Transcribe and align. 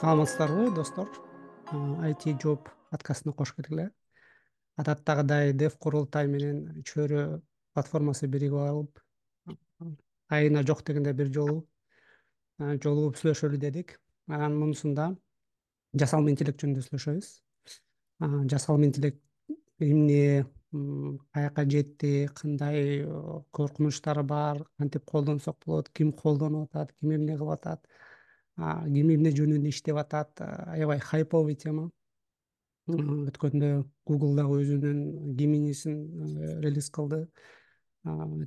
саламатсыздарбы 0.00 0.74
достор. 0.74 1.08
Айти 2.02 2.34
жооп 2.42 2.68
подкастына 2.90 3.32
кош 3.36 3.52
келдиңер 3.54 3.92
адаттагыдай 4.80 5.52
дев 5.54 5.76
курултай 5.78 6.26
менен 6.26 6.82
чөйрө 6.88 7.40
платформасы 7.74 8.26
биригип 8.30 8.58
алып 8.58 8.98
айына 10.34 10.64
жок 10.66 10.82
дегенде 10.86 11.12
бир 11.14 11.30
жолу 11.36 11.60
жолугуп 12.58 13.20
сүйлөшөлү 13.20 13.60
дедик. 13.62 14.00
Анан 14.26 14.58
мунусунда 14.58 15.12
жасалма 15.94 16.34
интеллект 16.34 16.62
жөнүндө 16.62 16.88
сүйлөшөбүз. 16.88 17.30
Жасалма 18.50 18.90
интеллект 18.90 19.22
эмне 19.78 20.46
каяка 21.32 21.64
жетти 21.70 22.28
кандай 22.34 23.04
коркунучтары 23.54 24.24
бар 24.26 24.64
кантип 24.78 25.04
колдонсок 25.06 25.60
болот 25.66 25.88
ким 25.90 26.12
колдонуп 26.12 26.74
атат 26.74 26.94
ким 26.98 27.14
эмне 27.14 27.38
кылып 27.38 27.60
атат 27.60 27.86
ким 28.56 29.10
эмне 29.10 29.32
жөнүндө 29.34 29.70
иштеп 29.70 29.98
атат? 29.98 30.40
Аябай 30.70 31.00
хайповый 31.02 31.56
тема. 31.58 31.88
Өткөндө 32.86 33.70
гугл 34.06 34.36
дагы 34.36 34.60
өзүнүн 34.62 35.34
гиминисин 35.38 35.96
э, 35.96 36.60
релиз 36.62 36.90
кылды. 36.92 37.24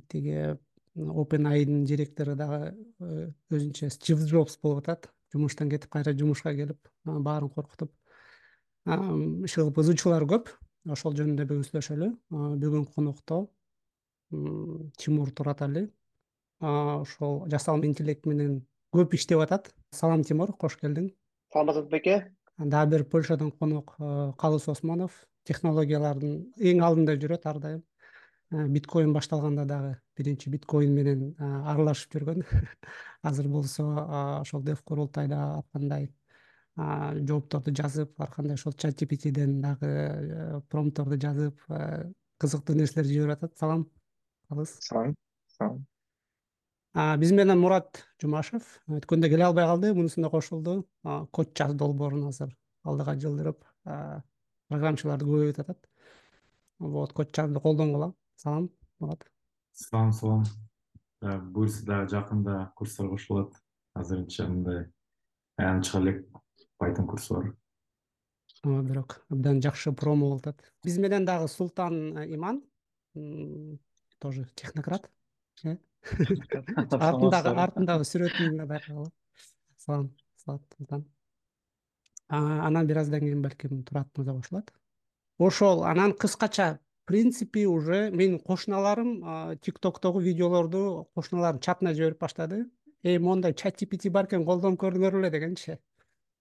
Тиги 0.08 0.54
опен 0.94 1.46
айдын 1.50 1.84
директору 1.84 2.36
дагы 2.38 2.72
э, 3.00 3.28
өзүнчө 3.50 3.90
стив 3.90 4.22
джобс 4.24 4.56
болуп 4.62 4.84
атат. 4.84 5.10
Жумуштан 5.34 5.68
кетип 5.68 5.90
кайра 5.92 6.14
жумушка 6.16 6.54
келип 6.56 6.88
баарын 7.04 7.50
коркутуп. 7.50 7.92
Иши 8.86 9.60
кылып 9.60 9.82
ызуучулар 9.82 10.24
көп. 10.24 10.54
Ошол 10.88 11.18
жөнүндө 11.18 11.44
бүгүн 11.50 11.66
сүйлөшөлү. 11.68 12.08
Бүгүнкү 12.32 12.94
конокто 12.94 13.42
тимур 14.96 15.34
туратали. 15.36 15.88
Ошол 16.64 17.42
жасалма 17.52 17.90
интеллект 17.90 18.24
менен 18.24 18.62
көп 18.94 19.18
иштеп 19.18 19.42
атат 19.44 19.68
салам 19.94 20.24
тимур 20.24 20.52
кош 20.56 20.76
келдиң. 20.80 21.10
Саламатсызбы 21.52 21.90
беке 21.96 22.16
дагы 22.58 22.96
бир 22.96 23.04
польшадан 23.04 23.52
конок 23.52 23.94
калыс 24.38 24.68
осмонов 24.68 25.24
технологиялардын 25.48 26.40
эң 26.58 26.82
алдында 26.84 27.16
жүрөт 27.16 27.46
ар 27.46 27.60
дайым. 27.62 27.82
Биткоин 28.50 29.12
башталганда 29.12 29.64
дагы 29.68 29.96
биринчи 30.16 30.50
биткоин 30.50 30.94
менен 30.94 31.34
аралашып 31.38 32.16
жүргөн. 32.16 32.44
Азыр 33.22 33.48
болсо 33.48 33.84
ошол 34.40 34.62
дев 34.62 34.82
курултайда 34.82 35.42
ар 35.58 35.64
кандай 35.72 36.08
жоопторду 36.78 37.74
жазып 37.74 38.20
ар 38.20 38.30
кандай 38.30 38.54
ошол 38.54 38.72
чат 38.72 38.96
gptден 38.98 39.60
дагы 39.60 39.88
э, 39.88 40.60
промпторду 40.70 41.18
жазып 41.18 41.58
э, 41.68 42.12
кызыктуу 42.38 42.76
нерселерди 42.76 43.14
жиберип 43.18 43.38
атат. 43.38 43.58
Салам 43.58 43.88
калыс. 44.48 44.76
Салам 44.80 45.14
салам 45.58 45.84
биз 46.94 47.32
менен 47.32 47.58
мурат 47.60 48.04
жумашев. 48.22 48.62
Өткөндө 48.88 49.28
келе 49.28 49.44
албай 49.48 49.66
калды. 49.66 49.92
Мунусунда 49.94 50.30
кошулду. 50.30 50.86
Код 51.30 51.52
жаз 51.56 51.74
долбоорун 51.74 52.28
азыр 52.28 52.54
алдыга 52.84 53.16
жылдырып 53.20 53.64
программчыларды 54.68 55.26
көбөйтүп 55.28 55.64
атат. 55.64 55.88
Вот 56.78 57.12
код 57.12 57.34
жазууду 57.34 57.60
колдонгула 57.60 58.12
салам 58.36 58.70
мурат. 59.00 59.24
Салам 59.72 60.12
салам. 60.12 60.44
Э, 61.20 61.38
буюрса 61.38 61.84
дагы 61.86 62.12
жакында 62.12 62.72
курстарга 62.78 63.16
кошулат 63.16 63.56
азырынча 63.98 64.46
мындай 64.46 64.84
аянып 65.58 65.88
чыга 65.88 66.02
элек 66.04 66.20
пайтон 66.78 67.08
курсу 67.10 67.34
бар 67.34 67.48
бирок 68.86 69.16
абдан 69.28 69.60
жакшы 69.62 69.92
промо 69.92 70.28
болуп 70.28 70.46
атат. 70.46 70.62
Биз 70.84 70.98
менен 70.98 71.24
дагы 71.26 71.48
султан 71.48 72.14
иман 72.34 72.62
тоже 74.20 74.46
технократ 74.54 75.10
э 75.64 75.76
артындагы 76.06 77.54
артындагы 77.66 78.04
сүрөтүн 78.10 78.66
байкагыла 78.66 79.10
салам 79.76 80.10
саламат 80.44 81.06
анан 82.28 82.86
бир 82.86 82.98
аздан 82.98 83.20
кийин 83.20 83.42
балким 83.42 83.82
турат 83.84 84.08
мырза 84.16 84.34
кошулат 84.34 84.72
ошол 85.38 85.84
анан 85.84 86.12
кыскача 86.12 86.78
в 87.02 87.06
принципе 87.06 87.66
уже 87.66 88.10
менин 88.10 88.38
кошуналарым 88.38 89.58
тик 89.62 89.78
токтогу 89.78 90.20
видеолорду 90.20 91.08
кошуналарым 91.14 91.60
чатына 91.60 91.94
жиберип 91.94 92.20
баштады. 92.20 92.66
Эй 93.02 93.18
моундай 93.18 93.54
чат 93.54 93.80
gpt 93.80 94.10
бар 94.10 94.26
экен 94.26 94.44
колдонуп 94.44 94.80
көрүңөр 94.82 95.16
беле 95.16 95.30
дегенчи. 95.30 95.78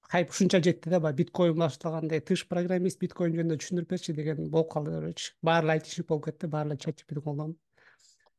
Хайп 0.02 0.32
ушунча 0.32 0.60
жетти 0.60 0.90
да 0.90 1.00
баягы 1.00 1.24
биткоин 1.24 1.56
башталганда 1.56 2.20
тыш 2.20 2.48
программист 2.50 3.00
биткоин 3.00 3.36
жөнүндө 3.38 3.60
түшүндүрүп 3.62 3.90
берчи 3.94 4.14
деген 4.14 4.50
болуп 4.50 4.72
калды 4.74 5.14
баары 5.42 5.66
эле 5.68 5.74
айтишник 5.78 6.08
болуп 6.08 6.26
кетти 6.26 6.48
баары 6.48 6.70
эле 6.72 6.78
чат 6.78 7.00
gpt 7.00 7.22
колдонуп 7.22 7.58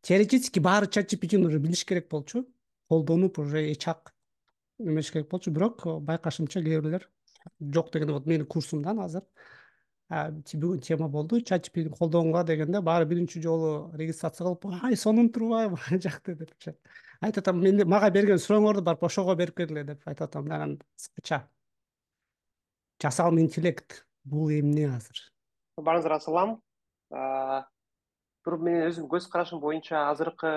теоретически 0.02 0.60
баары 0.60 0.86
чат 0.86 1.12
gptни 1.12 1.46
уже 1.46 1.58
билиш 1.58 1.84
керек 1.84 2.08
болчу. 2.08 2.46
Колдонуп 2.88 3.38
уже 3.38 3.72
эч 3.72 3.88
ак 3.88 4.14
эмеш 4.78 5.10
керек 5.12 5.28
болчу. 5.28 5.50
Бирок 5.50 5.84
байкашымча 5.84 6.62
кээ 6.62 6.80
бирлер 6.80 7.08
жок 7.60 7.90
дегенде 7.92 8.12
вот 8.12 8.26
менин 8.26 8.46
курсумдан 8.46 9.00
азыр 9.00 9.22
бүгүн 10.08 10.80
тема 10.80 11.08
болду. 11.08 11.40
чат 11.40 11.68
gptни 11.68 11.90
колдонгула 11.90 12.44
дегенде 12.44 12.80
баары 12.80 13.04
биринчи 13.04 13.40
жолу 13.42 13.90
регистрация 13.94 14.44
кылып 14.46 14.66
ай 14.82 14.96
сонун 14.96 15.28
турбайбы? 15.30 15.76
жакты 15.90 16.34
депчи 16.34 16.74
айтып 17.20 17.42
атам 17.42 17.60
мен 17.60 17.82
мага 17.88 18.10
берген 18.10 18.38
сурооңорду 18.38 18.82
барып 18.82 19.02
ошого 19.02 19.34
берип 19.36 19.56
келгиле 19.56 19.84
деп 19.84 20.06
айтып 20.06 20.28
атам 20.28 20.50
анан 20.50 20.78
кыскача 20.96 21.42
жасалма 23.02 23.40
интеллект 23.40 24.06
бул 24.24 24.50
эмне 24.50 24.88
азыр? 24.88 25.20
Баарыңыздарга 25.76 26.20
салам 26.24 26.60
бирок 28.44 28.62
менин 28.64 28.86
өзүмдүн 28.88 29.10
көз 29.12 29.28
карашым 29.32 29.60
боюнча 29.60 30.06
азыркы 30.10 30.52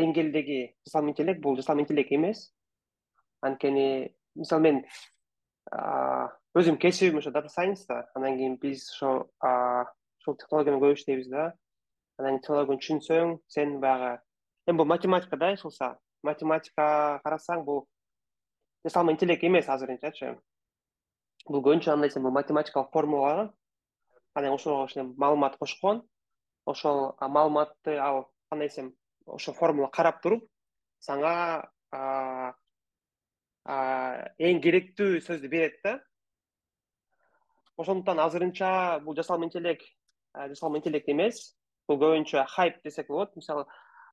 деңгээлдеги 0.00 0.60
жасалма 0.86 1.12
интеллект 1.12 1.40
бул 1.42 1.56
жасалма 1.56 1.82
интеллект 1.84 2.12
эмес. 2.12 2.50
Анткени 3.42 4.14
мисалы 4.34 4.62
мен 4.62 4.82
өзүмдүн 5.70 6.80
кесибим 6.82 7.18
ошо 7.18 7.30
дата 7.30 7.48
сайенс 7.48 7.86
да 7.86 8.04
анан 8.14 8.36
кийин 8.36 8.56
биз 8.60 8.86
ошо 8.96 9.28
ушул 10.20 10.36
технология 10.36 10.72
менен 10.72 10.84
көп 10.84 10.98
иштейбиз 10.98 11.28
да. 11.30 11.52
Анан 12.18 12.40
технологияны 12.40 12.82
түшүнсөң 12.82 13.38
сен 13.48 13.78
баягы 13.80 14.18
эми 14.66 14.76
бул 14.76 14.86
математика 14.86 15.36
да 15.36 15.52
эч 15.54 15.62
кылса 15.62 15.96
математика 16.22 17.20
карасаң 17.24 17.64
бул 17.64 17.86
жасалма 18.84 19.12
интеллект 19.12 19.44
эмес 19.44 19.68
азырынчачы 19.68 20.34
бул 21.48 21.62
көбүнчө 21.62 21.94
андай 21.94 22.10
сен 22.10 22.22
бул 22.22 22.34
математикалык 22.36 22.92
формула 22.92 23.52
анан 24.34 24.52
ошого 24.52 24.86
кичине 24.86 25.12
маалымат 25.16 25.56
кошкон 25.56 26.02
ошол 26.66 27.14
маалыматты 27.20 27.96
ал 27.96 28.30
кандай 28.48 28.68
десем 28.68 28.94
ошол 29.26 29.54
формула 29.54 29.88
карап 29.88 30.22
туруп 30.22 30.48
сага 30.98 32.54
эң 33.66 34.60
керектүү 34.64 35.20
сөздү 35.24 35.48
берет 35.48 35.80
да. 35.84 35.98
Ошондуктан 37.76 38.20
азырынча 38.20 39.00
бул 39.04 39.16
жасалма 39.16 39.46
интеллект 39.46 39.84
жасалма 40.34 40.78
интеллект 40.78 41.08
эмес. 41.08 41.56
Бул 41.88 41.98
көбүнчө 42.00 42.44
хайп 42.48 42.82
десек 42.84 43.08
болот. 43.08 43.34
Мисалы 43.36 43.66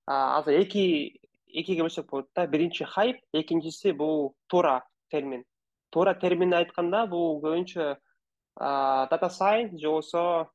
азыр 0.06 0.60
эки 0.62 1.20
экиге 1.48 1.84
бөлсөк 1.84 2.10
болот 2.10 2.30
да. 2.36 2.48
Биринчи 2.48 2.84
хайп 2.84 3.22
экинчиси 3.34 3.92
бул 3.92 4.36
туура 4.48 4.84
термин. 5.10 5.46
Туура 5.92 6.14
терминин 6.14 6.54
айтканда 6.60 7.06
бул 7.08 7.42
көбүнчө 7.42 7.96
же 8.60 9.90
болбосо 9.90 10.52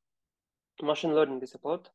машин 0.80 1.12
learning 1.12 1.40
десек 1.40 1.62
болот. 1.62 1.92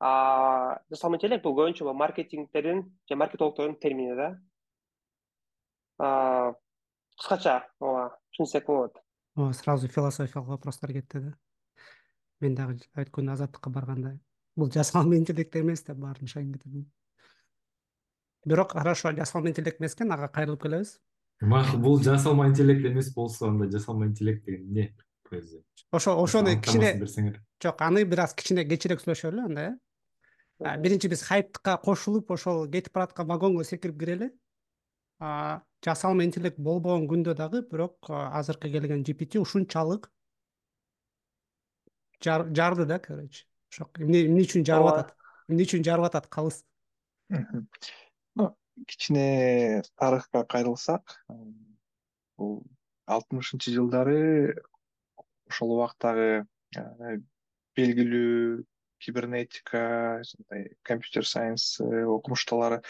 Жасалма 0.00 1.16
интеллект 1.16 1.44
бул 1.44 1.56
көбүнчө 1.56 1.92
маркетингтердин 1.92 2.86
же 3.08 3.16
маркетологдордун 3.16 3.76
термини 3.80 4.14
да. 4.16 4.30
Кыскача 7.18 7.68
ооба 7.80 8.16
түшүнсөк 8.32 8.66
болот. 8.66 8.98
Ооба 9.36 9.52
сразу 9.52 9.88
философиялык 9.88 10.48
вопростор 10.48 10.92
кетти 10.92 11.18
да. 11.18 11.36
Мен 12.40 12.54
дагы 12.54 12.80
өткөндө 12.96 13.32
азаттыкка 13.36 13.70
барганда 13.70 14.18
бул 14.56 14.70
жасалма 14.72 15.16
интеллект 15.16 15.56
эмес 15.56 15.82
деп 15.84 15.98
баарын 16.00 16.26
шайын 16.26 16.52
кетирдим 16.54 16.86
бирок 18.44 18.72
хорошо 18.72 19.12
жасалма 19.12 19.50
интеллект 19.50 19.80
эмес 19.80 19.94
экен 19.94 20.12
ага 20.12 20.28
кайрылып 20.28 20.62
келебиз 20.62 20.98
бул 21.40 22.02
жасалма 22.02 22.48
интеллект 22.48 22.84
эмес 22.84 23.12
болсо 23.14 23.48
анда 23.48 23.70
жасалма 23.70 24.06
интеллект 24.06 24.44
деген 24.44 24.66
эмне 24.68 24.94
ошо 25.90 26.16
ошону 26.22 26.60
кичине 26.60 26.94
берсеңер. 27.00 27.40
жок 27.62 27.80
аны 27.82 28.04
бир 28.04 28.20
аз 28.26 28.34
кичине 28.34 28.64
кечирээк 28.64 29.00
сүйлөшөлү 29.00 29.44
анда 29.46 29.66
э? 29.70 29.76
Биринчи 30.60 31.08
биз 31.08 31.22
хайпка 31.22 31.78
кошулуп 31.80 32.30
ошол 32.30 32.68
кетип 32.68 32.92
бараткан 32.92 33.26
вагонго 33.26 33.64
секирип 33.64 33.98
кирели. 33.98 34.30
Жасалма 35.20 36.24
интеллект 36.24 36.58
болбогон 36.58 37.06
күндө 37.08 37.34
дагы 37.34 37.62
бирок 37.70 38.10
азыркы 38.10 38.68
келген 38.68 39.02
gpt 39.02 39.40
ушунчалык 39.40 40.10
жарды 42.20 42.84
да 42.84 42.98
короче. 42.98 43.46
Ошо 43.72 43.88
эмне 43.96 44.42
үчүн 44.44 44.66
жарып 44.66 44.92
атат? 44.92 45.14
Эмне 45.48 45.64
үчүн 45.64 45.84
жарып 45.84 46.10
атат 46.10 46.28
калыс 46.28 46.64
кичине 48.88 49.82
тарыхка 50.00 50.44
кайрылсак 50.54 51.16
бул 52.38 52.62
алтымышынчы 53.06 53.74
жылдары 53.76 54.20
ошол 55.50 55.74
убактагы 55.76 56.46
белгилүү 57.78 58.64
кибернетика 59.00 60.22
компьютер 60.82 61.26
сайенс 61.26 61.80
окумуштуулары 61.80 62.82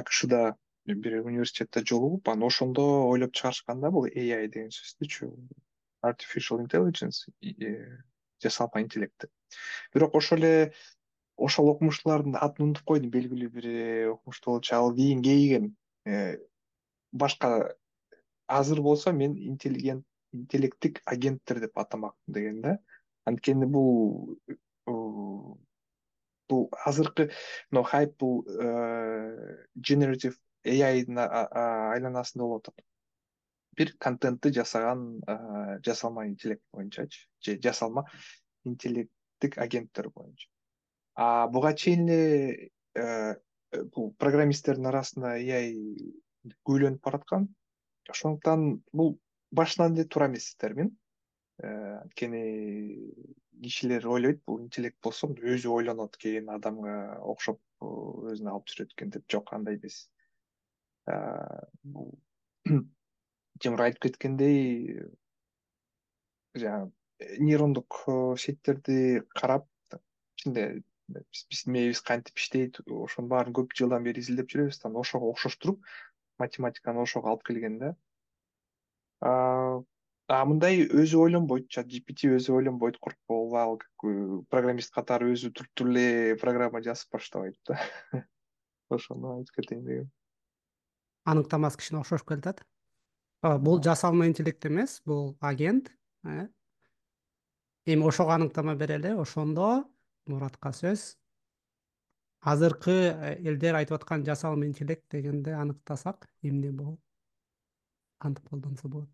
акшда 0.00 0.42
бир 0.84 1.20
университетте 1.22 1.84
жолугуп 1.84 2.28
анан 2.28 2.48
ошондо 2.48 2.84
ойлоп 3.08 3.32
чыгарышкан 3.32 3.80
да 3.80 3.90
бул 3.94 4.08
ai 4.08 4.46
деген 4.48 4.70
сөздүчү 4.74 5.30
artificial 6.02 6.60
intelligence 6.60 7.26
жасалма 8.42 8.82
интеллект 8.82 9.26
деп 9.26 9.30
бирок 9.94 10.14
ошол 10.14 10.38
эле 10.38 10.72
ошол 11.38 11.70
окумуштуулардын 11.72 12.36
атын 12.40 12.66
унутуп 12.66 12.84
койдум 12.90 13.10
белгилүү 13.14 13.50
бир 13.54 13.66
окумуштуу 14.12 14.56
болчу. 14.56 14.74
Ал 14.76 14.94
кийин 14.94 15.22
кейиген 15.22 15.74
башка 17.12 17.74
азыр 18.46 18.82
болсо 18.82 19.12
мен 19.12 19.36
интеллигент 19.36 20.04
интеллекттик 20.32 21.02
агенттер 21.06 21.60
деп 21.60 21.78
атамакмын 21.78 22.34
деген 22.34 22.60
да. 22.62 22.78
Анткени 23.24 23.66
бул 23.66 24.38
бул 26.48 26.68
азыркы 26.84 27.30
мына 27.70 27.84
хайп 27.84 28.18
бул 28.18 28.42
generative 29.76 30.36
aiдин 30.64 31.18
айланасында 31.22 32.44
болуп 32.44 32.68
атат. 32.72 32.84
Бир 33.78 33.94
контентти 34.00 34.52
жасаган 34.52 35.08
жасалма 35.86 36.26
интеллект 36.26 36.64
боюнчачы 36.72 37.26
же 37.40 37.58
жасалма 37.62 38.08
интеллекттик 38.64 39.58
агенттер 39.58 40.10
боюнча 40.10 40.48
а 41.18 41.48
буга 41.50 41.72
чейин 41.74 42.06
эле 42.14 43.40
бул 43.94 44.12
программисттердин 44.22 44.86
арасында 44.90 45.32
ai 45.34 45.72
көбөйүнүп 46.68 47.02
бараткан. 47.04 47.48
Ошондуктан 48.12 48.68
бул 48.92 49.16
башынан 49.50 49.96
эле 49.96 50.04
туура 50.06 50.28
эмес 50.30 50.46
термин. 50.62 50.92
Анткени 51.58 52.44
кишилер 53.64 54.06
ойлойт 54.06 54.44
бул 54.46 54.60
интеллект 54.62 54.98
болсо 55.02 55.26
өзү 55.26 55.72
ойлонот 55.74 56.16
кийин 56.22 56.52
адамга 56.54 56.94
окшоп 57.32 57.58
өзүн 57.82 58.52
алып 58.52 58.70
жүрөт 58.70 58.94
экен 58.94 59.10
деп 59.16 59.26
жок 59.34 59.50
андай 59.56 59.80
эмес. 59.80 60.04
Бул 61.82 62.12
тимур 63.60 63.82
айтып 63.88 64.06
кеткендей 64.06 65.02
жанагы 66.54 66.94
нейрондук 67.42 68.04
сеттерди 68.38 69.24
карап 69.34 69.66
ичинде 70.38 70.68
биздин 71.08 71.72
мээбиз 71.74 72.00
кантип 72.04 72.40
иштейт 72.40 72.80
ошонун 72.86 73.30
баарын 73.32 73.54
көп 73.56 73.74
жылдан 73.76 74.04
бери 74.04 74.20
изилдеп 74.20 74.50
жүрөбүз 74.52 74.80
да 74.82 74.88
анан 74.88 75.00
ошого 75.02 75.30
окшоштуруп 75.32 75.84
математиканы 76.38 77.02
ошого 77.02 77.32
алып 77.32 77.44
келген 77.48 77.78
да. 77.82 77.94
А 79.20 80.44
мындай 80.44 80.82
өзү 80.84 81.22
ойлонбойт 81.24 81.70
чат 81.72 81.88
gpt 81.88 82.28
өзү 82.36 82.52
ойлонбойт 82.58 82.98
коркпогула 83.00 83.62
ал 83.64 83.78
программист 84.52 84.92
катары 84.92 85.32
өзү 85.32 85.50
туруп 85.56 85.72
туруп 85.74 85.94
эле 85.96 86.36
программа 86.36 86.82
жазып 86.84 87.16
баштабайт 87.16 87.56
да. 87.66 87.80
Ошону 88.90 89.38
айтып 89.38 89.62
кетейин 89.62 89.84
дегем. 89.84 90.10
Аныктамасы 91.24 91.80
кичине 91.80 92.02
окшошуп 92.02 92.28
келатат 92.28 92.62
бул 93.42 93.82
жасалма 93.82 94.26
интеллект 94.26 94.64
эмес 94.66 95.00
бул 95.04 95.36
агент 95.40 95.90
э? 96.24 96.48
эми 97.86 98.04
ошого 98.04 98.34
аныктама 98.34 98.74
берели 98.74 99.14
ошондо 99.16 99.84
муратка 100.28 100.72
сөз. 100.72 101.16
Азыркы 102.40 102.92
э, 102.92 103.34
элдер 103.42 103.74
айтып 103.74 103.98
аткан 103.98 104.24
жасалма 104.24 104.66
интеллект 104.66 105.04
дегенди 105.10 105.50
аныктасак 105.50 106.28
эмне 106.42 106.70
бул? 106.70 106.98
Кантип 108.18 108.48
колдонсо 108.48 108.88
болот? 108.88 109.10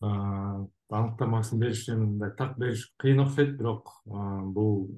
Аныктамасын 0.00 1.60
бериши 1.60 1.96
мындай 1.96 2.30
так 2.36 2.58
бериш 2.58 2.92
кыйын 2.98 3.22
окшойт 3.24 3.56
бирок 3.58 3.94
бул 4.04 4.90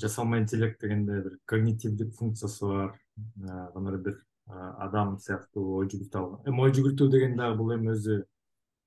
жасалма 0.00 0.38
интеллект 0.38 0.80
дегенде 0.80 1.20
бир 1.22 1.38
когнитивдик 1.44 2.14
функциясы 2.14 2.64
бар. 2.66 2.98
Кандайдыр 3.74 4.02
бир 4.02 4.24
адам 4.48 5.18
сыяктуу 5.20 5.78
ой 5.78 5.88
жүгүртө 5.92 6.18
алган 6.18 6.50
эми 6.50 6.64
ой 6.64 6.72
жүгүртүү 6.76 7.10
деген 7.12 7.36
дагы 7.36 7.56
бул 7.58 7.72
эми 7.74 7.92
өзү 7.92 8.22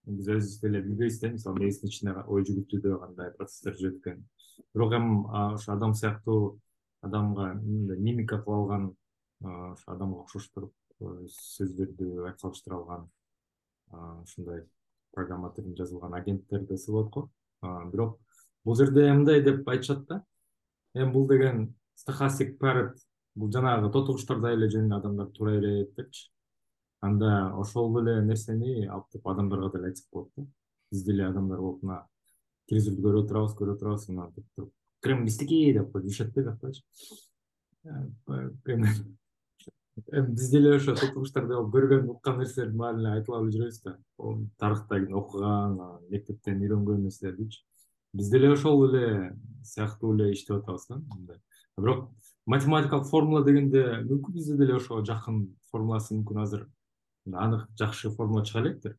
биз 0.07 0.29
өзүбүз 0.33 0.55
деле 0.63 0.81
билбейбиз 0.81 1.19
да 1.21 1.29
мисалы 1.33 1.59
мээбиздин 1.59 1.91
ичинде 1.91 2.23
ой 2.25 2.45
жүгүртүүдө 2.47 2.97
кандай 3.03 3.33
процесстер 3.37 3.77
жүрөт 3.77 3.99
экенин 3.99 4.23
бирок 4.73 4.93
эми 4.93 5.23
ошо 5.27 5.73
адам 5.73 5.93
сыяктуу 5.93 6.59
адамга 7.01 7.53
мындай 7.53 7.97
мимика 7.97 8.37
кылып 8.43 8.57
алган 8.57 8.95
ошо 9.41 9.91
адамга 9.95 10.21
окшоштуруп 10.25 10.73
сөздөрдү 11.01 12.27
айкалыштыра 12.29 12.77
алган 12.77 13.09
ушундай 14.23 14.63
программа 15.15 15.51
түрүндө 15.55 15.83
жазылган 15.83 16.13
агенттер 16.15 16.65
десе 16.67 16.91
болот 16.91 17.09
го. 17.13 17.29
Бирок 17.91 18.19
бул 18.65 18.77
жерде 18.79 19.07
мындай 19.11 19.41
деп 19.43 19.67
айтышат 19.67 20.05
да? 20.07 20.21
Эми 20.93 21.11
бул 21.11 21.27
деген 21.27 21.73
стахастик 21.95 22.57
бул 23.35 23.51
жанагы 23.51 23.91
тотугучтардай 23.91 24.55
эле 24.55 24.69
жөн 24.69 24.87
эле 24.87 24.95
адамдар 24.95 25.27
туура 25.27 25.59
берет 25.59 25.95
депчи. 25.95 26.29
Анда 27.01 27.53
ошол 27.57 27.99
эле 28.01 28.21
нерсени 28.21 28.85
алып 28.87 29.09
туруп 29.11 29.27
адамдарга 29.27 29.71
деле 29.77 29.87
айтсак 29.91 30.07
болот 30.11 30.31
да? 30.37 30.45
Биз 30.91 31.03
деле 31.03 31.27
адамдар 31.27 31.59
болуп 31.59 31.83
мына 31.83 32.05
телевизорду 32.71 33.03
көрүп 33.03 33.25
отурабыз 33.25 33.57
көрүп 33.59 33.75
отурабыз 33.75 34.07
анан 34.09 34.31
туруп 34.55 34.71
крым 35.03 35.25
биздики 35.27 35.73
деп 35.75 35.91
коюп 35.91 36.07
жүрүшөт 36.07 36.31
да 36.35 36.41
жактачы 36.47 36.81
эми 38.71 38.89
биз 40.31 40.49
деле 40.51 40.75
ошо 40.77 40.95
тотугучтардай 40.95 41.57
болуп 41.57 41.75
көргөн 41.75 42.07
уккан 42.13 42.39
нерселердин 42.39 42.77
баарын 42.79 43.01
эле 43.01 43.11
айтып 43.17 43.35
алып 43.35 43.51
жүрөбүз 43.55 43.81
да 43.83 43.97
тарыхта 44.61 45.01
окуган 45.19 45.77
мектептен 46.13 46.63
үйрөнгөн 46.63 47.03
нерселердичи 47.07 47.65
биз 48.13 48.29
деле 48.31 48.53
ошол 48.53 48.85
эле 48.87 49.35
сыяктуу 49.67 50.15
эле 50.15 50.31
иштеп 50.31 50.61
атабыз 50.61 50.87
да 50.87 51.01
мындай 51.15 51.39
бирок 51.77 52.09
математикалык 52.45 53.09
формула 53.09 53.43
дегенде 53.45 53.83
мүмкүн 54.07 54.33
бизде 54.33 54.57
деле 54.57 54.75
ошого 54.79 55.03
жакын 55.05 55.43
формуласы 55.71 56.15
мүмкүн 56.15 56.41
азыр 56.45 56.67
анык 57.25 57.67
жакшы 57.79 58.11
формула 58.15 58.45
чыга 58.45 58.63
электир 58.65 58.97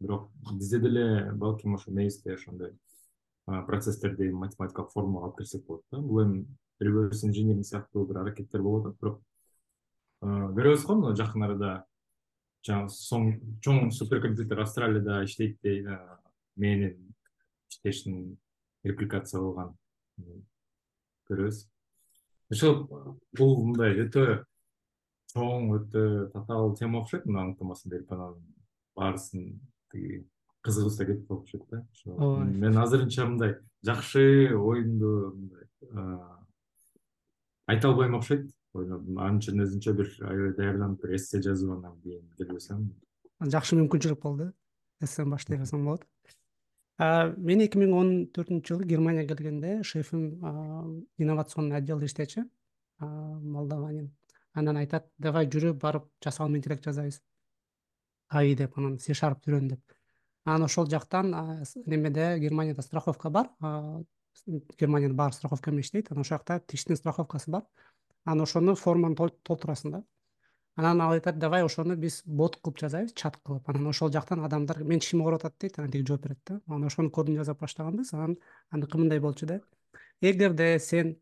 бирок 0.00 0.30
бизде 0.52 0.78
деле 0.78 1.32
балким 1.32 1.74
ошо 1.74 1.90
мээбизде 1.90 2.34
ошондой 2.34 2.72
процесстерди 3.48 4.30
математикалык 4.30 4.92
формулага 4.92 5.30
алып 5.30 5.38
келсек 5.38 5.64
болот 5.66 5.84
да. 5.90 5.98
Бул 5.98 6.22
эми 6.24 6.46
реверс 6.80 7.24
инжиниринг 7.24 7.66
сыяктуу 7.66 8.06
бир 8.06 8.20
аракеттер 8.22 8.62
болуп 8.62 8.86
атат. 8.86 8.98
Бирок 9.00 9.22
көрөбүз 10.58 10.84
го 10.86 10.98
мына 10.98 11.14
жакын 11.16 11.46
арада 11.46 11.72
жанагы 12.66 13.38
чоң 13.64 13.90
суперкомпьютер 13.94 14.60
австралияда 14.60 15.22
иштейт 15.24 15.56
дейт 15.62 15.86
мээнин 16.56 17.14
иштешин 17.70 18.38
репликация 18.84 19.40
кылган 19.40 19.74
көрөбүз? 21.30 21.64
Ошол 22.52 22.74
бул 23.38 23.56
мындай 23.64 23.96
өтө 24.04 24.44
чоң 25.34 25.70
өтө 25.76 26.02
татаал 26.34 26.74
тема 26.76 27.02
окшойт 27.02 27.26
мына 27.28 27.46
аныктамасын 27.46 27.92
берип 27.92 28.12
анан 28.12 28.38
баарысын 28.96 29.60
тиги 29.92 30.24
кызыгыбыз 30.62 30.96
да 30.98 31.06
кетип 31.06 31.32
атышат 31.32 31.64
да 31.70 31.86
ошо 31.92 32.44
мен 32.44 32.78
азырынча 32.78 33.26
мындай 33.26 33.56
жакшы 33.84 34.54
оюнду 34.54 35.34
мындай 35.36 35.64
айта 37.66 37.88
албайм 37.88 38.14
окшойт. 38.16 38.48
Анын 38.74 39.38
үчүн 39.40 39.62
өзүнчө 39.64 39.92
бир 39.96 40.08
аябай 40.28 40.52
даярданып 40.56 41.02
бир 41.02 41.14
эссе 41.16 41.40
жазып 41.42 41.70
анан 41.72 41.96
кийин 42.02 42.26
келбесем 42.36 42.84
жакшы 43.40 43.78
мүмкүнчүлүк 43.78 44.20
болду. 44.22 44.52
Эссени 45.00 45.30
баштай 45.30 45.58
берсең 45.58 45.84
болот. 45.86 46.04
Мен 46.98 47.62
эки 47.64 47.78
миң 47.78 47.92
он 47.94 48.08
төртүнчү 48.34 48.74
жылы 48.74 48.86
германияга 48.90 49.34
келгенде 49.34 49.82
шефим 49.84 50.40
инновационный 51.18 51.78
отделде 51.78 52.06
иштечү 52.06 52.44
молдованин. 53.00 54.10
Анан 54.54 54.76
айтат 54.76 55.06
давай 55.18 55.46
жүрү 55.46 55.72
барып 55.78 56.08
жасалма 56.24 56.58
интеллект 56.58 56.84
жасайбыз. 56.84 57.20
Аи 58.28 58.54
деп 58.54 58.76
анан 58.78 58.98
c 58.98 59.14
sharp 59.14 59.46
үйрөн 59.46 59.68
деп 59.70 59.97
анан 60.48 60.66
ошол 60.68 60.88
жактан 60.90 61.32
немеде 61.86 62.38
германияда 62.38 62.82
страховка 62.82 63.30
бар. 63.30 63.50
Германиянын 64.80 65.16
баары 65.16 65.34
страховка 65.34 65.70
менен 65.70 65.84
иштейт. 65.84 66.10
Анан 66.10 66.22
ошол 66.22 66.38
жакта 66.38 66.60
тиштин 66.66 66.96
страховкасы 66.96 67.50
бар. 67.50 67.66
Анан 68.24 68.46
ошону 68.46 68.74
форманы 68.74 69.16
толтурасың 69.16 69.92
да 69.92 70.04
анан 70.78 71.00
ал 71.00 71.12
айтат 71.12 71.38
давай 71.38 71.64
ошону 71.66 71.96
биз 71.96 72.20
бот 72.24 72.56
кылып 72.62 72.78
жазайбыз 72.78 73.14
чат 73.18 73.36
кылып 73.42 73.68
анан 73.68 73.88
ошол 73.90 74.12
жактан 74.14 74.44
адамдар 74.46 74.84
мен 74.84 75.00
тишим 75.00 75.24
ооруп 75.24 75.40
атат 75.40 75.56
дейт 75.60 75.78
анан 75.78 75.90
тиги 75.90 76.06
жооп 76.06 76.22
берет 76.22 76.38
да. 76.46 76.60
Анан 76.68 76.84
ошонун 76.86 77.10
кодун 77.10 77.36
жасап 77.36 77.58
баштаганбыз 77.60 78.12
анан 78.14 78.36
аныкы 78.70 78.98
мындай 78.98 79.18
болчу 79.18 79.46
да. 79.46 79.60
Эгерде 80.20 80.78
сен 80.78 81.16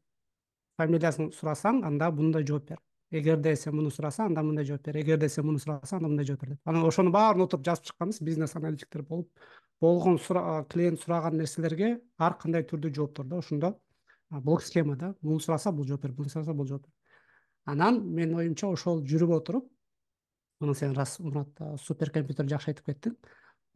фамилиясын 0.77 1.33
сурасаң 1.33 1.85
анда 1.89 2.11
мындай 2.11 2.45
жооп 2.45 2.69
бер 2.69 2.83
эгерде 3.11 3.55
сен 3.57 3.75
муну 3.77 3.91
сурасаң 3.91 4.31
анда 4.31 4.43
мындай 4.43 4.67
жооп 4.67 4.87
бер. 4.87 4.99
Эгерде 5.03 5.29
сен 5.29 5.47
муну 5.47 5.61
сурасаң 5.63 6.01
анда 6.01 6.11
мындай 6.11 6.27
жооп 6.27 6.41
бер 6.43 6.55
деп. 6.55 6.61
Анан 6.65 6.87
ошонун 6.89 7.13
баарын 7.13 7.45
отуруп 7.47 7.65
жазып 7.67 7.87
чыкканбыз 7.91 8.21
бизнес 8.23 8.57
аналитиктер 8.57 9.03
болуп. 9.03 9.31
Болгон 9.81 10.19
клиент 10.73 11.01
сураган 11.01 11.37
нерселерге 11.39 12.01
ар 12.19 12.37
кандай 12.41 12.65
түрдүү 12.65 12.95
жооптор 12.95 13.27
да 13.27 13.39
ошондо 13.39 13.77
блок 14.31 14.63
схема 14.63 14.97
да 14.97 15.15
муну 15.23 15.41
сураса 15.41 15.73
бул 15.73 15.87
жооп 15.87 16.03
бер 16.03 16.13
буну 16.13 16.29
сураса 16.29 16.55
бул 16.55 16.67
жооп 16.67 16.83
бер. 16.83 16.93
Анан 17.65 18.03
менин 18.03 18.39
оюмча 18.39 18.67
ошол 18.67 19.03
жүрүп 19.03 19.37
отуруп 19.41 19.71
мына 20.61 20.75
сен 20.75 20.93
ырас 20.95 21.19
мурат 21.21 21.49
супер 21.83 22.11
компьютер 22.11 22.49
жакшы 22.49 22.73
айтып 22.73 22.87
кеттиң. 22.87 23.17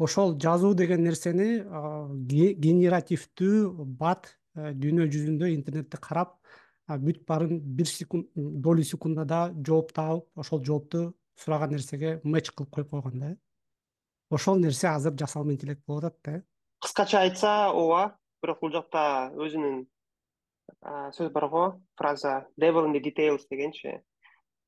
Ошол 0.00 0.38
жазуу 0.40 0.75
деген 0.75 1.02
нерсени 1.04 1.60
генеративдүү 2.64 3.84
бат 4.00 4.30
э, 4.56 4.72
дүйнө 4.72 5.10
жүзүндө 5.12 5.50
интернетти 5.52 6.00
карап 6.00 6.38
бүт 6.99 7.25
баарын 7.26 7.61
бир 7.61 7.87
секунд 7.87 8.28
долю 8.35 8.82
секундада 8.82 9.52
жооп 9.66 9.92
таап 9.92 10.26
ошол 10.35 10.64
жоопту 10.64 11.14
сураган 11.37 11.70
нерсеге 11.70 12.20
мэч 12.25 12.50
кылып 12.50 12.70
коюп 12.70 12.90
койгон 12.90 13.20
да. 13.20 13.37
Ошол 14.30 14.59
нерсе 14.59 14.88
азыр 14.88 15.14
жасалма 15.18 15.52
интеллект 15.52 15.82
болуп 15.87 16.04
атат 16.04 16.18
да. 16.25 16.42
Кыскача 16.82 17.20
айтса 17.20 17.70
ооба 17.73 18.16
бирок 18.42 18.61
бул 18.61 18.73
жакта 18.73 19.30
өзүнүн 19.37 19.87
сөз 21.16 21.30
бар 21.32 21.49
го 21.49 21.64
фраза 21.99 22.47
devil 22.56 22.87
in 22.87 22.92
the 22.92 23.00
details 23.00 23.47
дегенчи 23.50 24.00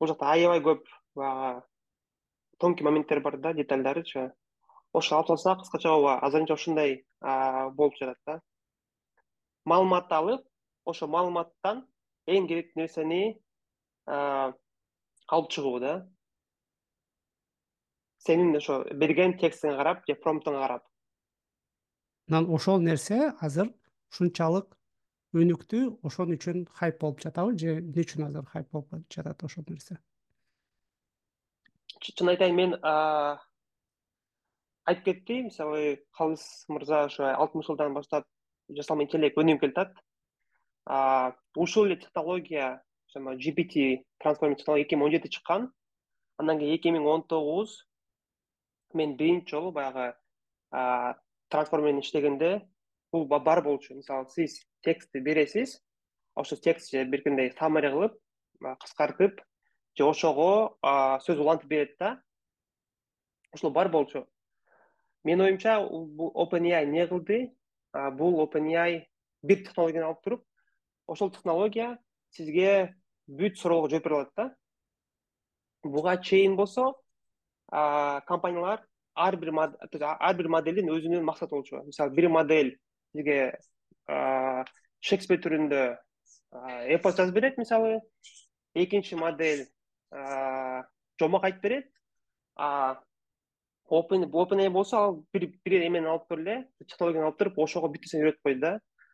бул 0.00 0.09
жакта 0.09 0.33
аябай 0.33 0.61
көп 0.61 0.85
баягы 1.14 1.62
тонкий 2.59 2.85
моменттер 2.85 3.21
бар 3.21 3.38
да 3.38 3.52
детальдарычы 3.52 4.33
ошо 4.93 5.17
алып 5.17 5.29
салсак 5.29 5.62
кыскача 5.62 5.91
ооба 5.91 6.19
азырынча 6.26 6.55
ушундай 6.55 7.05
болуп 7.21 7.97
жатат 8.00 8.19
да. 8.26 8.41
Маалыматты 9.64 10.14
алып 10.14 10.47
ошол 10.85 11.09
маалыматтан 11.09 11.87
эң 12.31 12.47
керектүү 12.50 12.83
нерсени 12.83 13.23
алып 14.07 15.50
чыгуу 15.50 15.81
да. 15.83 15.95
Сенин 18.23 18.55
ошо 18.57 18.83
берген 18.95 19.35
текстиңе 19.38 19.76
карап 19.81 20.05
же 20.07 20.14
промптуңа 20.14 20.62
карап. 20.62 20.85
Анан 22.31 22.47
ошол 22.55 22.81
нерсе 22.81 23.33
азыр 23.41 23.73
ушунчалык 24.12 24.76
өнүктү 25.35 25.81
ошон 26.07 26.35
үчүн 26.37 26.67
хайп 26.79 27.00
болуп 27.00 27.23
жатабы 27.25 27.57
же 27.59 27.79
эмне 27.81 28.05
үчүн 28.05 28.29
азыр 28.29 28.47
хайп 28.52 28.71
болуп 28.71 28.95
жатат 29.11 29.43
ошол 29.43 29.64
нерсе? 29.69 29.99
Чын 32.02 32.29
айтайын 32.35 32.57
мен 32.59 32.76
айтып 34.87 35.05
кетти 35.05 35.43
мисалы 35.49 35.83
калыс 36.19 36.47
мырза 36.69 37.05
ошо 37.09 37.26
алтымыш 37.33 37.67
жылдан 37.71 37.95
баштап 37.99 38.26
жасалма 38.71 39.07
интеллект 39.07 39.38
өнүгүп 39.38 39.61
келатат 39.67 39.99
ушул 40.87 41.87
эле 41.87 41.97
технология 41.97 42.83
gpt 43.15 44.05
трансформер 44.19 44.57
технология 44.57 44.87
эки 44.87 44.95
миң 44.95 45.05
он 45.05 45.12
жетиде 45.12 45.29
чыккан. 45.37 45.71
Андан 46.39 46.59
кийин 46.59 46.75
эки 46.75 46.89
миң 46.89 47.07
он 47.07 47.23
тогуз 47.29 47.87
мен 48.95 49.17
биринчи 49.17 49.51
жолу 49.51 49.71
баягы 49.73 50.15
трансформер 51.51 51.93
менен 51.93 52.01
иштегенде 52.01 52.69
бул 53.12 53.27
бар 53.27 53.62
болчу. 53.62 53.95
Мисалы 53.95 54.29
сиз 54.29 54.67
текстти 54.83 55.19
бересиз 55.19 55.81
ошол 56.35 56.59
текстти 56.59 57.05
биркимдей 57.05 57.53
саммари 57.53 57.91
кылып 57.93 58.19
кыскартып 58.81 59.41
же 59.95 60.05
ошого 60.05 60.79
сөз 61.23 61.39
улантып 61.39 61.69
берет 61.69 61.97
да 61.99 62.23
ушул 63.53 63.71
бар 63.71 63.89
болчу. 63.89 64.27
Менин 65.25 65.45
оюмча 65.45 65.81
бул 65.81 66.33
open 66.35 66.65
ai 66.73 66.85
эмне 66.85 67.07
кылды? 67.07 67.53
Бул 67.93 68.41
open 68.41 68.73
ai 68.75 69.07
бир 69.43 69.62
технологияны 69.62 70.07
алып 70.07 70.23
туруп 70.25 70.45
ошол 71.12 71.31
технология 71.31 71.99
сизге 72.33 72.95
бүт 73.28 73.59
суроолорго 73.61 73.92
жооп 73.92 74.04
бере 74.04 74.16
алат 74.16 74.33
да. 74.37 74.54
Буга 75.85 76.16
чейин 76.16 76.57
болсо 76.57 76.95
компаниялар 78.26 78.87
ар 79.14 79.37
бир 79.37 79.52
ар 79.59 80.37
бир 80.37 80.49
моделдин 80.49 80.90
өзүнүн 80.90 81.25
максаты 81.25 81.54
болчу 81.54 81.83
мисалы 81.85 82.14
бир 82.16 82.28
модель 82.28 82.78
сизге 83.12 83.59
шекспир 85.00 85.40
түрүндө 85.45 85.83
эпос 86.97 87.16
жазып 87.16 87.35
берет 87.35 87.59
мисалы 87.59 88.00
экинчи 88.75 89.14
модель 89.14 89.66
жомок 91.21 91.45
айтып 91.45 91.62
берет 91.62 91.90
open 93.92 94.71
болсо 94.73 94.97
ал 94.97 95.25
бир 95.33 95.50
бир 95.64 95.87
эмени 95.87 96.07
алып 96.07 96.28
туруп 96.28 96.47
эле 96.47 96.57
технологияны 96.87 97.26
алып 97.26 97.38
туруп 97.38 97.59
ошого 97.59 97.88
бүт 97.88 98.00
нерсени 98.04 98.25
үйрөтүп 98.25 98.42
койду 98.49 98.61
да 98.61 98.73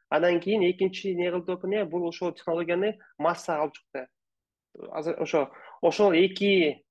андан 0.09 0.41
кийин 0.41 0.63
экинчи 0.71 1.13
эмне 1.13 1.31
кылды 1.31 1.53
open 1.53 1.85
бул 1.85 2.09
ошол 2.09 2.33
технологияны 2.33 2.99
массага 3.19 3.63
алып 3.63 3.75
чыкты. 3.75 4.09
Азыр 4.91 5.21
ошо 5.21 5.51
ошол 5.83 6.13
эки 6.13 6.85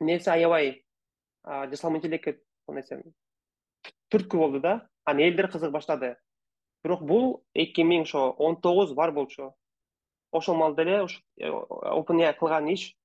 нерсе 0.00 0.30
аябай 0.30 0.84
жасалма 1.44 1.98
интеллектке 1.98 2.40
нерсе 2.68 3.02
түрткү 4.10 4.36
болду 4.36 4.60
да. 4.60 4.88
Анан 5.04 5.22
элдер 5.22 5.50
кызыга 5.50 5.72
баштады. 5.72 6.16
Бирок 6.84 7.02
бул 7.02 7.44
эки 7.54 7.82
миң 7.82 8.02
ошо 8.02 8.30
он 8.30 8.60
тогуз 8.60 8.92
бар 8.94 9.12
болчу. 9.12 9.54
Ошол 10.32 10.56
маалда 10.56 10.82
эле 10.82 11.06
open 11.38 12.32
кылган 12.38 12.68
иш 12.68 12.96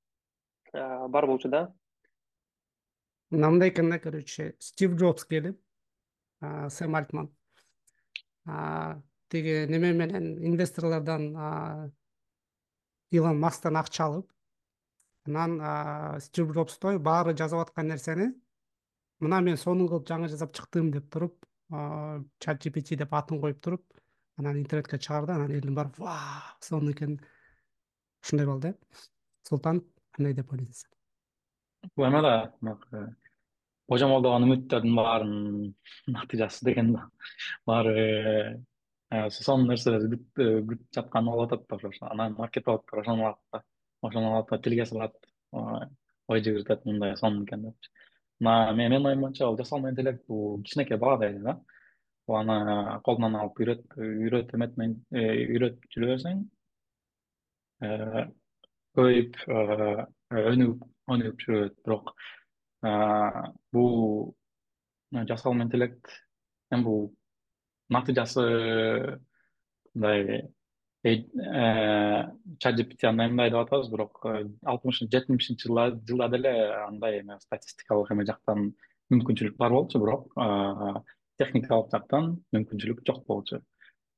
бар 0.73 1.27
болчу 1.27 1.49
да. 1.49 1.73
Мына 3.31 3.49
мындай 3.49 3.69
экен 3.69 3.89
да 3.89 3.99
короче 3.99 4.55
стив 4.59 4.91
джобс 4.95 5.25
келип 5.25 5.59
сэм 6.41 6.95
альтман 6.95 7.31
тиги 9.29 9.65
неме 9.69 9.93
менен 9.93 10.25
инвесторлордон 10.49 11.27
илон 13.11 13.39
масктан 13.39 13.75
акча 13.81 14.05
алып 14.05 14.31
анан 15.27 15.59
стив 16.21 16.51
джобстой 16.53 16.99
баары 16.99 17.35
жазып 17.37 17.65
аткан 17.65 17.87
нерсени 17.87 18.31
мына 19.19 19.41
мен 19.41 19.57
сонун 19.57 19.89
кылып 19.89 20.07
жаңы 20.09 20.29
жасап 20.31 20.53
чыктым 20.57 20.91
деп 20.93 21.09
туруп 21.13 21.45
чат 22.39 22.61
gpt 22.65 22.97
деп 23.01 23.13
атын 23.13 23.41
коюп 23.41 23.61
туруп 23.61 23.83
анан 24.37 24.59
интернетке 24.59 24.99
чыгарды 24.99 25.33
анан 25.33 25.51
элдин 25.51 25.75
баары 25.75 25.91
вау 25.97 26.57
сонун 26.61 26.91
экен 26.91 27.19
ушундай 28.23 28.45
болду 28.45 28.67
э. 28.67 28.73
Султан 29.47 29.81
кандай 30.11 30.33
деп 30.33 30.51
ойлойсуз 30.51 30.85
бул 31.95 32.05
эме 32.07 32.21
да 32.21 32.51
божомолдогон 33.87 34.47
үмүттөрдүн 34.47 34.95
баарын 34.97 35.35
натыйжасы 36.07 36.65
деген 36.65 36.95
баары 37.65 38.63
сонун 39.11 39.67
нерселер 39.69 40.07
күтүп 40.09 40.87
жаткан 40.95 41.25
болуп 41.25 41.51
атат 41.53 41.67
да 41.69 41.89
ошо. 41.89 42.05
Анан 42.11 42.35
маркетологдор 42.37 42.99
ошону 42.99 43.27
алат 43.27 43.39
да. 43.53 43.63
Ошону 44.01 44.33
алат 44.33 44.49
да 44.49 44.59
тилге 44.59 44.85
салат. 44.85 45.15
Ой 45.53 46.41
жүгүртөт 46.41 46.85
мындай 46.85 47.15
сонун 47.17 47.45
экен 47.45 47.69
депчи 47.69 47.91
менин 48.39 49.05
оюм 49.05 49.21
боюнча 49.21 49.45
бул 49.47 49.57
жасалма 49.57 49.89
интеллект 49.89 50.25
бул 50.27 50.61
кичинекей 50.63 50.97
баладай 50.97 51.29
эле 51.29 51.39
да. 51.39 51.61
Аны 52.27 52.99
колунан 53.05 53.35
алып 53.35 53.59
үйрөт 53.59 53.97
үйрөт 53.97 54.53
эметмей 54.57 54.95
үйрөтүп 55.13 55.85
жүрө 55.93 56.07
берсең 56.09 56.39
көбөйүп 58.97 59.37
өнүгүп 59.49 60.87
өнүгүп 61.13 61.43
жүрө 61.45 61.59
берет 61.59 61.77
бирок 61.85 62.15
бул 63.71 64.33
жасалма 65.29 65.67
интеллект 65.67 66.09
эми 66.71 66.83
бул 66.83 67.05
натыйжасы 67.89 68.45
мындай 69.93 70.49
чат 71.05 72.79
gpt 72.79 73.07
андай 73.09 73.29
мындай 73.29 73.51
деп 73.53 73.61
атабыз 73.61 73.91
бирок 73.93 74.23
алтымышынчы 74.25 75.19
жетимишинчи 75.19 75.69
жылда 75.69 76.29
деле 76.33 76.53
андай 76.87 77.19
эме 77.19 77.39
статистикалык 77.39 78.11
эме 78.11 78.25
жактан 78.25 78.71
мүмкүнчүлүк 79.13 79.57
бар 79.57 79.75
болчу 79.75 80.01
бирок 80.01 80.33
техникалык 81.37 81.91
жактан 81.91 82.31
мүмкүнчүлүк 82.55 83.03
жок 83.05 83.25
болчу. 83.27 83.61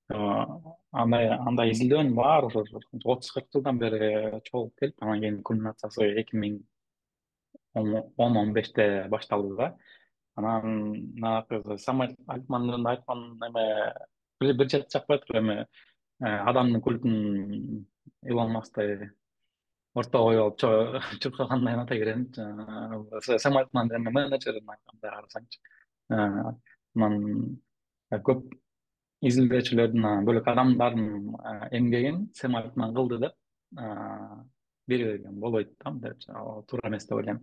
Андай 0.08 1.28
андай 1.36 1.74
изилдөөнүн 1.74 2.16
баары 2.16 2.48
ошо 2.48 2.64
отуз 2.64 3.32
кырк 3.36 3.52
жылдан 3.52 3.80
бери 3.82 4.40
чогулуп 4.48 4.74
келип 4.80 5.04
анан 5.04 5.20
кийин 5.20 5.42
кульминациясы 5.44 6.08
эки 6.22 6.40
миң 6.40 6.62
он 7.76 8.38
он 8.38 8.54
беште 8.54 9.08
башталды 9.12 9.56
да 9.58 9.74
анан 10.38 10.96
жанагы 11.18 11.78
сам 11.78 12.02
альтмандын 12.06 12.88
айткан 12.94 13.24
эме 13.48 13.66
бир 14.40 14.68
чети 14.70 14.86
жакпай 14.94 15.20
туруп 15.20 15.42
эми 15.42 15.66
адамдын 16.20 16.82
культун 16.82 17.88
илон 18.24 18.52
масктай 18.52 19.12
ортого 19.96 20.30
коюп 20.30 20.64
алып 20.64 21.04
чуркаганына 21.22 21.74
эмете 21.76 22.00
береничи 22.00 23.40
сам 23.40 23.58
альтман 23.58 23.90
эми 24.00 24.14
менеджери 24.20 24.62
мындай 24.62 25.12
карасаңчы. 25.12 25.60
Анан 26.10 27.58
көп 28.30 28.46
изилдөөчүлөрдүн 29.26 30.06
анан 30.06 30.28
бөлөк 30.28 30.52
адамдардын 30.54 31.34
эмгегин 31.80 32.28
сэм 32.38 32.56
альтман 32.60 32.94
кылды 32.94 33.20
деп 33.26 33.34
бере 34.88 35.12
берген 35.12 35.40
болбойт 35.40 35.74
да 35.84 35.92
мындайча 35.92 36.34
туура 36.70 36.90
эмес 36.90 37.08
деп 37.08 37.18
ойлойм 37.18 37.42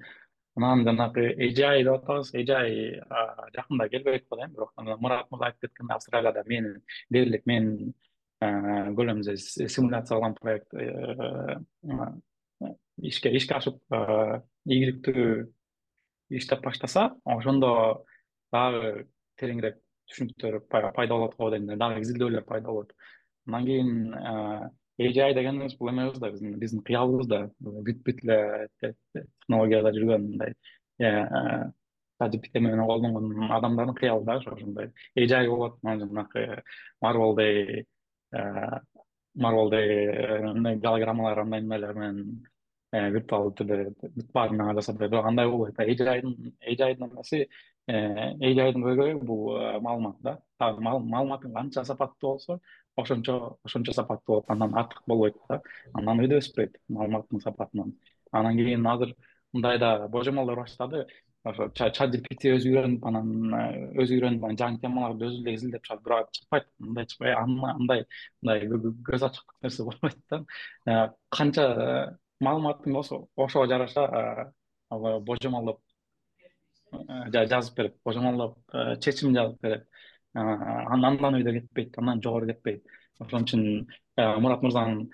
анан 0.56 0.84
жанагы 0.86 1.26
эжай 1.48 1.84
деп 1.84 1.98
атабыз. 1.98 2.30
Эжай 2.34 3.00
жакында 3.54 3.88
келбейт 3.88 4.26
калды 4.28 4.46
эми 4.46 4.54
бирок 4.54 4.72
мурат 5.00 5.30
мырза 5.30 5.50
айтып 5.50 5.68
кеткендей 5.68 5.96
австралияда 5.96 6.44
менин 6.46 6.82
дээрлик 7.10 7.46
менин 7.46 7.94
көлөмүндө 8.40 9.36
симуляция 9.36 10.16
кылган 10.16 10.34
проект 10.34 10.74
ишке 13.02 13.32
ишке 13.34 13.54
ашып 13.58 13.80
ийгиликтүү 14.66 15.24
иштеп 16.38 16.62
баштаса 16.64 17.10
ошондо 17.24 18.04
дагы 18.52 19.08
тереңирээк 19.40 19.80
түшүнүктөр 20.10 20.60
пайда 20.70 21.14
болот 21.14 21.36
го 21.36 21.50
дегендей 21.50 21.80
дагы 21.80 22.00
изилдөөлөр 22.04 22.44
пайда 22.46 22.68
болот. 22.68 22.92
Андан 23.46 23.64
кийин 23.66 23.90
ai 24.98 25.34
дегенибиз 25.34 25.76
бул 25.78 25.90
эмебиз 25.90 26.18
да 26.18 26.30
биздин 26.30 26.58
биздин 26.58 26.82
кыялыбыз 26.82 27.26
да. 27.26 27.50
Бүт 27.60 28.02
бүт 28.06 28.22
эле 28.24 28.68
технологияда 28.80 29.90
жүргөн 29.96 30.22
мындай. 30.28 30.54
Менен 31.00 32.86
колдонгон 32.86 33.50
адамдардын 33.50 33.94
кыялы 33.98 34.24
да 34.24 34.36
ошо 34.36 34.54
ошондой. 34.54 34.92
Ai 35.16 35.48
болот 35.48 35.78
анан 35.82 36.00
жанагы 36.00 36.62
марвелдей 37.00 37.86
марвелде 39.34 39.80
голограммалар 40.78 41.38
андай 41.40 41.60
эмнелер 41.60 41.94
менен 41.94 42.46
виртуалдуу 42.92 43.54
түрдө 43.58 44.10
бүт 44.14 44.32
баарын 44.32 44.60
ага 44.62 44.74
жасап 44.78 44.96
берет. 44.98 45.10
Бирок 45.10 45.26
андай 45.26 45.48
болбойт 45.48 45.78
эйжайдын 45.80 46.54
эйжайдын 46.60 47.10
эмеси 47.10 47.48
эйжайдын 47.88 48.82
көйгөйү 48.86 49.18
бул 49.26 49.58
маалымат 49.82 50.22
да. 50.22 50.38
Маалыматың 50.60 51.52
канча 51.52 51.84
сапаттуу 51.84 52.36
болсо 52.36 52.60
ошончо 52.96 53.58
ошончо 53.64 53.92
сапаттуу 53.92 54.36
болот 54.36 54.50
андан 54.50 54.74
артык 54.76 55.02
болбойт 55.06 55.36
да. 55.48 55.60
Андан 55.94 56.20
өйдө 56.20 56.40
өспөйт 56.42 56.78
маалыматтын 56.88 57.40
сапатынан. 57.40 57.94
Анан 58.32 58.56
кийин 58.56 58.86
азыр 58.86 59.14
мындай 59.52 59.78
да 59.78 60.08
божомолдор 60.08 60.60
баштады. 60.62 61.06
Ошо 61.44 61.68
чат 61.76 62.14
gpt 62.14 62.54
өзү 62.56 62.70
үйрөнүп 62.72 63.02
анан 63.04 63.28
өзү 64.00 64.16
үйрөнүп 64.16 64.44
анан 64.46 64.56
жаңы 64.56 64.80
темаларды 64.80 65.26
өзү 65.28 65.42
эле 65.42 65.54
изилдеп 65.58 65.84
чыгат 65.84 66.04
бирок 66.04 66.30
чыкпайт. 66.32 66.68
Мындай 66.78 67.06
чыкпайт 67.06 67.36
андай 67.36 68.06
мындай 68.40 68.68
көз 69.10 69.26
ачыктык 69.28 69.56
нерсе 69.62 69.84
болбойт 69.84 70.16
да. 70.30 71.12
Канча 71.28 72.16
маалыматың 72.40 72.96
болсо 72.96 73.26
ошого 73.36 73.66
жараша 73.68 74.52
божомолдоп 74.90 75.80
жазып 77.32 77.76
берет 77.76 77.96
божомолдоп 78.04 78.58
чечим 79.00 79.34
жазып 79.34 79.60
берет 79.62 79.86
андан 80.34 81.38
өйдө 81.38 81.52
кетпейт 81.60 81.98
андан 81.98 82.22
жогору 82.22 82.46
кетпейт. 82.50 82.82
Ошон 83.20 83.46
үчүн 83.46 83.86
мурат 84.42 84.62
мырзанын 84.66 85.04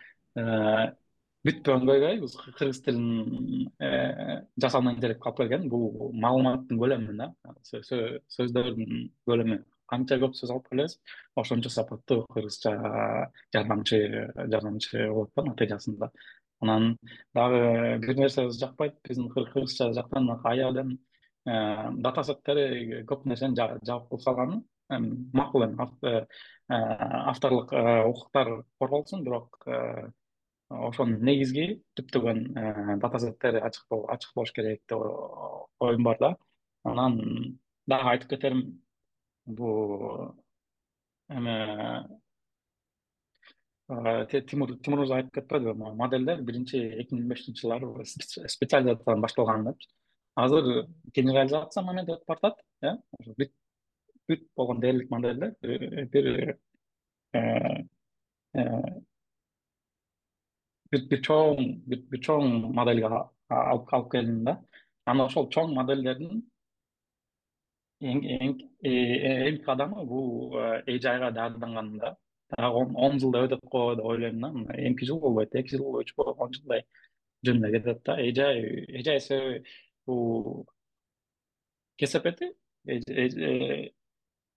бүтпөгөн 1.44 1.86
көйгөй 1.88 2.20
биз 2.20 2.36
кыргыз 2.58 2.80
тилин 2.84 3.68
жасалма 4.60 4.94
интеллект 4.94 5.24
алып 5.24 5.42
келген. 5.42 5.68
Бул 5.72 6.10
маалыматтын 6.12 6.80
көлөмү 6.80 7.16
да. 7.20 7.30
Сөздөрдүн 7.68 9.10
көлөмү 9.28 9.60
канча 9.90 10.20
көп 10.22 10.36
сөз 10.38 10.52
алып 10.54 10.68
келебиз. 10.70 10.98
Ошончо 11.36 11.68
сапаттуу 11.72 12.24
кыргызча 12.32 12.72
жардамчы 13.52 14.00
жардамчы 14.36 15.08
болот 15.10 15.32
да 15.36 15.46
натыйжасында. 15.50 16.10
Анан 16.60 16.96
дагы 17.34 17.98
бир 18.06 18.16
нерсебиз 18.16 18.60
жакпайт. 18.60 19.00
Биздин 19.08 19.28
кыргызча 19.28 19.92
жактан 19.92 20.30
аябден 20.44 20.98
дата 21.44 22.24
сеттери 22.24 23.04
көп 23.08 23.24
нерсени 23.24 23.56
жабык 23.56 24.08
кылып 24.10 24.22
салганы 24.22 24.62
макул 24.90 25.64
эми 25.64 26.26
авторлук 26.68 27.72
укуктар 27.72 28.64
корголсун 28.78 29.24
бирок 29.24 29.58
ошонун 30.70 31.24
негизги 31.24 31.82
түптөгөн 31.98 32.44
ачык 33.02 33.98
ачык 34.14 34.34
болуш 34.34 34.52
керек 34.52 34.82
деп 34.88 35.02
оюм 35.80 36.02
бар 36.04 36.18
да. 36.20 36.36
Анан 36.84 37.58
дагы 37.86 38.14
айтып 38.14 38.30
кетерим 38.30 38.80
бул 39.46 40.34
эме 41.28 42.06
тимур 44.50 44.76
тимур 44.78 45.00
мырза 45.02 45.16
айтып 45.16 45.34
кетпедиби 45.40 45.74
модельдер 45.74 46.42
биринчи 46.46 46.78
эки 47.02 47.14
миң 47.14 47.26
бешинчи 47.32 47.64
жылдары 47.64 48.04
специализациядан 48.06 49.24
башталган 49.24 49.64
депчи 49.66 49.90
азыр 50.36 50.86
генерализация 51.14 51.82
моменти 51.82 52.14
өтүп 52.14 52.28
баратат 52.30 52.62
э 52.82 52.94
бүт 54.30 54.46
болгон 54.56 54.80
дээрлик 54.84 55.10
модельдер 55.10 55.54
бир 60.90 61.04
бир 61.10 61.20
чоң 61.26 61.66
бир 61.90 62.22
чоң 62.26 62.72
моделге 62.78 63.10
алып 63.10 64.10
келдим 64.12 64.44
да. 64.44 64.56
Анан 65.06 65.26
ошол 65.26 65.50
чоң 65.54 65.76
эң 68.00 68.24
эң 68.30 69.60
кадамы 69.64 70.04
бул 70.08 70.56
эйжайга 70.86 71.30
даярданган 71.30 71.98
да. 71.98 72.16
Дагы 72.56 72.82
он 73.06 73.18
жылда 73.22 73.44
өтөт 73.46 73.60
го 73.70 73.94
деп 73.94 74.04
ойлойм 74.04 74.40
да. 74.40 74.48
Мындай 74.52 74.90
эки 74.90 75.04
жыл 75.04 75.20
болбойт 75.20 75.54
эки 75.54 75.76
жыл 75.76 76.00
үч 76.00 76.12
он 76.16 76.52
жылдай 76.52 76.84
жөнүндө 77.46 77.70
кетет 77.76 78.02
да. 78.04 78.16
Эйжай 78.20 78.64
эйжай 78.88 79.20
себеби 79.20 79.64
бул 80.06 80.66
кесепети 81.96 82.54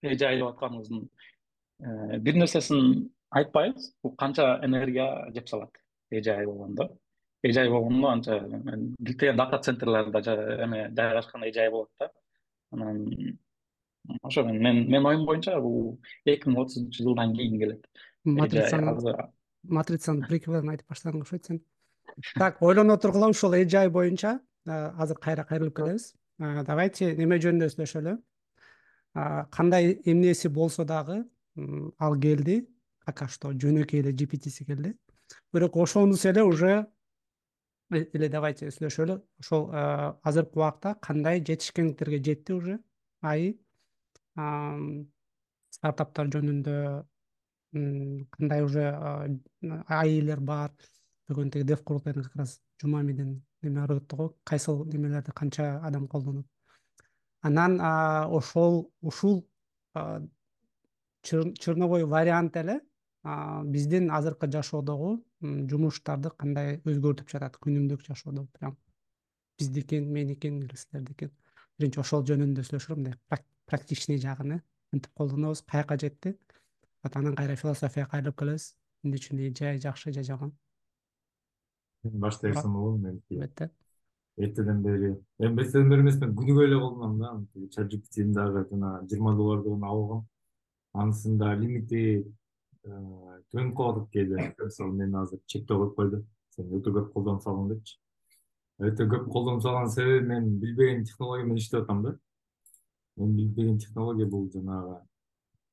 эйжай 0.04 0.36
деп 0.38 0.46
атканыбыздын 0.52 1.08
бир 2.20 2.34
нерсесин 2.34 3.10
айтпайбыз. 3.30 3.92
Бул 4.02 4.14
канча 4.16 4.60
энергия 4.62 5.30
жеп 5.34 5.48
салат 5.48 5.70
эжай 6.10 6.46
болгондо 6.46 6.90
эжай 7.42 7.68
болгондо 7.68 8.08
анча 8.08 8.40
билген 8.98 9.36
дата 9.36 9.58
центрлерде 9.58 10.18
эме 10.64 10.90
жайгашкан 10.96 11.48
эжай 11.48 11.70
болот 11.70 11.90
да. 11.98 12.10
Анан 12.72 13.38
ошо 14.22 14.44
мен 14.44 14.60
менин 14.62 15.06
оюм 15.06 15.26
боюнча 15.26 15.60
бул 15.60 16.00
эки 16.24 16.48
миң 16.48 16.62
отузунчу 16.62 17.04
жылдан 17.04 17.34
кийин 17.34 17.58
келет. 17.58 17.86
Матрицаны 18.24 18.94
матрицанын 19.62 20.26
приквелин 20.28 20.70
айтып 20.70 20.88
баштадың 20.88 21.22
окшойт 21.22 21.46
сен 21.46 21.62
так 22.38 22.60
ойлонуп 22.62 22.98
отургула 22.98 23.30
ушул 23.32 23.54
эжай 23.54 23.88
боюнча 23.88 24.40
азыр 24.66 25.18
кайра 25.18 25.44
кайрылып 25.44 25.76
келебиз. 25.76 26.14
Давайте 26.38 27.14
неме 27.16 27.38
жөнүндө 27.38 27.70
сүйлөшөлү 27.72 28.18
кандай 29.14 30.00
эмнеси 30.04 30.48
болсо 30.48 30.84
дагы 30.84 31.24
ал 31.98 32.20
келди 32.20 32.68
пока 33.06 33.28
что 33.28 33.52
жөнөкөй 33.52 34.00
эле 34.00 34.12
gptsi 34.12 34.64
келди. 34.66 34.94
Бирок 35.52 35.76
ошонусу 35.76 36.28
эле 36.28 36.42
уже 36.42 36.86
эле 37.90 38.28
давайте 38.28 38.70
сүйлөшөлү. 38.70 39.20
Ошол 39.38 39.70
азыркы 40.22 40.58
убакта 40.58 40.96
кандай 41.00 41.40
жетишкендиктерге 41.40 42.18
жетти 42.24 42.52
уже 42.52 42.78
аи 43.22 43.54
стартаптар 45.70 46.26
жөнүндө 46.34 47.04
кандай 48.34 48.64
уже 48.64 48.90
аилер 49.88 50.40
бар. 50.40 50.72
Бүгүн 51.28 51.50
тиги 51.50 51.64
дев 51.64 51.82
курултайдын 51.84 52.24
как 52.24 52.36
раз 52.36 52.60
жумамиден 52.82 53.42
неме 53.62 53.80
барып 53.80 54.02
өттү 54.02 54.16
го 54.16 54.26
кайсыл 54.44 54.84
немелерди 54.84 55.32
канча 55.32 55.80
адам 55.80 56.08
колдонот 56.08 56.44
анан 57.48 57.78
ошол 58.38 58.90
ушул 59.00 59.46
черновой 61.22 62.04
вариант 62.04 62.56
эле 62.56 62.80
биздин 63.74 64.10
азыркы 64.10 64.50
жашоодогу 64.56 65.10
жумуштарды 65.42 66.32
кандай 66.42 66.80
өзгөртүп 66.84 67.28
жатат 67.34 67.58
күнүмдүк 67.60 68.04
жашоодо 68.08 68.46
прям. 68.58 68.76
Биздикин 69.58 70.10
меникин 70.12 70.62
или 70.62 70.76
силердикин. 70.76 71.30
Биринчи 71.78 72.00
ошол 72.00 72.24
жөнүндө 72.26 72.64
сүйлөшөлү 72.66 72.96
мындай 72.98 73.44
практичный 73.70 74.18
жагын 74.18 74.56
э 74.56 74.60
кантип 74.90 75.12
колдонобуз. 75.14 75.62
Каяка 75.62 75.96
жетти? 75.98 76.36
Анан 77.02 77.36
кайра 77.36 77.56
философияга 77.56 78.10
кайрылып 78.10 78.38
келебиз. 78.38 78.74
Эмне 79.04 79.20
үчүн 79.20 79.54
жай 79.54 79.78
жакшы 79.78 80.12
же 80.12 80.22
жаман 80.22 80.52
мен 82.04 82.20
баштай 82.20 82.52
берсем 82.52 82.72
болобу 82.72 83.06
албетте 83.06 83.70
эртеден 84.36 84.82
бери. 84.82 85.16
Эми 85.38 85.62
эртеден 85.62 85.90
бери 85.90 86.00
эмес 86.02 86.20
мен 86.20 86.34
күнүгө 86.36 86.64
эле 86.64 86.78
колдоном 86.78 87.18
да. 87.18 87.32
Чат 87.74 87.90
gptни 87.92 88.32
дагы 88.34 88.66
жана 88.70 89.00
жыйырма 89.08 89.34
доллардыгын 89.36 89.84
алгам. 89.84 90.24
Анысынын 90.92 91.38
дагы 91.38 91.62
лимити 91.62 92.02
төнүп 92.84 93.76
калып 93.76 94.02
атат 94.02 94.10
кээде 94.12 94.54
мисалы 94.58 94.92
мени 94.92 95.16
азыр 95.22 95.40
чектөө 95.46 95.78
коюп 95.78 95.96
койду. 95.96 96.24
Сен 96.54 96.70
өтө 96.74 96.92
көп 96.98 97.12
колдонуп 97.14 97.42
салдың 97.42 97.72
депчи. 97.72 97.98
Өтө 98.82 99.08
көп 99.10 99.30
колдонуп 99.32 99.62
салган 99.62 99.90
себеби 99.90 100.26
мен 100.28 100.58
билбеген 100.60 101.04
технология 101.04 101.44
менен 101.46 101.62
иштеп 101.62 101.82
атам 101.82 102.02
да. 102.02 102.16
Мен 103.16 103.36
билбеген 103.36 103.78
технология 103.78 104.26
бул 104.26 104.50
жанагы 104.52 105.00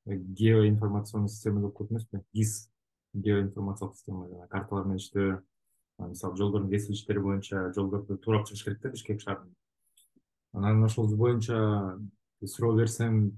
геоинформационный 0.06 1.28
система 1.28 1.60
деп 1.60 1.74
коет 1.74 1.92
эмеспи 1.92 2.22
гис 2.32 2.70
геоинформациялык 3.14 3.96
система 3.96 4.28
жанагы 4.28 4.48
карталар 4.48 4.86
менен 4.86 4.98
иштөө 4.98 5.42
мисалы 5.98 6.36
жолдордун 6.36 6.70
кесилиштери 6.70 7.18
боюнча 7.18 7.72
жолдорду 7.74 8.16
туурап 8.16 8.46
чыгыш 8.46 8.64
керек 8.64 8.80
да 8.82 8.90
бишкек 8.90 9.20
шаарында 9.20 9.54
анан 10.52 10.84
ошол 10.84 11.08
боюнча 11.16 11.98
суроо 12.44 12.76
берсем 12.76 13.32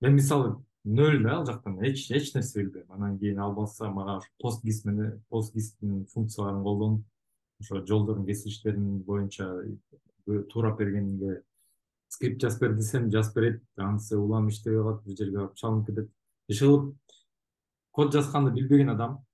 мен 0.00 0.14
мисалы 0.14 0.56
нөл 0.84 1.22
да 1.22 1.36
ал 1.36 1.46
жактан 1.46 1.78
эч 1.82 2.10
эч 2.10 2.34
нерсе 2.34 2.62
билбейм. 2.62 2.86
Анан 2.88 3.18
кийин 3.18 3.38
ал 3.38 3.58
алса 3.58 3.90
мага 3.90 4.20
пост 4.40 4.64
гис 4.64 4.84
менен 4.84 5.22
пост 5.28 5.54
гистин 5.54 6.06
функцияларын 6.06 6.62
колдонуп 6.62 7.04
ошо 7.60 7.86
жолдордун 7.86 8.26
кесилиштерин 8.26 8.98
боюнча 8.98 9.62
туурап 10.26 10.78
бергенге 10.78 11.42
скрипт 12.08 12.40
жазып 12.40 12.60
бер 12.60 12.74
десем 12.74 13.10
жазып 13.10 13.34
берет 13.34 13.62
анысы 13.76 14.16
улам 14.18 14.48
иштебей 14.48 14.78
калат 14.78 15.04
бир 15.04 15.16
жерге 15.16 15.36
барып 15.36 15.54
чалынып 15.54 15.86
кетет. 15.86 16.10
Иши 16.48 16.66
кылып 16.66 16.96
код 17.92 18.12
жазганды 18.12 18.50
билбеген 18.50 18.90
адам 18.90 19.24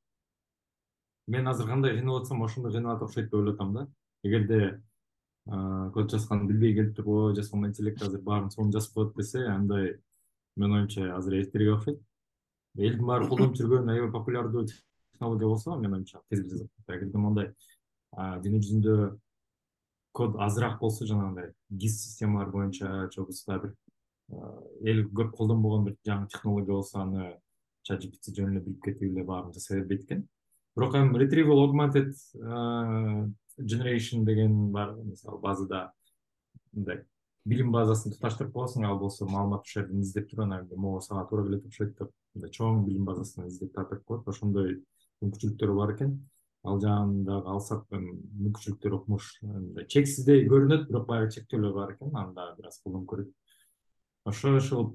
мен 1.29 1.49
азыр 1.49 1.69
кандай 1.69 1.95
кыйналып 1.97 2.25
атсам 2.25 2.43
ошондой 2.43 2.73
кыйналат 2.73 3.03
окшойт 3.03 3.27
деп 3.27 3.35
ойлоп 3.35 3.55
атам 3.55 3.73
да. 3.75 3.87
Эгерде 4.25 4.83
код 5.47 6.11
жазганды 6.11 6.53
билбей 6.53 6.75
келип 6.75 6.97
туруп 6.97 7.09
ой 7.09 7.35
жасалма 7.37 7.69
интеллект 7.69 8.03
азыр 8.03 8.21
баарын 8.21 8.51
сонун 8.51 8.73
жазып 8.73 8.95
коет 8.95 9.17
десе 9.17 9.47
андай 9.47 10.01
менин 10.57 10.77
оюмча 10.81 11.15
азыр 11.17 11.39
эртерээк 11.41 11.77
окшойт. 11.77 12.03
Элдин 12.77 13.07
баары 13.07 13.29
колдонуп 13.29 13.57
жүргөн 13.57 13.91
аябай 13.93 14.13
популярдуу 14.13 14.67
технология 14.67 15.47
болсо 15.47 15.77
менин 15.77 16.01
оюмча 16.01 16.21
тез 16.31 16.41
эле 16.41 16.51
жазат. 16.51 16.71
Эгерде 16.89 17.19
мондай 17.19 17.53
дүнү 18.17 18.61
жүзүндө 18.65 19.19
код 20.13 20.37
азыраак 20.41 20.81
болсо 20.81 21.07
жанагындай 21.07 21.53
гис 21.71 22.01
системалар 22.03 22.51
боюнча 22.51 23.11
же 23.13 23.21
болбосо 23.21 23.59
бир 23.63 23.75
эл 24.83 25.05
көп 25.13 25.37
колдонбогон 25.37 25.85
бир 25.85 25.97
жаңы 26.07 26.29
технология 26.33 26.73
болсо 26.73 27.03
аны 27.03 27.37
чат 27.83 28.03
gpt 28.03 28.35
жөн 28.37 28.53
эле 28.53 28.65
билип 28.65 28.83
кетип 28.85 29.03
эле 29.13 29.25
баарын 29.25 29.53
жасай 29.53 29.81
бербейт 29.81 30.05
экен 30.05 30.27
бирок 30.79 30.95
эми 30.95 31.19
retrieval 31.19 31.65
augmented 31.67 32.15
generation 33.59 34.25
деген 34.25 34.71
бар 34.71 34.95
мисалы 35.03 35.41
базада 35.43 35.91
мындай 36.73 37.03
билим 37.49 37.73
базасын 37.73 38.13
туташтырып 38.15 38.53
коесуң 38.55 38.87
ал 38.87 38.99
болсо 39.01 39.27
маалымат 39.27 39.67
ошол 39.67 39.83
жерден 39.83 40.03
издеп 40.05 40.29
туруп 40.31 40.45
анан 40.45 40.69
могу 40.77 41.01
сага 41.01 41.27
туура 41.29 41.47
келет 41.47 41.67
окшойт 41.67 41.95
деп 41.99 42.13
мындай 42.35 42.51
чоң 42.55 42.85
билим 42.87 43.05
базасынан 43.09 43.49
издеп 43.49 43.73
таратып 43.75 44.05
коет. 44.05 44.29
Ошондой 44.29 44.77
мүмкүнчүлүктөрү 45.23 45.75
бар 45.79 45.95
экен. 45.95 46.15
Ал 46.67 46.81
жагын 46.83 47.25
дагы 47.27 47.51
алсак 47.55 47.85
мүмкүнчүлүктөр 47.91 48.97
укмуш 48.99 49.31
мындай 49.43 49.87
чексиздей 49.87 50.45
көрүнөт 50.51 50.89
бирок 50.91 51.07
баягы 51.09 51.33
чектөөлөр 51.39 51.75
бар 51.75 51.95
экен. 51.97 52.15
Аны 52.15 52.35
дагы 52.37 52.57
бир 52.61 52.71
аз 52.71 52.81
колдонуп 52.85 53.09
көрөт. 53.13 53.33
Ошо 54.29 54.57
ушул 54.59 54.91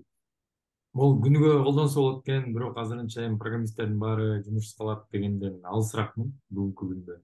могу 0.93 1.21
күнүгө 1.25 1.53
колдонсо 1.65 2.01
болот 2.01 2.27
экен 2.27 2.53
бирок 2.53 2.77
азырынча 2.77 3.25
эми 3.25 3.39
программисттердин 3.41 3.97
баары 3.99 4.43
жумушсуз 4.45 4.75
калат 4.77 5.07
дегенден 5.11 5.55
алысыракмын 5.65 6.29
бүгүнкү 6.53 6.89
күндө. 6.91 7.17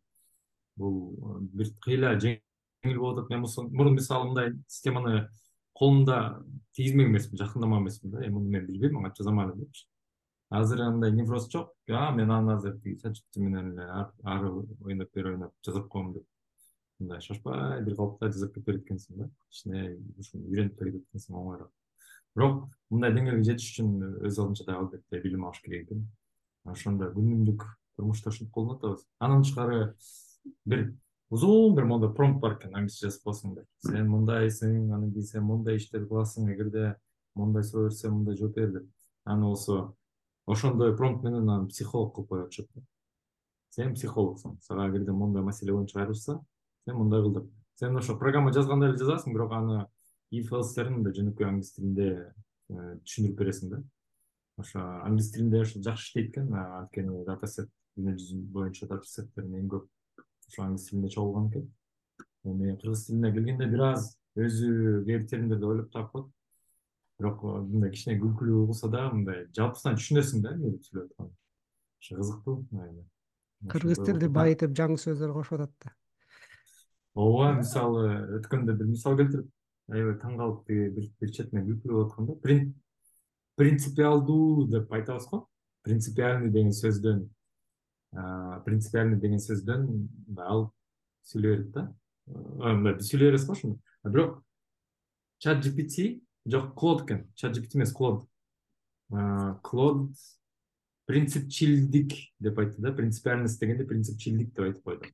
Бул 0.81 0.97
бир 1.53 1.69
кыйла 1.85 2.15
жеңил 2.17 2.99
болуп 3.03 3.19
атат. 3.19 3.29
Мен 3.29 3.45
мурун 3.77 3.95
мисалы 3.99 4.31
мындай 4.31 4.55
системаны 4.67 5.29
колумда 5.73 6.41
тийгизмек 6.73 7.11
эмесмин 7.11 7.37
жакындамак 7.43 7.83
эмесмин 7.83 8.11
да. 8.11 8.25
Эми 8.25 8.33
муну 8.33 8.49
мен 8.49 8.65
билбейм 8.65 8.97
ага 8.97 9.13
жазам 9.17 9.41
эле 9.43 9.55
депчи. 9.55 9.85
Азыр 10.49 10.81
андай 10.81 11.11
невроз 11.11 11.49
жок. 11.51 11.75
А 11.89 12.11
мен 12.11 12.31
аны 12.31 12.53
азыр 12.53 12.79
тиги 12.79 12.97
чатжипити 12.97 13.39
менен 13.39 13.73
эле 13.73 13.85
ары 14.23 14.49
ойноп 14.81 15.13
бери 15.13 15.35
ойноп 15.35 15.53
жасап 15.65 15.87
коем 15.89 16.13
деп 16.13 16.25
мындай 16.99 17.21
шашпай 17.21 17.83
бир 17.83 17.95
калыпта 17.95 18.31
жасап 18.31 18.55
кете 18.55 18.71
берет 18.71 18.87
экенсиң 18.87 19.21
да. 19.21 19.29
Кичине 19.51 19.99
ушуну 20.17 20.49
үйрөнүп 20.49 20.79
да 20.79 20.85
кетет 20.85 21.05
экенсиң 21.05 21.37
оңоюраак 21.37 21.71
бирок 22.35 22.69
мындай 22.89 23.13
деңгээлге 23.15 23.45
жетиш 23.47 23.71
үчүн 23.73 24.25
өз 24.27 24.39
алдынча 24.39 24.65
дагы 24.67 24.83
албетте 24.83 25.21
билим 25.23 25.45
алыш 25.45 25.61
керек 25.63 25.87
экен. 25.87 26.07
Ошондо 26.65 27.09
күнүмдүк 27.13 27.65
турмушта 27.97 28.29
ушинтип 28.29 28.53
колдонуп 28.53 28.83
атабыз 28.83 29.05
андан 29.19 29.43
тышкары 29.43 29.95
бир 30.65 30.85
узун 31.29 31.75
бир 31.75 31.85
моундай 31.85 32.13
промпт 32.15 32.41
бар 32.41 32.57
экен 32.57 32.75
англисче 32.75 33.07
жазып 33.07 33.27
коесуң 33.27 33.55
да. 33.55 33.65
Сен 33.85 34.09
мындайсың 34.09 34.93
анан 34.93 35.11
кийин 35.11 35.27
сен 35.27 35.43
мондай 35.43 35.77
иштерди 35.77 36.09
кыласың 36.09 36.51
эгерде 36.53 36.95
мондай 37.35 37.63
суроо 37.63 37.89
берсе 37.89 38.09
мындай 38.09 38.37
жооп 38.37 38.55
бер 38.55 38.71
деп. 38.71 38.87
Аны 39.25 39.45
болсо 39.45 39.95
ошондой 40.47 40.95
промпт 40.97 41.23
менен 41.23 41.43
анан 41.49 41.67
психолог 41.67 42.15
кылып 42.15 42.29
коюп 42.29 42.47
атышат 42.47 42.67
да. 42.75 42.81
Сен 43.69 43.93
психологсуң. 43.93 44.57
Сага 44.61 44.89
эгерде 44.89 45.11
моундай 45.11 45.43
маселе 45.43 45.73
боюнча 45.73 45.99
кайрылышса 45.99 46.39
сен 46.85 46.97
мындай 46.97 47.21
кыл 47.21 47.33
деп 47.33 47.51
сен 47.79 47.95
ошо 47.95 48.17
программа 48.17 48.51
жазгандай 48.51 48.89
эле 48.89 48.97
жазасың 48.97 49.33
бирок 49.33 49.53
аны 49.53 49.85
мындай 50.31 51.13
жөнөкөй 51.17 51.47
англис 51.47 51.73
тилинде 51.73 52.09
түшүндүрүп 52.69 53.37
бересиң 53.39 53.73
да. 53.73 53.81
Ошо 54.57 54.79
англис 55.05 55.31
тилинде 55.31 55.61
ошо 55.61 55.81
жакшы 55.81 56.05
иштейт 56.05 56.29
экен 56.29 56.53
анткени 56.53 57.25
дата 57.25 57.47
сет 57.47 57.69
дүйнө 57.97 58.15
жүзү 58.19 58.41
боюнча 58.53 58.87
дата 58.87 59.07
сеттердин 59.09 59.63
эң 59.63 59.69
көп 59.73 59.87
ошо 60.49 60.63
англис 60.63 60.89
тилинде 60.89 61.09
чогулган 61.15 61.49
экен. 61.49 61.69
Эми 62.45 62.75
кыргыз 62.77 63.07
тилине 63.07 63.33
келгенде 63.33 63.67
бир 63.67 63.85
аз 63.89 64.17
өзү 64.37 65.03
кээ 65.05 65.17
бир 65.17 65.27
терминдерди 65.27 65.65
ойлоп 65.65 65.91
таап 65.91 66.11
коет. 66.11 66.31
Бирок 67.19 67.43
мындай 67.43 67.91
кичине 67.91 68.19
күлкүлүү 68.21 68.65
кылса 68.69 68.87
дагы 68.87 69.15
мындай 69.17 69.45
жалпысынан 69.57 69.97
түшүнөсүң 69.99 70.43
да 70.45 70.53
эмне 70.53 70.75
деп 70.75 70.85
сүйлөп 70.87 71.09
атканын 71.09 71.33
ошо 71.99 72.15
кызыктуу 72.15 72.55
кыргыз 73.73 73.99
тилди 74.07 74.29
байытып 74.31 74.71
жаңы 74.77 74.95
сөздөр 75.01 75.33
кошуп 75.35 75.59
атат 75.59 75.73
да. 75.83 75.95
Ооба 77.19 77.57
мисалы 77.57 78.05
өткөндө 78.37 78.77
бир 78.79 78.87
мисал 78.93 79.17
келтирип 79.19 79.49
аябай 79.91 80.15
таң 80.21 80.37
калып 80.37 80.65
тиги 80.67 81.07
бир 81.19 81.31
четинен 81.33 81.65
күлкүлүү 81.67 81.95
болуп 81.97 82.11
аткан 82.11 82.25
да. 82.29 82.35
Принципиалдуу 83.59 84.67
деп 84.71 84.91
айтабыз 84.93 85.27
го. 85.31 85.47
Принципиальный 85.83 86.51
деген 86.51 86.71
сөздөн 86.75 87.25
принципиальный 88.65 89.19
деген 89.19 89.41
сөздөн 89.43 89.85
мындай 89.87 90.47
алып 90.47 90.71
сүйлөй 91.29 91.55
берет 91.55 91.71
да 91.75 91.83
мындай 92.27 92.97
сүйлөй 93.03 93.29
беребиз 93.29 93.45
го 93.45 93.53
ошондо 93.53 93.79
бирок 94.09 94.41
чат 95.39 95.63
gpt 95.65 96.21
жок 96.47 96.73
клод 96.75 97.03
экен. 97.05 97.27
Чат 97.35 97.57
gpt 97.57 97.77
эмес 97.77 97.93
клод 97.93 98.25
клод 99.63 100.11
принципчилдик 101.05 102.13
деп 102.39 102.59
айтты 102.59 102.81
да. 102.81 102.93
Принципиальность 102.93 103.59
дегенде 103.59 103.85
принципчилдик 103.85 104.53
деп 104.53 104.65
айтып 104.65 104.83
койду 104.83 105.13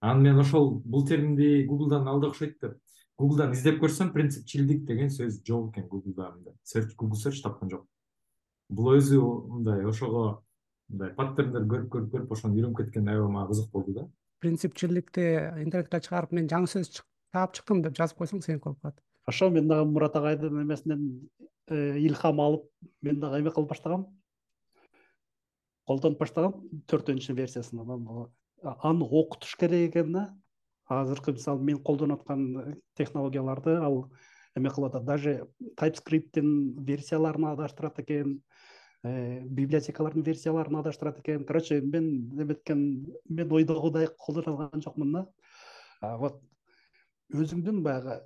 анан 0.00 0.22
мен 0.22 0.38
ошол 0.38 0.80
бул 0.84 1.06
терминди 1.06 1.64
гуглдан 1.68 2.08
алды 2.08 2.26
окшойт 2.28 2.56
деп 2.60 2.78
гуглдан 3.20 3.52
издеп 3.56 3.80
көрсөм 3.82 4.12
принципчилдик 4.14 4.84
деген 4.88 5.10
сөз 5.12 5.40
жок 5.46 5.70
экен 5.72 5.88
гуглда 5.88 6.30
мындай. 6.36 6.54
Гугл 6.96 7.16
серч 7.20 7.42
тапкан 7.44 7.70
жок. 7.70 7.84
Бул 8.68 8.94
өзү 8.96 9.20
мындай 9.20 9.84
ошого 9.84 10.42
мындай 10.88 11.12
паттерндер 11.18 11.68
көрүп 11.68 11.92
көрүп 11.92 12.10
көрүп 12.14 12.34
ошону 12.36 12.58
үйрөнүп 12.58 12.80
кеткен 12.80 13.08
аябай 13.08 13.32
мага 13.36 13.52
кызык 13.52 13.70
болду 13.72 13.94
да. 13.98 14.08
Принципчилдикти 14.40 15.26
интернетке 15.66 16.00
чыгарып 16.06 16.32
мен 16.32 16.48
жаңы 16.48 16.70
сөз 16.70 17.02
таап 17.34 17.54
чыктым 17.58 17.82
деп 17.84 17.98
жазып 17.98 18.22
койсоң 18.22 18.42
сеники 18.42 18.64
болуп 18.64 18.80
калат 18.80 19.00
ошо 19.30 19.50
мен 19.50 19.68
дагы 19.68 19.90
мурат 19.90 20.16
агайдын 20.16 20.62
эмесинен 20.62 21.30
э, 21.68 21.98
илхам 21.98 22.40
алып 22.40 22.66
мен 23.02 23.20
дагы 23.20 23.40
эме 23.40 23.52
кылып 23.54 23.70
баштагам. 23.74 24.06
Колдонуп 25.86 26.18
баштагам. 26.18 26.56
Төртүнчү 26.90 27.36
версиясын 27.38 27.82
аны 27.82 29.04
окутуш 29.04 29.56
керек 29.60 29.90
экен 29.90 30.12
да 30.12 30.24
азыркы 30.90 31.32
мисалы 31.32 31.62
мен 31.64 31.78
колдонуп 31.82 32.22
аткан 32.22 32.82
технологияларды 32.98 33.76
ал 33.78 34.02
эме 34.56 34.70
кылып 34.70 34.94
атат 34.94 35.04
даже 35.04 35.36
typescriptтин 35.80 36.76
версияларын 36.84 37.52
адаштырат 37.54 37.98
экен 38.02 38.40
Э, 39.02 39.40
библиотекалардын 39.40 40.22
версияларын 40.22 40.76
адаштырат 40.76 41.20
экен. 41.20 41.44
Короче 41.46 41.80
мен 41.80 42.28
эметкен 42.36 43.06
мен 43.28 43.52
ойдогудай 43.52 44.08
колдоно 44.18 44.52
алган 44.52 44.82
жокмун 44.82 45.12
да. 45.12 45.22
Вот 46.18 46.42
өзүңдүн 47.32 47.80
баягы 47.80 48.18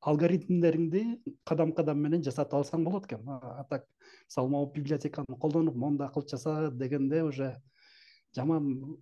алгоритмдериңди 0.00 1.04
кадам 1.46 1.70
кадам 1.72 2.02
менен 2.02 2.24
жасатып 2.26 2.58
алсаң 2.58 2.82
болот 2.82 3.06
экен. 3.06 3.22
А 3.28 3.64
так 3.70 3.86
мисалы 4.26 4.50
могу 4.50 4.72
библиотеканы 4.74 5.38
колдонуп 5.38 5.76
мондай 5.76 6.10
кылып 6.10 6.34
жаса 6.34 6.72
дегенде 6.72 7.22
уже 7.22 7.54
жаман 8.34 8.98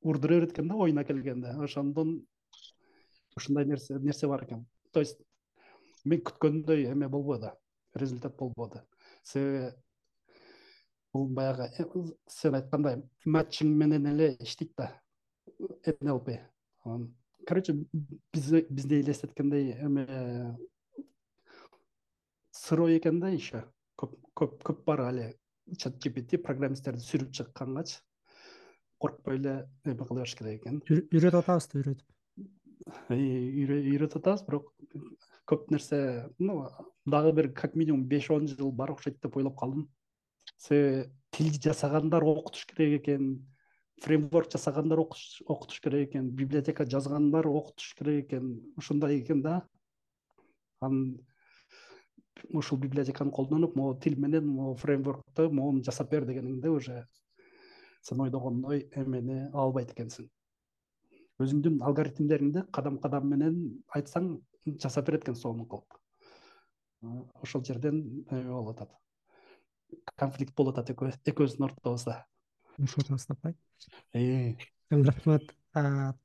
урдура 0.00 0.34
берет 0.34 0.52
экен 0.52 0.68
да 0.68 0.74
оюна 0.74 1.04
келгенде. 1.04 1.48
Ошондон 1.48 2.26
ушундай 3.36 3.64
нерсе 3.66 3.98
нерсе 3.98 4.26
бар 4.26 4.44
экен. 4.44 4.66
То 4.92 5.00
есть 5.00 5.20
мен 6.06 6.22
күткөндөй 6.22 6.86
эме 6.92 7.08
болбоду 7.08 7.50
результат 7.94 8.36
болбоду 8.36 8.82
себеби 9.22 9.72
бул 11.12 11.28
баягы 11.28 11.66
э, 11.78 11.84
сен 12.30 12.54
айткандай 12.54 13.02
матчинг 13.24 13.76
менен 13.76 14.06
эле 14.12 14.36
иштейт 14.40 14.72
да 14.76 14.92
нлп 16.00 16.36
короче 17.46 17.74
бизди 18.32 19.00
элестеткендей 19.00 19.72
эме 19.88 20.56
сырой 22.52 22.98
экен 22.98 23.20
да 23.20 23.32
еще 23.34 23.64
көп 23.98 24.14
көп 24.34 24.60
көп 24.62 24.84
бар 24.84 25.06
али 25.08 25.28
чат 25.78 25.98
gpt 26.04 26.42
программисттерди 26.46 27.02
сүрүп 27.02 27.32
чыккангачы 27.32 27.98
коркпой 28.98 29.36
эле 29.36 29.68
эме 29.84 30.04
кыла 30.04 30.20
бериш 30.20 30.34
керек 30.36 30.62
экен. 30.62 30.80
Үйрөтүп 30.88 31.42
атабыз 31.42 31.68
да 31.72 31.80
үйрөтүп 31.80 32.06
үйрөтүп 33.10 34.20
атабыз 34.22 34.44
бирок 34.46 34.72
көп 35.46 35.70
нерсе 35.70 36.28
ну 36.38 36.68
дагы 37.04 37.32
бир 37.32 37.52
как 37.52 37.74
минимум 37.74 38.06
беш 38.06 38.30
он 38.30 38.48
жыл 38.48 38.72
бар 38.72 38.92
окшойт 38.92 39.20
деп 39.22 39.36
ойлоп 39.36 39.58
калдым. 39.58 39.88
Себеби 40.56 41.10
тил 41.30 41.52
жасагандар 41.52 42.24
окутуш 42.24 42.66
керек 42.66 43.02
экен 43.02 43.46
фреймворк 44.02 44.50
жасагандар 44.52 44.98
окутуш 45.00 45.80
керек 45.80 46.10
экен 46.10 46.30
библиотека 46.30 46.86
жазгандар 46.86 47.46
окутуш 47.46 47.94
керек 47.94 48.26
экен 48.26 48.60
ушундай 48.76 49.20
экен 49.20 49.42
да. 49.42 49.62
Анан 50.80 51.18
ушул 52.52 52.78
библиотеканы 52.78 53.30
колдонуп 53.30 53.76
могу 53.76 53.98
тил 54.00 54.18
менен 54.18 54.46
могу 54.46 54.74
фреймворкту 54.76 55.50
могуну 55.50 55.82
жасап 55.82 56.10
бер 56.10 56.26
дегениңде 56.26 56.68
уже 56.70 57.06
сен 58.06 58.20
ойдогондой 58.22 58.86
эмени 58.94 59.38
албайт 59.52 59.90
экенсиң. 59.94 60.28
Өзүңдүн 61.42 61.80
алгоритмдериңди 61.84 62.62
кадам 62.72 63.00
кадам 63.02 63.26
менен 63.32 63.56
айтсаң 63.96 64.36
жасап 64.82 65.08
берет 65.08 65.26
экен 65.26 65.36
сонун 65.36 65.66
кылып. 65.68 65.98
Ошол 67.42 67.64
жерден 67.66 67.98
эме 68.30 68.46
болуп 68.48 68.76
атат. 68.76 68.94
Конфликт 70.16 70.54
болуп 70.56 70.78
атат 70.78 70.94
экөөбүздүн 70.94 71.66
ортобузда. 71.68 72.22
Ушуну 72.78 73.16
тастапай 73.16 73.56
рахмат. 74.90 75.50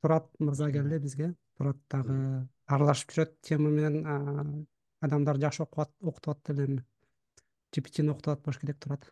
Турат 0.02 0.30
мырза 0.40 0.72
келди 0.72 1.00
бизге. 1.00 1.34
Турат 1.58 1.82
дагы 1.90 2.48
аралашып 2.68 3.12
жүрөт 3.16 3.34
тема 3.42 3.70
менен 3.74 4.68
адамдар 5.02 5.42
жакшы 5.42 5.66
окутуп 5.66 6.22
атат 6.22 6.54
деле 6.54 6.68
эми. 6.70 6.86
Gptни 7.74 8.12
окутуп 8.12 8.38
атпаш 8.38 8.62
керек 8.62 8.80
турат 8.80 9.12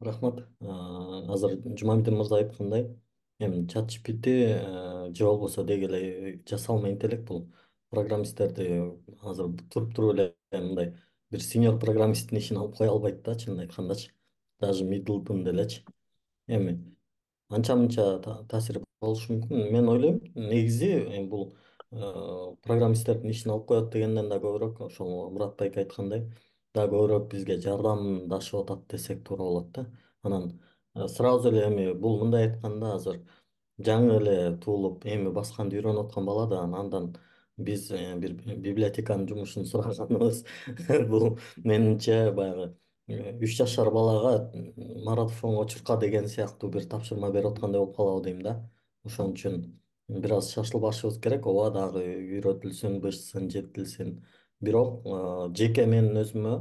рахмат. 0.00 0.46
Азыр 0.60 1.58
жумамедин 1.78 2.16
мырза 2.16 2.38
айткандай 2.38 2.96
эми 3.38 3.66
чат 3.66 3.90
gpt 3.90 5.14
же 5.14 5.24
болбосо 5.24 5.64
деги 5.64 5.84
эле 5.84 6.42
жасалма 6.48 6.90
интеллект 6.90 7.24
бул. 7.24 7.46
Программисттерди 7.90 8.92
азыр 9.22 9.52
туруп 9.72 9.94
туруп 9.94 10.14
эле 10.14 10.34
мындай 10.52 10.94
бир 11.30 11.40
сеньор 11.40 11.78
программисттин 11.78 12.38
ишин 12.38 12.58
алып 12.58 12.76
кое 12.78 12.88
албайт 12.90 13.22
да 13.22 13.34
чынын 13.34 13.60
айткандачы. 13.60 14.10
Даже 14.60 14.84
мидлдун 14.84 15.44
делечи. 15.44 15.84
Эми 16.46 16.96
анча 17.48 17.76
мынча 17.76 18.20
таасир 18.48 18.82
болушу 19.00 19.32
мүмкүн. 19.32 19.70
Мен 19.72 19.88
ойлойм 19.88 20.20
негизи 20.34 21.26
бул 21.28 21.56
программисттердин 21.90 23.30
ишин 23.30 23.52
алып 23.52 23.66
коет 23.68 23.92
дегенден 23.92 24.28
да 24.28 24.40
көбүрөөк 24.42 24.80
ошол 24.86 25.30
мурат 25.30 25.56
байке 25.56 25.80
айткандай 25.84 26.26
дагы 26.76 26.94
көбүрөөк 26.94 27.28
бизге 27.32 27.58
жардамдашып 27.66 28.60
атат 28.62 28.86
десек 28.92 29.24
туура 29.24 29.44
болот 29.48 29.72
да. 29.72 29.86
Анан 30.22 30.52
сразу 31.16 31.50
эле 31.50 31.66
эми 31.68 31.92
бул 31.92 32.18
мындай 32.22 32.48
айтканда 32.48 32.94
азыр 32.96 33.20
жаңы 33.88 34.18
эле 34.20 34.36
туулуп 34.64 35.04
эми 35.06 35.32
басканды 35.32 35.78
үйрөнүп 35.78 36.08
аткан 36.08 36.26
бала 36.26 36.46
да 36.50 36.62
андан 36.64 37.12
биз 37.56 37.88
бир 37.90 38.34
библиотеканын 38.68 39.28
жумушун 39.28 39.66
сураганыбыз. 39.66 40.44
Бул 41.12 41.38
менимче 41.64 42.30
баягы 42.32 42.74
үч 43.08 43.56
жашар 43.56 43.90
балага 43.90 44.50
марафонго 45.04 45.66
чурка 45.68 45.96
деген 45.96 46.28
сыяктуу 46.28 46.70
бир 46.70 46.86
тапшырма 46.90 47.30
берип 47.30 47.52
аткандай 47.52 47.80
болуп 47.80 47.96
калабы 47.96 48.24
дейм 48.24 48.42
да. 48.42 48.56
Ошон 49.04 49.32
үчүн 49.32 49.60
бир 50.08 50.32
аз 50.38 50.52
шашылбашыбыз 50.52 51.20
керек. 51.20 51.46
Ооба 51.46 51.70
дагы 51.78 52.02
үйрөтүлсүн 52.04 53.00
бышсын 53.00 53.50
жетилсин 53.50 54.18
бирок 54.60 55.06
жеке 55.58 55.86
менин 55.86 56.20
өзүмө 56.22 56.54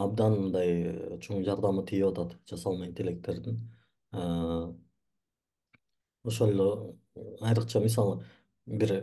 абдан 0.00 0.38
мындай 0.40 1.18
чоң 1.24 1.44
жардамы 1.44 1.84
тийип 1.90 2.06
атат 2.12 2.36
жасалма 2.50 2.88
интеллекттердин 2.88 3.60
ошол 6.24 6.50
эле 6.54 6.68
айрыкча 7.40 7.80
мисалы 7.80 8.24
бир 8.66 8.94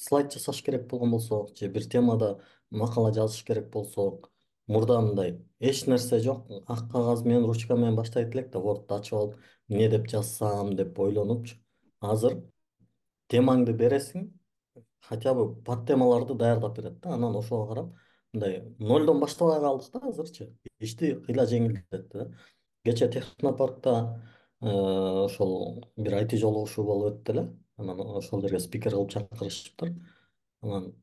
слайд 0.00 0.32
жасаш 0.32 0.62
керек 0.62 0.88
болгон 0.90 1.10
болсок 1.10 1.56
же 1.58 1.68
бир 1.68 1.88
темада 1.88 2.38
макала 2.70 3.12
жазыш 3.12 3.44
керек 3.44 3.70
болсок 3.70 4.30
мурда 4.66 5.00
мындай 5.00 5.38
эч 5.60 5.86
нерсе 5.86 6.20
жок 6.20 6.50
ак 6.66 6.90
кагаз 6.92 7.24
менен 7.24 7.44
ручка 7.44 7.76
менен 7.76 7.96
баштайт 7.96 8.34
элек 8.34 8.50
да 8.50 8.58
вордду 8.58 8.94
ачып 8.94 9.18
алып 9.18 9.34
эмне 9.68 9.88
деп 9.88 10.08
жазсам? 10.08 10.74
деп 10.76 10.98
ойлонупчу. 10.98 11.56
Азыр 12.00 12.38
темаңды 13.28 13.72
бересиң 13.72 14.30
хотя 15.02 15.34
бы 15.34 15.54
подтемаларды 15.54 16.34
даярдап 16.34 16.76
берет 16.76 17.00
да. 17.00 17.14
Анан 17.14 17.36
ошого 17.36 17.66
карап 17.66 17.92
мындай 18.32 18.62
нолдон 18.78 19.20
баштабай 19.20 19.60
калдык 19.60 19.92
да 19.92 20.08
азырчы. 20.08 20.52
Ишти 20.78 21.16
ыйла 21.28 21.46
жеңилдетти 21.46 22.08
да. 22.12 22.30
Кечээ 22.84 23.08
технопаркта 23.08 24.22
э, 24.60 24.68
ошол 24.68 25.84
бир 25.96 26.14
айти 26.14 26.36
жолугушуу 26.36 26.84
болуп 26.86 27.12
өттү 27.14 27.32
эле. 27.34 27.46
Анан 27.76 28.00
ошол 28.00 28.42
жерге 28.42 28.60
спикер 28.60 28.92
кылып 28.92 29.10
чакырышыптыр. 29.10 29.94
Анан 30.62 30.94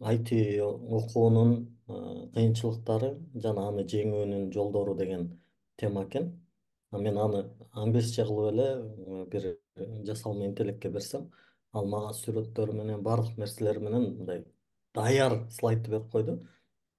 айти 0.00 0.60
окуунун 0.60 1.54
э, 1.88 2.28
кыйынчылыктары 2.34 3.16
жана 3.34 3.68
аны 3.68 3.84
жеңүүнүн 3.84 4.50
жолдору 4.52 4.96
деген 4.96 5.30
тема 5.76 6.04
экен. 6.08 6.32
Мен 6.92 7.18
аны 7.18 7.44
англисче 7.72 8.24
кылып 8.24 8.52
эле 8.54 8.68
э, 8.74 9.24
бир 9.30 9.58
жасалма 10.04 10.46
интеллектке 10.46 10.88
берсем 10.88 11.30
ал 11.78 11.88
мага 11.92 12.12
сүрөттөрү 12.20 12.74
менен 12.80 13.02
баардык 13.06 13.38
нерселери 13.42 13.82
менен 13.86 14.06
мындай 14.18 14.44
даяр 14.96 15.36
слайдты 15.58 15.90
берип 15.90 16.10
койду. 16.12 16.38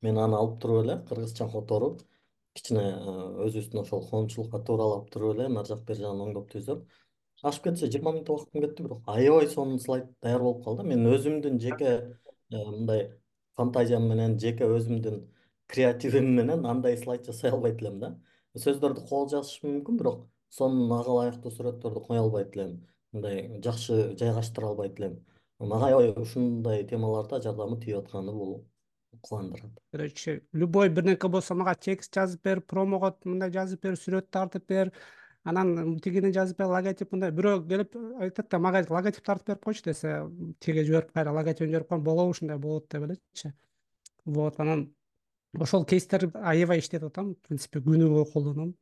Мен 0.05 0.17
аны 0.21 0.37
алып 0.37 0.59
туруп 0.61 0.83
эле 0.85 0.97
кыргызча 1.09 1.47
которуп 1.51 2.03
кичине 2.57 2.83
э, 2.83 3.13
өзүбүздүн 3.47 3.81
ошол 3.81 4.03
коомчулукка 4.09 4.61
тууралап 4.69 5.09
туруп 5.13 5.35
эле 5.35 5.47
нары 5.53 5.71
жак 5.73 5.83
бери 5.87 6.03
жагын 6.03 6.23
оңдоп 6.27 6.51
түзөп 6.53 6.83
ашып 7.49 7.67
кетсе 7.69 7.89
жыйырма 7.89 8.13
минут 8.17 8.29
убактым 8.33 8.65
кетти 8.65 8.85
бирок 8.85 9.09
аябай 9.15 9.49
сонун 9.53 9.79
слайд 9.79 10.11
даяр 10.21 10.45
болуп 10.45 10.63
калды. 10.65 10.85
Мен 10.91 11.05
өзүмдүн 11.13 11.59
жеке 11.65 11.91
э, 11.97 12.63
мындай 12.71 13.09
фантазиям 13.57 14.07
менен 14.11 14.37
жеке 14.43 14.69
өзүмдүн 14.77 15.21
креативим 15.67 16.33
менен 16.39 16.65
андай 16.65 16.97
слайд 16.97 17.25
жасай 17.25 17.51
албайт 17.51 17.81
элем 17.81 17.99
да. 17.99 18.15
Сөздөрдү 18.57 19.05
кол 19.09 19.27
жазышым 19.29 19.73
мүмкүн 19.77 19.97
бирок 20.01 20.21
сонун 20.49 20.91
ага 20.97 21.13
ылайыктуу 21.13 21.51
сүрөттөрдү 21.57 22.05
кое 22.07 22.21
албайт 22.21 22.55
элем 22.57 22.77
мындай 23.17 23.61
жакшы 23.63 24.15
жайгаштыра 24.17 24.71
албайт 24.71 24.99
элем. 24.99 25.19
Мага 25.59 25.97
ушундай 26.21 26.83
темаларда 26.85 27.41
жардамы 27.41 27.79
тийип 27.81 28.03
атканы 28.03 28.31
бул 28.31 28.65
кубандырат. 29.21 29.71
Короче 29.91 30.43
любой 30.53 30.89
бирдеке 30.89 31.27
болсо 31.27 31.55
мага 31.55 31.75
текст 31.75 32.13
жазып 32.13 32.43
бер 32.43 32.61
промого 32.61 33.15
мындай 33.25 33.51
жазып 33.51 33.81
бер 33.81 33.97
сүрөт 33.97 34.29
тартып 34.29 34.67
бер 34.67 34.91
анан 35.43 35.97
тигини 35.99 36.31
жазып 36.31 36.59
бер 36.59 36.69
логотип 36.71 37.11
мындай. 37.11 37.31
Бирөө 37.31 37.67
келип 37.67 37.95
айтат 38.21 38.49
да 38.51 38.59
мага 38.59 38.85
логотип 38.89 39.25
тартып 39.25 39.47
берип 39.47 39.65
койчу 39.65 39.83
десе 39.89 40.21
тиги 40.59 40.83
жиберип 40.83 41.11
кайра 41.13 41.33
логотипин 41.33 41.71
жиберип 41.71 41.89
коем 41.89 42.03
болобу 42.03 42.31
ушундай 42.31 42.57
болот 42.57 42.87
деп 42.91 43.03
элечи. 43.03 43.53
Вот 44.25 44.59
анан 44.59 44.93
ошол 45.57 45.85
кейстер 45.85 46.29
аябай 46.35 46.79
иштетип 46.79 47.07
атам 47.07 47.33
в 47.33 47.47
принципе 47.47 47.79
күнү 47.79 48.09
бою 48.09 48.25
колдоном 48.25 48.75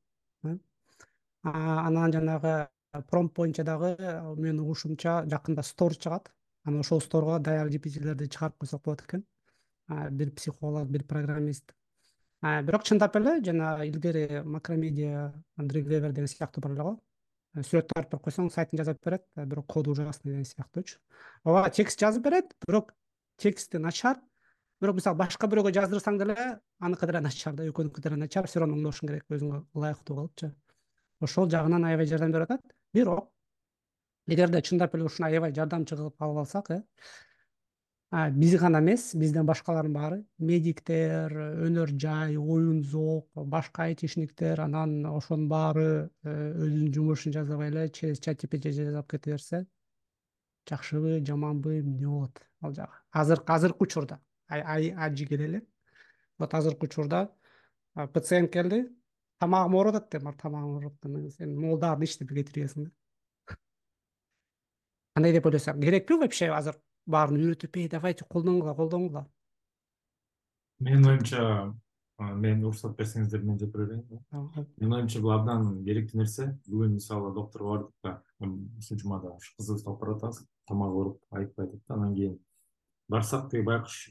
анан 1.44 2.12
жанагы 2.12 2.68
промпт 3.10 3.36
боюнча 3.36 3.64
дагы 3.64 3.96
менин 4.38 4.60
угушумча 4.64 5.24
жакында 5.30 5.64
стор 5.64 5.96
чыгат. 5.96 6.32
Анан 6.66 6.80
ошол 6.80 7.02
сторго 7.02 7.40
даяр 7.40 7.70
gptlерди 7.70 8.28
чыгарып 8.28 8.58
койсок 8.58 8.84
болот 8.84 9.02
экен. 9.02 9.26
Бир 10.12 10.32
психолог 10.32 10.90
бир 10.90 11.04
программист. 11.04 11.74
Бирок 12.42 12.84
чындап 12.84 13.16
эле 13.16 13.40
жана 13.44 13.86
илгери 13.86 14.42
макромедиа 14.44 15.34
дригвевер 15.58 16.12
деген 16.12 16.28
сыяктуу 16.28 16.62
бар 16.62 16.72
эле 16.72 16.84
го. 16.84 17.00
Сүрөт 17.56 17.88
тартып 17.94 18.20
берип 18.20 18.26
койсоң 18.26 18.50
сайтын 18.52 18.78
жасап 18.82 18.98
берет 19.06 19.24
бирок 19.36 19.68
коду 19.68 19.92
ужасный 19.92 20.32
деген 20.34 20.46
сыяктуучу 20.46 21.00
ооба 21.46 21.70
текст 21.70 22.00
жазып 22.00 22.24
берет 22.24 22.54
бирок 22.68 22.94
тексти 23.38 23.78
начар. 23.78 24.20
Бирок 24.82 24.96
мисалы 24.98 25.18
башка 25.18 25.48
бирөөгө 25.48 25.72
жаздырсаң 25.72 26.20
деле 26.20 26.36
аныкы 26.80 27.08
деле 27.08 27.22
начар 27.22 27.54
да 27.56 27.64
экөөнүкү 27.70 28.02
деле 28.02 28.18
начар. 28.18 28.48
Все 28.48 28.60
равно 28.60 28.76
оңдошуң 28.76 29.08
керек 29.08 29.24
өзүңө 29.30 29.64
ылайыктуу 29.74 30.18
кылыпчы 30.18 30.52
ошол 31.22 31.50
жагынан 31.50 31.86
аябай 31.88 32.06
жардам 32.12 32.34
берип 32.34 32.52
атат 32.52 32.75
бирок 32.96 33.30
эгерде 34.28 34.62
чындап 34.62 34.96
эле 34.96 35.06
ушуну 35.10 35.28
аябай 35.28 35.54
жардамчы 35.54 35.98
кылып 36.00 36.22
алып 36.28 36.44
алсак 36.44 36.72
э 36.72 36.82
биз 38.32 38.56
гана 38.60 38.80
эмес 38.80 39.04
бизден 39.22 39.46
башкалардын 39.46 39.94
баары 39.94 40.20
медиктер 40.50 41.34
өнөр 41.68 41.94
жай 42.04 42.38
оюн 42.38 42.82
зоок 42.84 43.28
башка 43.56 43.90
айтишниктер 43.90 44.62
анан 44.62 45.06
ошонун 45.06 45.50
баары 45.50 46.10
э, 46.24 46.54
өзүнүн 46.66 46.94
жумушун 46.94 47.34
жасабай 47.34 47.70
эле 47.70 47.90
через 47.90 48.20
чат 48.20 48.44
gpt 48.44 48.72
жасап 48.72 49.10
кете 49.12 49.32
берсе 49.32 49.66
жакшыбы 50.70 51.24
жаманбы 51.26 51.80
эмне 51.80 52.08
болот. 52.08 52.42
Ал 52.62 52.74
жагы 52.74 52.94
азыр 53.12 53.44
азыркы 53.46 53.84
учурда 53.84 54.20
ажы 54.48 55.26
келе 55.26 55.62
вот 56.38 56.54
азыркы 56.54 56.86
учурда 56.88 57.30
пациент 58.14 58.52
келди 58.52 58.88
тамагым 59.40 59.76
ооруп 59.76 59.96
атат 59.96 60.12
деп 60.12 60.42
тамагың 60.42 60.76
ооруп 60.80 60.98
атат. 61.06 61.32
Сен 61.38 61.56
могул 61.60 61.80
дагы 61.80 62.02
бир 62.02 62.10
иштеп 62.10 62.34
кетиресиң 62.34 62.90
да. 62.90 62.92
Кандай 65.16 65.32
деп 65.32 65.46
ойлойсуң 65.46 65.82
керекпи 65.82 66.20
вообще 66.20 66.52
азыр 66.52 66.76
баарын 67.06 67.40
үйрөтүп 67.40 67.78
эй 67.78 67.90
давайте 67.90 68.26
колдонгула 68.26 68.74
колдонгула 68.76 69.26
менин 70.80 71.06
оюмча 71.12 71.74
мен 72.18 72.64
уруксат 72.64 72.98
берсеңиздер 72.98 73.44
мен 73.44 73.60
жетире 73.60 73.86
берейин 73.86 74.22
менин 74.80 74.96
оюмча 74.98 75.22
бул 75.22 75.36
абдан 75.36 75.68
керектүү 75.86 76.22
нерсе 76.22 76.48
бүгүн 76.68 76.98
мисалы 76.98 77.34
доктурга 77.36 77.78
бардык 77.78 77.94
да 78.04 78.14
ушул 78.80 79.00
жумада 79.04 79.32
ушу 79.36 79.54
кызыбызды 79.60 79.90
алып 79.90 80.02
баратабыз 80.02 80.42
тамагы 80.68 81.00
ооруп 81.00 81.22
айтпай 81.32 81.68
атат 81.68 81.82
да. 81.88 81.94
Анан 81.94 82.16
кийин 82.16 82.40
барсак 83.08 83.50
тиги 83.52 83.64
байкуш 83.70 84.10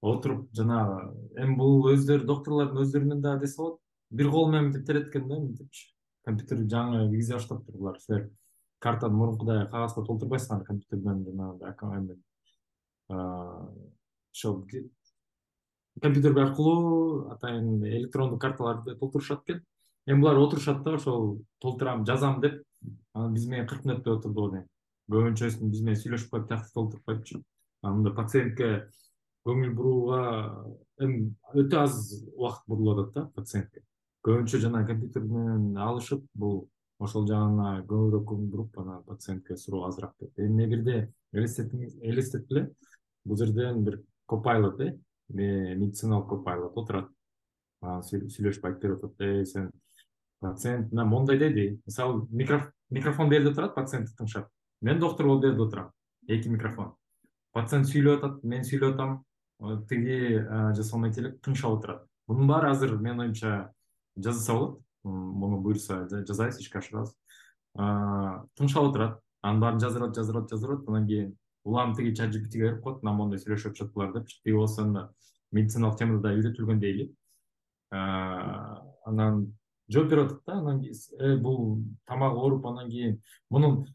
отуруп 0.00 0.48
жанагы 0.56 1.12
эми 1.36 1.56
бул 1.56 1.90
өздөрү 1.92 2.24
доктурлардын 2.30 2.84
өздөрүнүн 2.86 3.22
дагы 3.24 3.46
десе 3.46 3.58
болот 3.58 3.81
бир 4.12 4.30
кол 4.30 4.50
менен 4.50 4.70
мынтип 4.70 5.08
экен 5.08 5.28
да 5.28 5.40
мынтипчи 5.40 5.88
компьютерди 6.24 6.68
жаңы 6.70 7.08
киргизе 7.08 7.34
баштаптыр 7.34 7.76
булар. 7.76 7.98
Силер 8.00 8.30
картаны 8.78 9.16
мурункудай 9.16 9.66
кагазга 9.70 10.04
толтурбайсыңар 10.06 10.64
компьютерден 10.66 11.24
жанагындай 11.24 12.16
ошол 14.32 14.66
компьютер 16.02 16.38
аркылуу 16.38 17.28
атайын 17.34 17.84
электрондук 17.84 18.40
карталарды 18.40 18.96
толтурушат 18.96 19.42
экен. 19.46 19.64
Эми 20.06 20.20
булар 20.20 20.36
отурушат 20.36 20.82
да 20.82 20.94
ошол 20.94 21.44
толтурам 21.60 22.06
жазам 22.06 22.40
деп. 22.40 22.62
Анан 23.14 23.34
биз 23.34 23.46
менен 23.46 23.66
кырк 23.68 23.84
мүнөттөй 23.84 24.16
отурду 24.16 24.40
го 24.40 24.50
дейм 24.50 24.66
көбүнчөсүн 25.12 25.70
биз 25.70 25.82
менен 25.82 26.00
сүйлөшүп 26.00 26.30
коюп 26.30 26.48
тиякты 26.48 26.72
толтуруп 26.74 27.04
коюпчу. 27.04 27.42
Анан 27.82 28.00
мындай 28.00 28.14
пациентке 28.16 28.88
көңүл 29.46 29.74
бурууга 29.76 30.20
эми 30.98 31.34
өтө 31.54 31.84
аз 31.84 32.24
убакыт 32.34 32.66
бурулуп 32.66 32.98
атат 32.98 33.14
да 33.14 33.26
пациентке 33.36 33.84
көбүнчө 34.26 34.60
жанагы 34.62 34.92
компьютер 34.92 35.22
менен 35.26 35.76
алышып 35.76 36.24
бул 36.34 36.68
ошол 37.02 37.26
жагына 37.26 37.82
көбүрөөк 37.88 38.26
көңүл 38.30 38.50
буруп 38.50 38.78
анан 38.78 39.02
пациентке 39.06 39.56
суроо 39.56 39.86
азыраак 39.88 40.14
берет 40.20 40.38
эми 40.38 40.66
бирде 40.66 41.12
элестеткиле 41.32 42.70
бул 43.24 43.36
жерден 43.36 43.84
бир 43.84 44.02
копайлот 44.26 44.80
э 44.80 44.98
медициналык 45.28 46.28
копайлот 46.28 46.76
отурат. 46.76 47.08
Анан 47.80 48.02
сүйлөшүп 48.02 48.66
айтып 48.68 48.82
берип 48.82 49.04
атат 49.04 49.20
эй 49.26 49.46
сен 49.46 49.70
пациент 50.40 50.92
мына 50.92 51.04
моундай 51.04 51.38
деди. 51.38 51.80
Мисалы 51.86 52.26
микрофон 52.30 53.28
бул 53.28 53.36
жерде 53.36 53.54
турат 53.54 53.74
пациентти 53.74 54.14
тыңшап. 54.18 54.48
Мен 54.80 55.00
доктур 55.00 55.26
бул 55.26 55.42
жерде 55.42 55.62
отурам. 55.62 55.90
Эки 56.28 56.48
микрофон. 56.48 56.92
Пациент 57.52 57.88
сүйлөп 57.88 58.22
атат 58.22 58.44
мен 58.44 58.62
сүйлөп 58.62 58.94
атам. 58.94 59.24
Тиги 59.88 60.42
жасалма 60.76 61.08
интеллект 61.08 61.40
тыңшап 61.44 61.78
отурат. 61.78 62.06
Мунун 62.28 62.48
баары 62.48 62.70
азыр 62.70 62.96
менин 62.98 63.20
оюмча 63.26 63.72
жасаса 64.16 64.52
болот. 64.52 64.80
Муну 65.04 65.60
буюрса 65.60 66.06
жасайбыз 66.08 66.60
ишке 66.60 66.78
ашырабыз. 66.78 67.14
Тыңшап 67.76 68.90
отурат. 68.90 69.20
Анын 69.42 69.60
баарын 69.60 69.80
жаздырат 69.80 70.14
жаздырат 70.14 70.50
жаздырат 70.50 70.88
анан 70.88 71.06
кийин 71.06 71.32
улам 71.64 71.94
тиги 71.96 72.14
чат 72.14 72.30
gptге 72.30 72.60
берип 72.60 72.82
коет 72.82 73.02
мына 73.02 73.16
моундай 73.16 73.40
сүйлөшүп 73.42 73.72
атышат 73.72 73.92
булар 73.94 74.12
деп 74.12 74.28
тиги 74.28 74.54
болсо 74.54 74.82
анда 74.82 75.08
медициналык 75.50 75.98
темада 75.98 76.28
да 76.28 76.34
үйрөтүлгөн 76.36 76.78
дейли. 76.78 77.08
Анан 77.90 79.42
жооп 79.88 80.10
берип 80.10 80.30
атат 80.30 80.42
да. 80.46 80.58
Анан 80.60 80.80
кийин 80.82 80.94
э, 81.18 81.36
бул 81.36 81.82
тамагы 82.06 82.38
ооруп 82.38 82.66
анан 82.66 82.90
кийин 82.90 83.20
мунун 83.50 83.86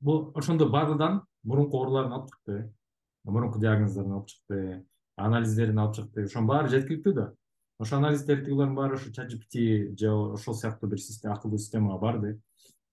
бул 0.00 0.32
ошондо 0.34 0.68
базадан 0.68 1.22
мурунку 1.44 1.78
ооруларын 1.78 2.12
алып 2.12 2.30
чыкты 2.32 2.72
мурунку 3.24 3.60
диагноздорун 3.60 4.18
алып 4.18 4.28
чыкты 4.28 4.84
анализдерин 5.16 5.78
алып 5.78 5.94
чыкты. 5.96 6.24
Ошонун 6.24 6.48
баары 6.48 6.68
жеткиликтүү 6.74 7.14
да 7.14 7.32
ошо 7.78 7.96
анализдерди 7.96 8.44
тигилердин 8.46 8.74
баары 8.74 8.94
ушу 8.94 9.12
чат 9.12 9.32
gpt 9.32 9.96
же 9.98 10.10
ошол 10.10 10.54
сыяктуу 10.54 10.88
бир 10.88 10.98
акылдуу 11.24 11.58
системага 11.58 11.98
барды. 11.98 12.40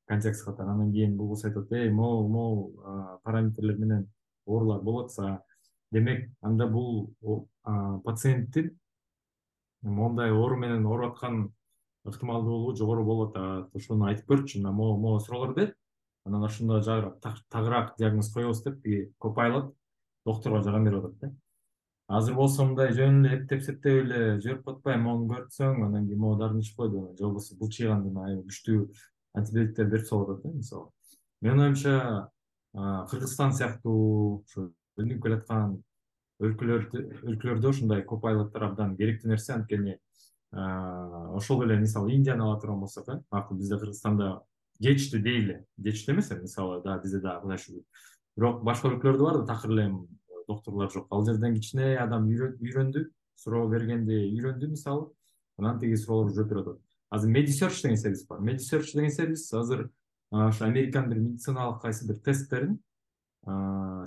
Контекст 0.05 0.45
катары 0.45 0.69
анан 0.69 0.91
кийин 0.91 1.15
бул 1.17 1.29
кыз 1.33 1.45
айтат 1.45 1.71
эй 1.71 1.89
могу 1.89 2.27
могу 2.27 3.19
параметрлер 3.23 3.77
менен 3.77 4.07
оорулар 4.45 4.81
болуп 4.81 5.05
атса 5.05 5.43
демек 5.91 6.29
анда 6.41 6.67
бул 6.67 7.15
пациенттин 7.63 8.77
моундай 9.81 10.31
оору 10.31 10.57
менен 10.57 10.85
ооруп 10.85 11.13
аткан 11.13 11.53
ыктымалдуулугу 12.05 12.75
жогору 12.75 13.05
болуп 13.05 13.37
атат 13.37 13.75
ошону 13.75 14.09
айтып 14.09 14.29
көрчү 14.31 14.59
мына 14.59 14.71
могу 14.71 14.97
могу 14.99 15.19
суроолор 15.19 15.53
бер 15.55 15.75
анан 16.25 16.43
ошондо 16.43 16.81
тагыраак 17.49 17.95
диагноз 17.97 18.33
коебуз 18.33 18.63
деп 18.63 18.81
тиги 18.83 19.13
копайлот 19.19 19.73
доктурга 20.25 20.63
жардам 20.63 20.85
берип 20.85 21.05
атат 21.05 21.19
да 21.19 21.31
азыр 22.07 22.35
болсо 22.35 22.65
мындай 22.65 22.93
жөн 22.93 23.25
эле 23.25 23.37
эптеп 23.37 23.63
септеп 23.63 24.03
эле 24.03 24.39
жиберип 24.41 24.63
коет 24.65 24.77
атпайбы 24.77 25.03
могуну 25.03 25.33
көрсөң 25.33 25.85
анан 25.87 26.07
кийин 26.07 26.19
могу 26.19 26.39
дарыны 26.39 26.61
ичип 26.61 26.77
койду 26.77 27.07
же 27.17 27.23
болбосо 27.23 27.55
былчыйгандан 27.59 28.17
аябай 28.25 28.43
күчтүү 28.49 28.87
антибиотиктер 29.39 29.89
берип 29.89 30.07
салып 30.07 30.29
атат 30.29 30.43
да 30.43 30.57
мисалы. 30.57 30.89
Менин 31.41 31.65
оюмча 31.67 32.29
кыргызстан 32.73 33.53
сыяктуу 33.53 34.43
ушу 34.43 34.71
өнүгүп 34.99 35.23
келаткан 35.23 35.77
өлкөлөрдө 36.43 37.69
ушундай 37.69 38.03
копайлоттор 38.07 38.67
абдан 38.69 38.97
керектүү 38.97 39.31
нерсе 39.31 39.53
анткени 39.55 39.97
ошол 40.51 41.63
эле 41.65 41.77
мисалы 41.81 42.13
индияны 42.13 42.43
ала 42.43 42.59
турган 42.59 42.79
болсок 42.79 43.09
э 43.09 43.19
макул 43.31 43.57
бизде 43.57 43.77
кыргызстанда 43.77 44.41
жетиштүү 44.81 45.21
дейли 45.21 45.59
жетиштүү 45.77 46.15
эмес 46.15 46.31
эми 46.31 46.47
мисалы 46.47 46.81
да 46.83 46.97
бизде 46.97 47.21
дагы 47.21 47.41
кудай 47.41 47.57
шүгүр 47.57 47.83
бирок 48.37 48.63
башка 48.63 48.89
өлкөлөрдө 48.89 49.23
бар 49.23 49.37
да 49.39 49.45
такыр 49.53 49.71
эле 49.71 49.87
доктурлар 50.47 50.91
жок. 50.91 51.07
Ал 51.11 51.25
жерден 51.25 51.55
кичине 51.55 51.97
адам 51.97 52.27
үйрөндү 52.29 53.09
суроо 53.35 53.67
бергенди 53.69 54.19
үйрөндү 54.29 54.69
мисалы 54.71 55.09
анан 55.57 55.79
тиги 55.79 55.95
суроолорго 55.95 56.35
жооп 56.35 56.49
берип 56.49 56.67
атат 56.67 56.81
азыр 57.09 57.29
медисерч 57.29 57.81
деген 57.81 57.97
сервис 57.97 58.25
бар. 58.27 58.39
Медисерч 58.39 58.93
деген 58.93 59.11
сервис 59.11 59.53
азыр 59.53 59.89
ошо 60.31 60.65
американын 60.65 61.09
бир 61.09 61.19
медициналык 61.19 61.81
кайсы 61.81 62.07
бир 62.07 62.17
тесттерин 62.17 62.79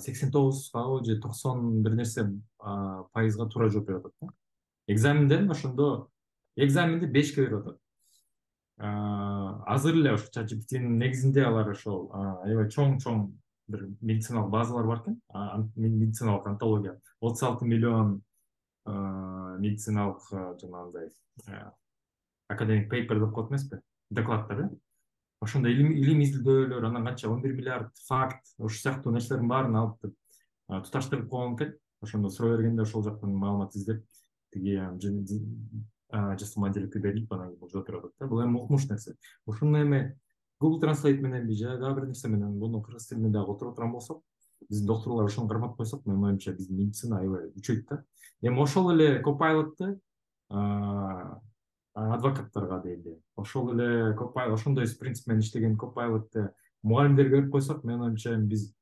сексен 0.00 0.32
тогузгабы 0.32 1.04
же 1.04 1.20
токсон 1.20 1.82
бир 1.82 1.94
нерсе 1.94 2.32
пайызга 3.12 3.46
туура 3.46 3.68
жооп 3.68 3.86
берип 3.86 4.06
атат 4.06 4.14
да. 4.20 4.28
Экзаменден 4.88 5.50
ошондо 5.50 6.08
экзаменди 6.56 7.06
бешке 7.06 7.42
берип 7.42 7.66
атат 7.66 7.78
азыр 8.78 9.94
эле 9.94 10.12
ошо 10.12 10.30
чат 10.32 10.50
gptнин 10.50 10.98
негизинде 10.98 11.44
алар 11.44 11.70
ошол 11.70 12.10
аябай 12.12 12.68
чоң 12.68 12.98
чоң 13.00 13.32
бир 13.68 13.88
медициналык 14.00 14.50
базалар 14.50 14.86
бар 14.86 15.02
экен. 15.02 15.20
Медициналык 15.76 16.46
антология 16.46 17.00
отуз 17.20 17.42
алты 17.42 17.64
миллион 17.64 18.22
медициналык 18.86 20.20
жанагындай 20.30 21.10
академик 22.48 22.90
пейпер 22.90 23.20
деп 23.20 23.34
коет 23.34 23.50
эмеспи? 23.50 23.80
Докладдар 24.10 24.60
э? 24.60 24.68
Ошондой 25.40 25.72
илим 25.74 26.20
изилдөөлөр 26.20 26.84
анан 26.86 27.04
канча 27.04 27.28
он 27.28 27.42
бир 27.42 27.52
миллиард 27.52 27.90
факт 28.06 28.46
ушул 28.58 28.78
сыяктуу 28.78 29.12
нерселердин 29.12 29.48
баарын 29.48 29.76
алып 29.76 30.14
туташтырып 30.68 31.28
койгон 31.28 31.56
экен. 31.56 31.74
Ошондо 32.00 32.30
суроо 32.30 32.56
бергенде 32.56 32.82
ошол 32.82 33.02
жактан 33.02 33.34
маалымат 33.34 33.74
издеп 33.74 34.04
тиги 34.52 34.80
жасалма 36.12 36.70
деликти 36.70 36.98
берилип 36.98 37.32
анан 37.32 37.56
жооп 37.72 37.86
берип 37.88 38.04
атат 38.04 38.14
да. 38.20 38.26
Бул 38.26 38.44
эми 38.44 38.56
укмуш 38.60 38.88
нерсе. 38.88 39.16
Ушуну 39.44 39.82
эми 39.82 40.16
google 40.60 40.80
translate 40.80 41.20
мененби 41.20 41.54
же 41.54 41.76
бир 41.76 42.06
нерсе 42.06 42.28
менен. 42.28 42.58
Муну 42.58 42.82
кыргыз 42.82 43.06
тилинде 43.08 43.30
дагы 43.30 43.52
которо 43.52 43.72
турган 43.74 43.92
болсок 43.92 44.22
биздин 44.68 44.86
доктурлар 44.86 45.26
ошону 45.26 45.48
кармап 45.48 45.76
койсок 45.76 46.06
менин 46.06 46.24
оюмча 46.24 46.52
биздин 46.52 46.76
медицина 46.78 47.18
аябай 47.20 47.50
күчөйт 47.52 47.86
да. 47.88 48.04
Эми 48.42 48.60
ошол 48.60 48.90
эле 48.92 49.20
копайлотту 49.20 50.00
адвокаттарга 51.94 52.82
дейли. 52.82 53.18
Ошол 53.36 53.72
эле 53.74 54.16
ошондой 54.52 54.86
принцип 54.98 55.26
менен 55.26 55.40
иштеген 55.40 55.76
копайлотты 55.76 56.50
мугалимдерге 56.82 57.40
берип 57.40 57.52
койсок 57.52 57.84
менин 57.84 58.02
оюмча 58.02 58.34
эми 58.34 58.46
биз 58.46 58.74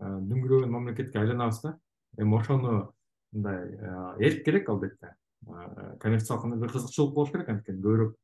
дүңгүрөгөн 0.00 0.70
мамлекетке 0.70 1.18
айланабыз 1.18 1.60
да. 1.62 1.78
Эми 2.18 2.36
ошону 2.38 2.92
мындай 3.32 3.78
эрк 4.18 4.44
керек 4.44 4.68
албетте. 4.68 5.14
Коммерциялык 6.00 6.58
бир 6.60 6.70
кызыкчылык 6.70 7.14
болуш 7.14 7.30
керек 7.32 7.48
анткени 7.48 7.82
көбүрөөк 7.82 8.14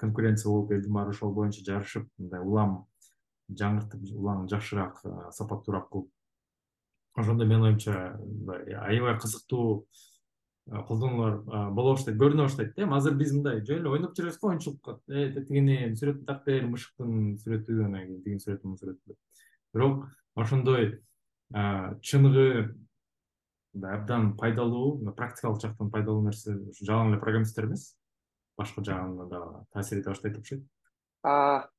конкуренция 0.00 0.50
болуп 0.50 0.72
элдин 0.72 0.92
баары 0.92 1.14
ошол 1.14 1.34
боюнча 1.34 1.64
жарышып 1.66 2.06
мындай 2.18 2.40
улам 2.40 2.84
жаңыртып 3.48 4.12
улам 4.14 4.46
жакшыраак 4.48 5.00
сапаттуураак 5.32 5.88
кылып. 5.92 6.08
Ошондо 7.16 7.46
менин 7.46 7.70
оюмча 7.70 8.18
мындай 8.20 8.74
аябай 8.74 9.18
кызыктуу 9.18 9.86
колдонуулар 10.68 11.70
боло 11.72 11.94
баштайт 11.94 12.18
көрүнө 12.20 12.44
баштайт 12.44 12.74
да. 12.76 12.82
Эми 12.84 12.96
азыр 12.96 13.16
биз 13.16 13.32
мындай 13.32 13.62
жөн 13.64 13.80
эле 13.80 13.92
ойноп 13.94 14.16
жүрөбүз 14.16 14.38
го 14.40 14.50
оюнчулукка 14.52 14.98
э 15.08 15.30
тетигини 15.32 15.94
сүрөтүн 15.96 16.26
так 16.28 16.44
бер 16.44 16.66
мышыктын 16.68 17.38
сүрөтү 17.40 17.84
анан 17.86 18.04
кийин 18.04 18.22
тигинин 18.22 18.42
сүрөтү 18.44 18.64
мунун 18.66 18.80
сүрөтү 18.82 19.00
деп 19.06 19.16
бирок 19.72 20.04
ошондой 20.36 21.00
чыныгы 21.50 22.74
мындай 23.72 23.96
абдан 23.96 24.34
пайдалуу 24.36 25.14
практикалык 25.16 25.62
жактан 25.62 25.90
пайдалуу 25.90 26.26
нерсе 26.26 26.52
ушу 26.52 26.84
жалаң 26.84 27.14
эле 27.14 27.20
программисттер 27.22 27.70
эмес 27.70 27.94
башка 28.58 28.82
жагына 28.84 29.26
дагы 29.30 29.64
таасир 29.72 30.00
эте 30.00 30.10
баштайт 30.10 30.38
окшойт 30.38 30.64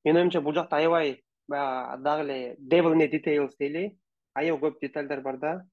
менин 0.04 0.22
оюмча 0.24 0.42
бул 0.42 0.54
жакта 0.54 0.78
аябай 0.78 1.20
баягы 1.50 2.04
дагы 2.04 2.24
эле 2.24 2.56
devil 2.60 2.94
in 2.94 3.10
details 3.10 3.58
дейли. 3.60 3.98
Аябай 4.34 4.70
көп 4.70 4.80
детальдар 4.82 5.22
бар 5.22 5.38
да. 5.38 5.66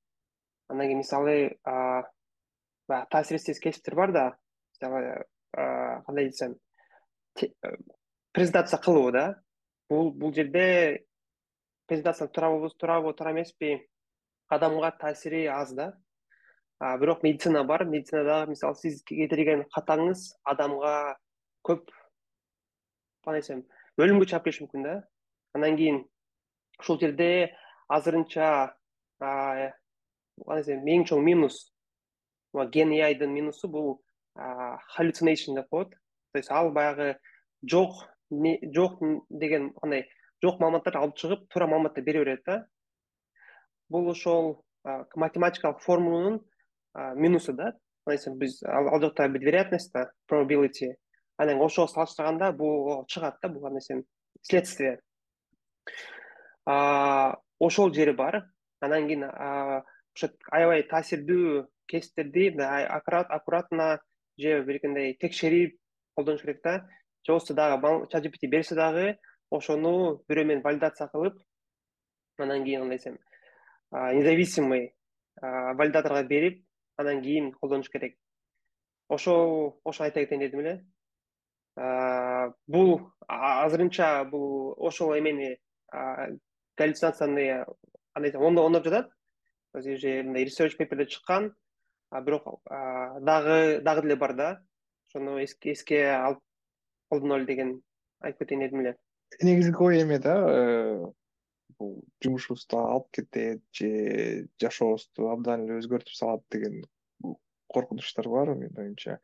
Анан 0.68 0.86
кийин 0.86 0.98
мисалы 0.98 1.58
баягы 1.64 3.06
таасир 3.10 3.36
этсеңиз 3.36 3.60
кесиптер 3.60 3.94
бар 3.94 4.12
да. 4.12 4.36
Мисалы 4.74 5.24
кандай 6.06 6.30
десем 6.30 6.56
презентация 8.32 8.80
кылуу 8.80 9.12
да. 9.12 9.42
Бул 9.88 10.12
бул 10.12 10.34
жерде 10.34 11.04
презентация 11.86 12.28
туурабы 12.28 12.70
туурабы 12.70 13.14
туура 13.14 13.32
эмеспи. 13.32 13.88
Адамга 14.48 14.90
таасири 14.90 15.46
аз 15.46 15.74
да 15.74 15.92
бирок 16.80 17.22
медицина 17.22 17.64
бар. 17.64 17.84
Медицинада 17.84 18.46
мисалы 18.46 18.74
сиз 18.76 19.02
кетирген 19.04 19.64
катаңыз 19.74 20.36
адамга 20.44 21.16
көп 21.66 21.90
кандай 23.24 23.40
десем 23.40 23.62
өлүмгө 23.98 24.28
чыгып 24.28 24.44
келиши 24.44 24.64
мүмкүн 24.64 24.82
да. 24.84 24.96
Анан 25.54 25.76
кийин 25.76 26.02
ушул 26.78 27.00
жерде 27.00 27.56
азырынча 27.88 28.74
кандай 29.18 29.72
десем 30.62 30.84
эң 30.84 31.06
чоң 31.08 31.24
минус 31.24 31.72
ген 32.72 32.92
айдын 32.92 33.32
минусу 33.32 33.68
бул 33.68 34.02
hallucination 34.36 35.56
деп 35.56 35.68
коет. 35.70 35.90
То 36.32 36.38
есть 36.38 36.50
ал 36.50 36.70
баягы 36.72 37.18
жок 37.62 38.04
жок 38.30 39.00
деген 39.30 39.72
кандай 39.80 40.08
жок 40.42 40.60
маалыматтарды 40.60 40.98
алып 40.98 41.16
чыгып 41.16 41.48
туура 41.48 41.66
маалыматты 41.66 42.02
бере 42.02 42.20
берет 42.24 42.42
да. 42.44 42.66
Бул 43.88 44.10
ошол 44.10 44.64
математикалык 45.14 45.80
формуланын 45.80 46.40
минусу 47.14 47.52
да. 47.52 47.72
Десем 48.06 48.38
биз 48.38 48.62
ал 48.62 49.00
жакта 49.00 49.26
вероятность 49.28 49.92
да 49.92 50.10
probability. 50.30 50.94
Анан 51.36 51.60
ошого 51.60 51.86
салыштырганда 51.86 52.52
бул 52.52 53.04
чыгат 53.06 53.36
да 53.42 53.48
бул 53.48 53.62
кандай 53.62 53.80
десем 53.80 54.04
следствие 54.42 55.00
ошол 56.64 57.92
жери 57.92 58.12
бар. 58.12 58.46
Анан 58.80 59.06
кийин 59.06 59.24
ошо 59.24 60.28
аябай 60.50 60.82
таасирдүү 60.82 61.66
кесиптерди 61.86 62.50
мындай 62.50 62.86
аккуратно 62.86 64.00
же 64.38 64.62
биркендей 64.62 65.14
текшерип 65.14 65.78
колдонуш 66.14 66.42
керек 66.42 66.60
да. 66.62 66.88
Же 67.26 67.32
болбосо 67.32 67.54
дагы 67.54 68.06
чат 68.10 68.24
gpt 68.24 68.48
берсе 68.48 68.74
дагы 68.74 69.18
ошону 69.50 70.22
бирөө 70.28 70.44
менен 70.44 70.62
валидация 70.62 71.08
кылып 71.08 71.38
анан 72.38 72.64
кийин 72.64 72.80
кандай 72.80 72.98
десем 72.98 73.18
независимый 73.90 74.94
валидаторго 75.40 76.22
берип 76.24 76.65
анан 76.96 77.22
кийин 77.22 77.52
колдонуш 77.52 77.88
керек. 77.90 78.16
Ошол 79.08 79.80
ошону 79.84 80.06
айта 80.06 80.20
кетейин 80.20 80.40
дедим 80.40 80.60
эле. 80.60 80.74
Бул 82.66 83.12
азырынча 83.28 84.24
бул 84.30 84.74
ошол 84.78 85.18
эмени 85.18 85.58
галлюцинацияны 86.76 87.64
кандай 88.14 88.30
десем 88.30 88.42
оңдоп 88.42 88.84
жатат. 88.84 89.10
Уже 89.74 90.22
мындай 90.22 90.44
research 90.44 90.76
paperде 90.78 91.06
чыккан. 91.06 91.54
Бирок 92.10 92.62
дагы 92.64 93.82
деле 94.02 94.16
бар 94.16 94.34
да. 94.34 94.62
Ошону 95.08 95.38
эске 95.42 96.04
алып 96.14 96.40
колдоно 97.08 97.38
эле 97.38 97.46
деген 97.46 97.82
айтып 98.20 98.40
кетейин 98.40 98.60
дедим 98.60 98.80
эле. 98.80 98.96
Негизги 99.42 99.76
ой 99.82 100.02
эме 100.02 100.18
да 100.18 100.34
э, 100.48 101.06
бул 101.78 101.96
жумушубузду 102.24 102.78
алып 102.80 103.08
кетет 103.18 103.62
же 103.78 104.48
жашообузду 104.62 105.30
абдан 105.32 105.66
эле 105.66 105.80
өзгөртүп 105.80 106.16
салат 106.16 106.44
деген 106.52 106.84
коркунучтар 107.72 108.28
бар 108.32 108.54
менин 108.54 108.78
оюмча. 108.84 109.18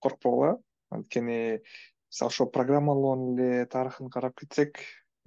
Коркпогула 0.00 0.58
анткени 0.90 1.62
мисалы 2.10 2.28
ошо 2.28 2.46
программалоонун 2.46 3.38
эле 3.38 3.66
тарыхын 3.66 4.10
карап 4.10 4.38
кетсек 4.40 4.80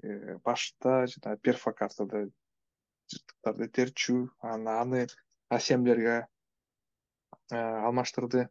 э, 0.03 0.37
башта 0.43 1.05
жанагы 1.07 1.39
перфокартада 1.47 2.25
жыштыктарды 3.11 3.69
терчүү 3.77 4.19
анан 4.41 4.67
аны 4.81 5.07
ассемблерге 5.49 6.17
э, 7.51 7.57
алмаштырды 7.57 8.49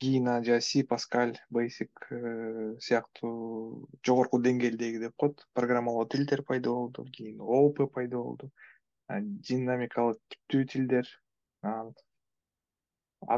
анан 0.00 0.44
жанагы 0.44 0.60
си 0.62 0.82
паскаль 0.82 1.36
basic 1.52 1.90
э, 2.10 2.76
сыяктуу 2.80 3.88
жогорку 4.06 4.40
деңгээлдеги 4.40 4.98
деп 4.98 5.14
коет 5.16 5.46
программалоо 5.52 6.06
тилдер 6.06 6.42
пайда 6.42 6.70
болду 6.70 7.04
кийин 7.04 7.40
оп 7.40 7.80
пайда 7.92 8.16
болду 8.16 8.50
динамикалык 9.08 10.18
типтүү 10.30 10.64
тилдер 10.72 11.06
аны 11.62 11.92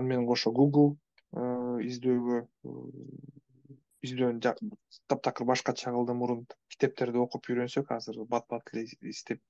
менен 0.07 0.27
кошо 0.27 0.53
google 0.53 0.95
издөөгө 1.91 2.39
издөөнү 4.07 4.55
таптакыр 5.09 5.47
башкача 5.47 5.91
кылды 5.91 6.15
мурун 6.15 6.47
китептерди 6.69 7.19
окуп 7.19 7.51
үйрөнсөк 7.51 7.91
азыр 7.97 8.23
бат 8.37 8.47
бат 8.49 8.71
эле 8.75 8.87
издеп 9.11 9.43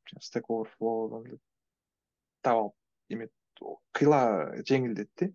алып 2.44 2.74
эме 3.10 3.28
кыйла 3.92 4.20
жеңилдетти 4.68 5.32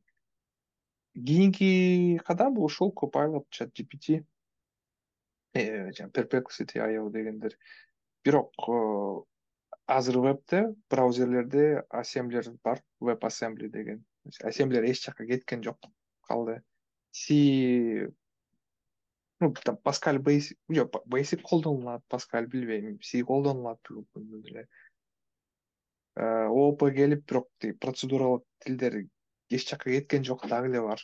кийинки 1.26 2.20
кадам 2.26 2.53
бул 2.53 2.65
ушул 2.65 2.93
copilot 2.93 3.45
chat 3.49 3.72
gpt 3.74 4.24
э, 5.53 5.91
жана 5.91 6.11
perplexity 6.11 6.78
io 6.78 7.09
дегендер. 7.09 7.57
Бирок 8.24 8.53
э, 8.68 9.24
азыр 9.88 10.20
вебде 10.20 10.76
браузерлерде 10.89 11.84
ассемблер 11.89 12.51
бар 12.63 12.84
веб 12.99 13.26
ассембли 13.26 13.68
деген. 13.68 14.05
Ассемблер 14.43 14.84
эч 14.84 15.03
жака 15.05 15.26
кеткен 15.26 15.63
жок 15.63 15.80
калды. 16.22 16.61
Си 17.11 18.07
ну 19.39 19.53
там 19.53 19.78
паскаль 19.78 20.20
basic 20.20 20.57
жок 20.70 21.01
basic 21.07 21.41
колдонулат 21.41 22.03
паскаль 22.07 22.47
билбейм 22.47 23.01
си 23.01 23.24
колдонулат 23.24 23.80
эле. 24.45 24.68
Оп 26.15 26.82
келип 26.93 27.26
бирок 27.26 27.49
тиги 27.59 27.74
процедуралык 27.74 28.43
тилдер 28.59 29.07
эч 29.49 29.69
жака 29.69 29.91
кеткен 29.91 30.23
жок 30.23 30.47
дагы 30.47 30.69
эле 30.71 30.81
бар. 30.81 31.01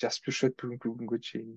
Жазып 0.00 0.28
жүрүшөт 0.28 0.54
бүгүнкү 0.60 0.92
күнгө 0.94 1.18
чейин. 1.28 1.50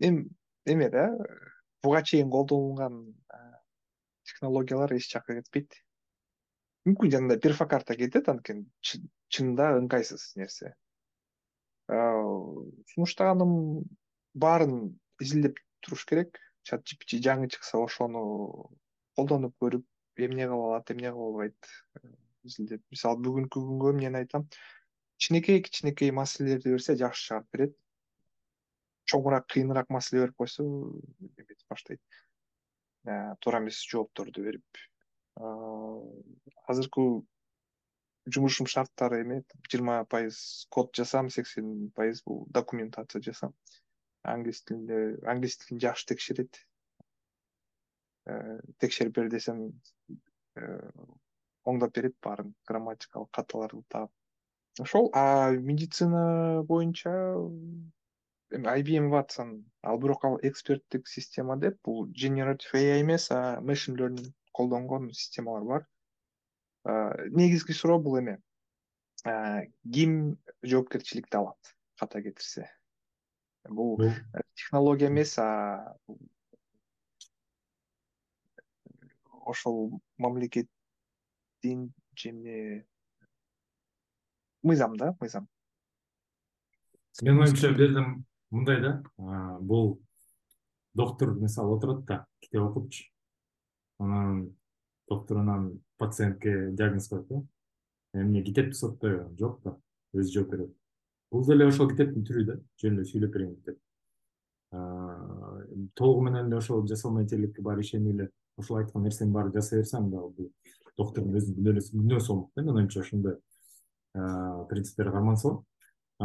Эми 0.00 0.24
эме 0.66 0.88
да? 0.90 1.04
Буга 1.82 2.02
чейин 2.02 2.30
колдонулган 2.30 3.14
технологиялар 4.24 4.94
эч 4.96 5.10
жака 5.12 5.36
кетпейт. 5.38 5.76
Мүмкүн 6.88 7.12
жанагындай 7.12 7.42
перфокарта 7.44 7.96
кетет 7.98 8.28
анткени 8.32 8.64
чынында 9.28 9.74
ыңгайсыз 9.82 10.32
нерсе. 10.40 10.72
Сунуштаганым 11.88 13.84
баарын 14.34 14.98
изилдеп 15.20 15.60
туруш 15.84 16.06
керек. 16.08 16.40
Чат 16.64 16.82
gpt 16.84 17.20
жаңы 17.24 17.48
чыкса 17.52 17.78
ошону 17.80 18.22
колдонуп 19.16 19.54
көрүп 19.62 19.84
эмне 20.26 20.46
кыла 20.48 20.72
алат 20.72 20.90
эмне 20.90 21.10
кыла 21.12 21.28
албайт 21.30 21.70
изилдеп. 22.44 22.82
Мисалы 22.90 23.22
бүгүнкү 23.24 23.62
күнгө 23.68 23.92
эмнени 23.94 24.22
айтам 24.22 24.48
кичинекей 25.16 25.62
кичинекей 25.62 26.10
маселелерди 26.14 26.74
берсе 26.74 26.96
жакшы 26.96 27.28
чыгарып 27.28 27.48
берет. 27.52 27.76
Чоңураак 29.08 29.48
кыйыныраак 29.54 29.90
маселе 29.90 30.26
берип 30.26 30.36
койсо 30.36 30.64
эметип 30.64 31.64
баштайт. 31.70 32.02
Туура 33.40 33.62
эмес 33.62 33.80
жоопторду 33.90 34.44
берип. 34.44 34.84
Азыркы 36.68 37.08
жумушум 38.28 38.68
шарттары 38.68 39.22
эме 39.24 39.42
жыйырма 39.70 40.02
пайыз 40.04 40.66
код 40.74 40.90
жасам 40.94 41.30
сексен 41.30 41.90
пайыз 41.96 42.22
бул 42.26 42.46
документация 42.48 43.22
жасам. 43.22 43.54
Англис 44.22 44.62
тилинде 44.62 45.18
англис 45.24 45.56
тилин 45.58 45.80
жакшы 45.80 46.06
текшерет. 46.06 46.56
э, 46.56 46.67
текшерип 48.78 49.14
бер 49.18 49.28
десем 49.32 49.80
э, 50.56 50.90
оңдоп 51.64 51.94
берет 51.94 52.16
баарын 52.24 52.54
грамматикалык 52.68 53.30
каталарды 53.30 53.82
таап. 53.88 54.12
Ошол 54.80 55.10
а 55.12 55.50
медицина 55.50 56.62
боюнча 56.62 57.10
эми 58.50 58.68
ibm 58.80 59.10
watson 59.12 59.64
ал 59.82 59.98
бирок 59.98 60.24
ал 60.24 60.38
эксперттик 60.42 61.08
система 61.08 61.56
деп 61.56 61.78
бул 61.84 62.06
generative 62.08 62.80
ai 62.80 63.00
эмес 63.02 63.30
а 63.30 63.60
machine 63.60 63.96
learning 63.96 64.32
колдонгон 64.52 65.12
системалар 65.12 65.64
бар. 65.64 65.86
Негизги 67.30 67.72
суроо 67.72 67.98
бул 67.98 68.18
эме 68.18 68.38
ким 69.92 70.38
жоопкерчиликти 70.62 71.36
алат 71.36 71.76
ката 71.98 72.22
кетирсе. 72.22 72.70
Бул 73.68 74.00
технология 74.54 75.08
эмес 75.08 75.38
а 75.38 75.96
ошол 79.48 80.00
мамлекеттин 80.18 81.92
же 82.14 82.32
мыйзам 84.62 84.96
да 84.96 85.16
мыйзам. 85.20 85.48
Менин 87.22 87.42
оюмча 87.42 87.68
бул 87.70 87.78
жерде 87.78 88.04
мындай 88.50 88.80
да 88.82 89.02
бул 89.60 90.00
доктур 90.94 91.34
мисалы 91.40 91.76
отурат 91.76 92.04
да 92.04 92.26
китеп 92.40 92.62
окупчу 92.62 93.04
анан 93.98 94.54
доктур 95.08 95.38
анан 95.38 95.80
пациентке 95.96 96.70
диагноз 96.70 97.08
коет 97.08 97.26
да. 97.28 97.42
Эмне 98.14 98.42
китепти 98.42 98.74
сотпойбу 98.74 99.36
жок 99.38 99.62
да 99.62 99.76
өзү 100.14 100.32
жооп 100.32 100.50
берет. 100.50 100.72
Бул 101.30 101.44
деле 101.44 101.66
ошол 101.68 101.90
китептин 101.90 102.24
түрү 102.24 102.44
да 102.44 102.54
жөн 102.80 102.98
эле 102.98 103.04
сүйлөп 103.04 103.32
китеп 103.32 103.78
толугу 105.94 106.22
менен 106.24 106.46
эле 106.46 106.56
ошол 106.56 106.86
жасалма 106.86 107.22
интеллектке 107.22 107.62
баары 107.62 107.80
ишенип 107.80 108.14
эле 108.14 108.30
ошол 108.58 108.78
айткан 108.78 109.02
нерсенин 109.02 109.32
баарын 109.32 109.52
жасай 109.54 109.80
берсе 109.80 109.96
анда 109.96 110.20
бул 110.20 110.52
доктурдун 110.98 111.38
өзүнүн 111.38 111.80
мүнөзү 112.02 112.28
болмок 112.28 112.50
да 112.56 112.62
менин 112.62 112.82
оюмча 112.82 113.00
ошондой 113.00 113.38
принциптерди 114.68 115.12
карманса 115.12 115.48
болот 115.48 115.64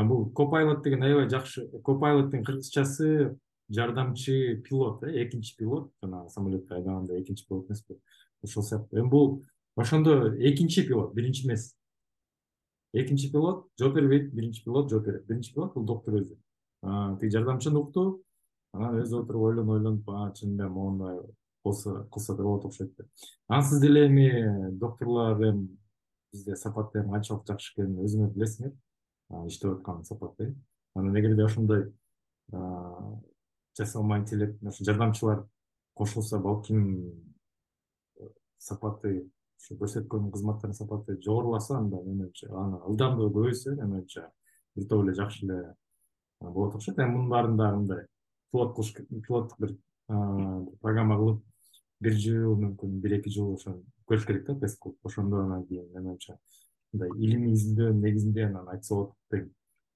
бул 0.09 0.31
copilot 0.34 0.84
деген 0.84 1.03
аябай 1.03 1.29
жакшы 1.29 1.67
copilotдун 1.84 2.43
кыргызчасы 2.43 3.38
жардамчы 3.69 4.61
пилот 4.67 5.03
э 5.03 5.23
экинчи 5.23 5.55
пилот 5.57 5.91
жанагы 6.01 6.29
самолетти 6.29 6.73
айдаганда 6.73 7.19
экинчи 7.21 7.47
пилот 7.47 7.69
эмеспи 7.69 7.99
ошол 8.43 8.63
сыяктуу 8.63 8.99
эми 8.99 9.09
бул 9.09 9.45
ошондо 9.75 10.36
экинчи 10.38 10.86
пилот 10.88 11.13
биринчи 11.13 11.45
эмес. 11.45 11.75
Экинчи 12.93 13.31
пилот 13.31 13.67
жооп 13.79 13.95
бербейт 13.95 14.34
биринчи 14.34 14.63
пилот 14.63 14.89
жооп 14.89 15.05
берет 15.05 15.25
биринчи 15.25 15.53
пилот 15.53 15.73
бул 15.73 15.84
доктур 15.84 16.15
өзү. 16.21 16.38
Тиги 17.19 17.31
жардамчыны 17.31 17.79
укту 17.79 18.23
анан 18.73 19.01
өзү 19.01 19.23
отуруп 19.23 19.47
ойлонуп 19.49 19.77
ойлонуп 19.77 20.38
чынында 20.38 20.69
моундай 20.69 21.19
кылса 21.64 22.36
да 22.36 22.43
болот 22.43 22.66
окшойт 22.66 22.95
деп 22.97 23.07
анан 23.47 23.64
сиз 23.64 23.80
деле 23.82 24.07
эми 24.07 24.72
доктурлар 24.78 25.38
бизде 26.32 26.55
сапаты 26.55 26.99
эми 26.99 27.11
канчалык 27.11 27.47
жакшы 27.47 27.74
экенин 27.74 28.03
өзүңөр 28.03 28.34
билесиңер. 28.36 28.74
Иштеп 29.47 29.72
аткан 29.78 30.03
сапаты 30.03 30.55
анан 30.95 31.16
эгерде 31.18 31.43
ошондой 31.43 31.93
жасалма 33.78 34.20
интеллект 34.20 34.64
ошо 34.64 34.84
жардамчылар 34.84 35.47
кошулса 35.95 36.39
балким 36.39 37.14
сапаты 38.57 39.32
ушу 39.57 39.78
көрсөткөн 39.80 40.32
кызматтардын 40.32 40.76
сапаты 40.76 41.18
жогоруласа 41.22 41.78
анда 41.78 42.01
менин 42.03 42.26
оюмча 42.28 42.51
анын 42.51 42.82
ылдамдыгы 42.89 43.32
көбөйсө 43.32 43.76
менин 43.78 43.95
оюмча 44.01 44.30
бир 44.76 44.88
топ 44.89 45.03
эле 45.05 45.14
жакшы 45.14 45.45
эле 45.45 45.76
болот 46.41 46.76
окшойт. 46.76 46.99
Эми 46.99 47.11
мунун 47.11 47.30
баарын 47.30 47.57
дагы 47.57 47.78
мындай 47.78 48.05
пилот 48.51 48.76
кылыш 48.76 48.93
пилоттук 48.93 49.59
бир 49.59 49.78
программа 50.82 51.18
кылып 51.18 51.43
бир 52.04 52.18
жыл 52.20 52.56
мүмкүн 52.60 52.99
бир 53.04 53.18
эки 53.20 53.32
жыл 53.34 53.54
ошо 53.56 53.78
көрүш 54.10 54.28
керек 54.28 54.45
да 54.47 54.56
тест 54.60 54.80
кылып. 54.82 54.97
Ошондо 55.04 55.41
анан 55.43 55.66
кийин 55.68 55.88
менин 55.93 56.14
оюмча 56.14 56.38
мындай 56.93 57.10
илимий 57.18 57.54
изилдөөнүн 57.54 58.01
негизинде 58.04 58.45
анан 58.45 58.70
айтса 58.70 58.95
болот 58.95 59.14
дейм 59.32 59.51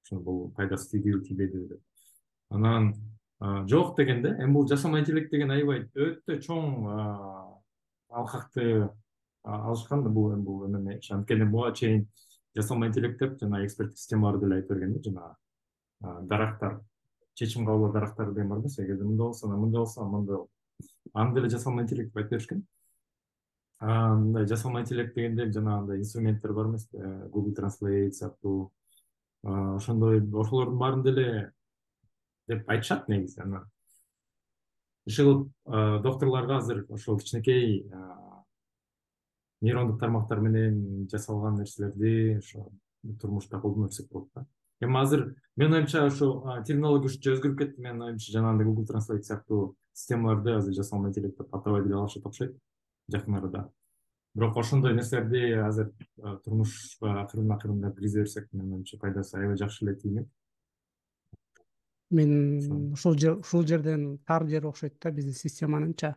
ошо 0.06 0.20
бул 0.20 0.52
пайдасы 0.58 0.90
тийдиби 0.92 1.24
тийбедиби 1.26 1.68
деп. 1.74 1.82
Анан 2.50 2.94
жок 3.68 3.96
дегенде 3.98 4.36
эми 4.40 4.54
бул 4.54 4.68
жасалма 4.68 5.00
интеллект 5.00 5.32
деген 5.32 5.52
аябай 5.52 5.88
өтө 5.96 6.40
чоң 6.42 6.88
алкакты 8.10 8.90
алышкан 9.44 10.04
да. 10.04 10.10
Бул 10.10 10.36
бул 10.36 10.66
эме 10.66 11.00
анткени 11.10 11.46
буга 11.46 11.74
чейин 11.74 12.08
жасалма 12.56 12.88
интеллект 12.88 13.20
деп 13.20 13.40
жана 13.40 13.66
эксперттик 13.66 13.98
системалар 13.98 14.40
деле 14.40 14.56
айта 14.56 14.74
берген 14.74 14.94
да 14.94 15.04
жанагы 15.04 16.28
дарактар 16.28 16.80
чечим 17.34 17.66
кабыл 17.66 17.86
алуу 17.86 17.94
дарактары 17.94 18.34
деген 18.34 18.50
бар 18.50 18.60
эмес 18.60 18.80
эгерде 18.80 19.04
мындай 19.04 19.28
болсо 19.28 19.48
анан 19.48 19.60
мындай 19.60 19.80
болсо 19.80 20.04
болот 20.04 20.50
аны 21.14 21.36
деле 21.36 21.50
жасалма 21.50 21.82
интеллект 21.84 22.10
деп 22.10 22.18
айтып 22.18 22.32
беришкен 22.32 22.66
мындай 23.80 24.48
жасалма 24.48 24.82
интеллект 24.82 25.16
дегенде 25.16 25.52
жанагындай 25.52 26.00
инструменттер 26.00 26.54
бар 26.54 26.68
эмеспи 26.68 26.98
google 26.98 27.56
translate 27.56 28.12
сыяктуу 28.12 28.72
ошондой 29.44 30.20
ошолордун 30.20 30.78
баарын 30.78 31.04
деле 31.04 31.52
деп 32.48 32.70
айтышат 32.70 33.08
негизи 33.08 33.42
анан. 33.42 33.70
Иши 35.06 35.24
кылып 35.24 36.02
докторлорго 36.04 36.58
азыр 36.58 36.86
ошол 36.90 37.20
кичинекей 37.20 37.90
нейрондук 39.62 40.00
тармактар 40.00 40.40
менен 40.40 41.08
жасалган 41.12 41.56
нерселерди 41.56 42.38
ошо 42.38 42.70
турмушта 43.22 43.60
колдонуп 43.60 43.92
болот 44.12 44.30
да 44.36 44.46
эми 44.82 45.00
азыр 45.00 45.36
менин 45.56 45.74
оюмча 45.74 46.06
ошо 46.06 46.62
технология 46.66 47.08
ушунча 47.08 47.34
өзгөрүп 47.36 47.58
кетти. 47.58 47.82
Менин 47.82 48.02
оюмча 48.02 48.32
жанагындай 48.32 48.68
гугл 48.68 48.86
транslate 48.86 49.24
сыяктуу 49.24 49.76
системаларды 49.94 50.52
азыр 50.52 50.74
жасалма 50.74 51.10
интеллект 51.10 51.38
деп 51.38 51.56
атабай 51.56 51.84
деле 51.84 51.96
алышат 51.96 52.26
окшойт 52.26 52.58
жакын 53.12 53.36
арада. 53.36 53.70
Бирок 54.36 54.58
ошондой 54.58 54.94
нерселерди 54.94 55.54
азыр 55.54 55.92
турмушка 56.44 57.22
акырын 57.22 57.52
акырын 57.52 57.94
киргизе 57.94 58.20
берсек 58.22 58.48
менин 58.54 58.74
оюмча 58.74 58.98
пайдасы 58.98 59.38
аябай 59.38 59.58
жакшы 59.58 59.86
эле 59.86 59.96
тиймек 59.96 60.28
мен 62.10 62.94
ушул 62.94 63.16
ушул 63.40 63.66
жерден 63.68 64.20
тар 64.20 64.48
жер 64.48 64.66
окшойт 64.68 64.96
да 65.02 65.12
биздин 65.12 65.34
системанынча. 65.34 66.16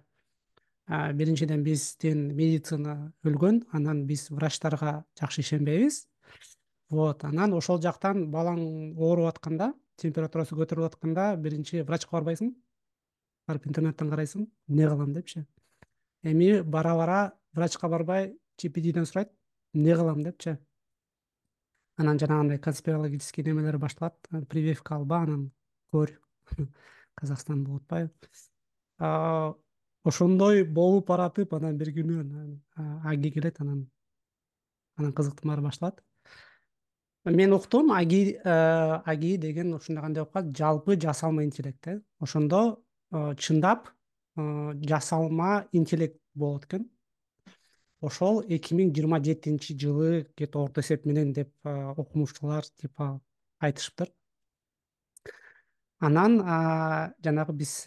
Биринчиден 0.87 1.63
биздин 1.63 2.35
медицина 2.35 3.13
өлгөн 3.25 3.65
анан 3.73 4.07
биз 4.07 4.29
врачтарга 4.31 5.05
жакшы 5.19 5.41
ишенбейбиз 5.41 6.07
вот 6.91 7.25
анан 7.25 7.55
ошол 7.55 7.81
жактан 7.83 8.27
балаң 8.31 8.61
ооруп 8.99 9.31
атканда 9.31 9.73
температурасы 10.03 10.57
көтөрүлүп 10.59 10.95
атканда 10.95 11.37
биринчи 11.37 11.85
врачка 11.87 12.17
барбайсың 12.17 12.51
барып 13.49 13.69
интернеттен 13.71 14.11
карайсың 14.11 14.49
эмне 14.69 14.89
кылам 14.89 15.13
депчи? 15.15 15.45
Эми 16.23 16.63
бара 16.63 16.97
бара 16.99 17.21
врачка 17.55 17.89
барбай 17.89 18.35
gptден 18.59 19.07
сурайт 19.07 19.31
эмне 19.75 19.95
кылам 19.95 20.23
депчи? 20.23 20.57
Анан 21.97 22.19
жанагындай 22.19 22.59
конспирологический 22.59 23.45
немелер 23.45 23.79
башталат 23.79 24.17
прививка 24.49 24.97
алба 24.97 25.23
анан 25.23 25.51
көр. 25.93 26.17
Казакстан 27.15 27.65
болуп 27.65 27.83
атпайбы. 27.83 28.13
Ошондой 30.05 30.65
болуп 30.65 31.09
баратып 31.09 31.53
анан 31.55 31.77
бир 31.79 31.93
күнү 31.95 32.25
аги 33.05 33.31
келет 33.31 33.61
анан 33.61 33.91
анан 34.97 35.13
кызыктын 35.13 35.51
баары 35.51 35.63
башталат 35.63 36.01
мен 37.25 37.53
уктум 37.53 37.93
аги 37.93 38.41
э, 38.43 39.03
аги 39.05 39.37
деген 39.37 39.75
ушундай 39.75 40.03
кандай 40.03 40.23
болуп 40.23 40.33
калат? 40.33 40.57
Жалпы 40.57 41.01
жасалма 41.01 41.45
интеллект 41.45 41.87
э. 41.87 42.01
Ошондо 42.19 42.83
э, 43.13 43.35
чындап 43.37 43.89
э, 44.37 44.73
жасалма 44.83 45.69
интеллект 45.73 46.19
болот 46.35 46.65
экен. 46.65 46.91
Ошол 48.01 48.41
эки 48.49 48.73
миң 48.73 48.95
жыйырма 48.97 49.21
жетинчи 49.21 49.77
жылы 49.77 50.27
где 50.35 50.47
то 50.47 50.65
орто 50.65 50.81
эсеп 50.81 51.05
менен 51.05 51.35
деп 51.35 51.53
окумуштуулар 51.63 52.65
типа 52.81 53.21
айтышыптыр. 53.59 54.09
Анан 55.99 56.41
жанагы 57.23 57.53
биз 57.53 57.85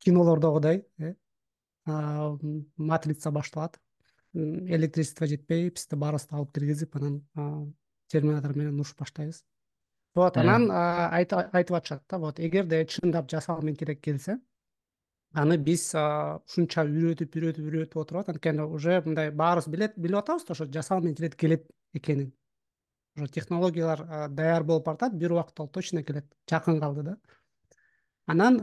кинолордогудай 0.00 0.86
матрица 1.84 3.30
башталат. 3.30 3.78
Электричество 4.32 5.26
жетпей 5.26 5.68
бизди 5.68 5.94
баарыбызды 5.94 6.34
алып 6.34 6.54
киргизип 6.56 6.96
анан 6.96 7.76
терминатор 8.08 8.56
менен 8.56 8.74
уруш 8.80 8.94
баштайбыз. 8.98 9.44
Вот 10.14 10.36
анан 10.36 10.70
айтып 10.70 11.76
атышат 11.76 12.02
да 12.08 12.18
вот 12.18 12.40
эгерде 12.40 12.84
чындап 12.86 13.30
жасалма 13.30 13.70
интеллект 13.70 14.02
келсе 14.02 14.38
аны 15.36 15.58
биз 15.58 15.90
ушунча 15.94 16.86
үйрөтүп 16.86 17.36
үйрөтүп 17.36 17.66
үйрөтүп 17.68 18.00
отуруп 18.00 18.30
анткени 18.32 18.64
уже 18.64 19.02
мындай 19.04 19.30
баарыбыз 19.30 19.68
билип 19.68 20.18
атабыз 20.22 20.46
да 20.46 20.52
ошо 20.54 20.66
жасалма 20.72 21.10
интеллект 21.10 21.36
келет 21.36 21.66
экенин. 21.92 22.32
Уже 23.16 23.28
технологиялар 23.28 24.28
даяр 24.30 24.64
болуп 24.64 24.86
баратат 24.86 25.14
бир 25.14 25.32
убакытта 25.32 25.62
ал 25.62 25.68
точно 25.68 26.02
келет 26.02 26.26
жакын 26.48 26.80
калды 26.80 27.02
да. 27.02 27.16
Анан 28.26 28.58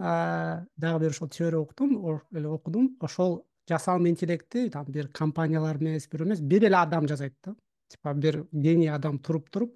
дагы 0.76 1.00
бир 1.00 1.12
ошол 1.12 1.30
теория 1.30 1.60
уктум 1.60 2.22
эле 2.32 2.48
окудум. 2.48 2.98
Ошол 3.00 3.46
жасалма 3.70 4.10
интеллектти 4.10 4.70
там 4.70 4.86
бир 4.88 5.08
компаниялар 5.10 5.78
эмес 5.78 6.08
бирөө 6.10 6.28
эмес 6.28 6.42
бир 6.42 6.66
эле 6.66 6.78
адам 6.78 7.08
жасайт 7.08 7.36
да 7.44 7.56
типа 7.94 8.14
бир 8.14 8.44
гений 8.52 8.90
адам 8.90 9.20
туруп 9.20 9.50
туруп 9.50 9.74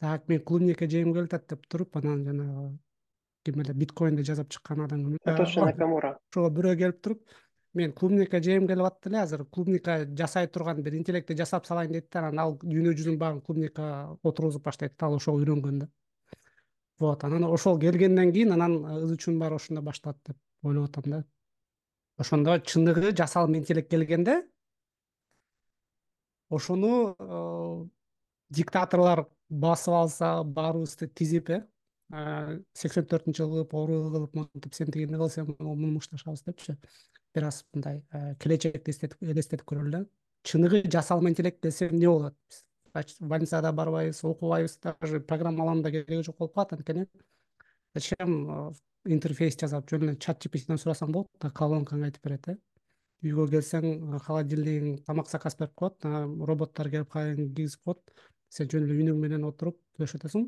так 0.00 0.28
мен 0.28 0.44
клубника 0.44 0.88
жегим 0.88 1.12
келип 1.14 1.32
атат 1.32 1.48
деп 1.54 1.66
туруп 1.68 1.96
анан 1.96 2.24
жанагы 2.24 2.78
ким 3.44 3.60
эле 3.64 3.74
биткоинди 3.74 4.22
жасап 4.22 4.50
чыккан 4.50 4.84
адам 4.84 5.16
сатоши 5.24 5.60
накамура. 5.60 6.18
ошого 6.32 6.50
бирөө 6.50 6.76
келип 6.76 7.00
туруп 7.02 7.22
мен 7.74 7.92
клубника 7.92 8.42
жегим 8.42 8.68
келип 8.68 8.86
атат 8.86 9.06
эле 9.10 9.22
азыр 9.22 9.44
клубника 9.44 10.04
жасай 10.20 10.48
турган 10.48 10.82
бир 10.82 10.94
интеллектти 10.94 11.36
жасап 11.36 11.66
салайын 11.66 11.92
дейт 11.92 12.10
да 12.12 12.20
анан 12.20 12.38
ал 12.38 12.58
дүйнө 12.62 12.94
жүзүнүн 12.98 13.18
баарын 13.18 13.40
клубника 13.40 14.18
отургузуп 14.22 14.64
баштайт 14.64 14.96
да 14.98 15.06
ал 15.06 15.14
ошого 15.14 15.40
үйрөнгөн 15.40 15.78
да. 15.78 15.88
Вот 16.98 17.24
анан 17.24 17.44
ошол 17.44 17.78
келгенден 17.78 18.32
кийин 18.32 18.52
анан 18.52 18.84
ызы 19.04 19.38
баары 19.38 19.54
ошондо 19.54 19.82
башталат 19.82 20.18
деп 20.26 20.36
ойлоп 20.62 20.90
атам 20.90 21.10
да. 21.10 21.24
Ошондо 22.18 22.58
чыныгы 22.58 23.14
жасалма 23.16 23.56
интеллект 23.56 23.90
келгенде 23.90 24.42
ошону 26.50 27.16
э, 27.18 27.88
диктаторлор 28.50 29.28
басып 29.48 29.94
алса 29.94 30.42
баарыбызды 30.44 31.08
тизип 31.08 31.50
э 31.50 31.64
сексен 32.72 33.04
төртүнчү 33.04 33.42
жылы 33.42 33.52
кылып 33.58 33.74
ору 33.74 33.98
кылып 34.12 34.36
монтип 34.36 34.74
сен 34.74 34.90
тигини 34.92 35.18
кыл 35.20 35.28
сен 35.28 35.54
муну 35.58 35.92
мушташабыз 35.92 36.42
депчи. 36.46 36.76
Бир 37.34 37.44
аз 37.44 37.64
мындай 37.74 38.02
э, 38.12 38.34
келечекти 38.40 38.94
элестетип 39.20 39.66
көрөлү 39.68 39.90
да. 39.90 40.04
Чыныгы 40.42 40.82
жасалма 40.90 41.28
интеллект 41.28 41.60
келсе 41.60 41.88
эмне 41.88 42.08
болот? 42.08 42.36
Больницада 43.20 43.72
барбайбыз 43.72 44.24
окубайбыз 44.24 44.78
даже 44.78 45.20
программалоонун 45.20 45.82
да 45.82 45.90
кереги 45.90 46.22
жок 46.22 46.38
болуп 46.38 46.54
калат 46.54 46.72
анткени. 46.72 47.06
Зачем 47.94 48.70
э, 48.70 48.72
интерфейс 49.04 49.58
жасап 49.60 49.90
жөн 49.90 50.08
эле 50.08 50.16
чат 50.16 50.40
gptден 50.40 50.80
сурасаң 50.80 51.12
болот 51.12 51.28
да 51.40 51.50
колонкаңа 51.50 52.08
айтып 52.08 52.24
берет 52.24 52.48
э 52.48 52.56
үйгө 53.26 53.48
келсең 53.52 54.18
холодильнигиң 54.24 55.02
тамак 55.06 55.30
заказ 55.30 55.56
берип 55.58 55.74
коет 55.78 56.06
роботтор 56.50 56.90
келип 56.92 57.10
кайын 57.12 57.36
кийгизип 57.36 57.82
коет. 57.84 58.00
Сен 58.48 58.68
жөн 58.70 58.86
эле 58.86 58.96
үнүң 59.02 59.18
менен 59.20 59.44
отуруп 59.44 59.76
күлөшүп 59.96 60.22
атасың 60.22 60.46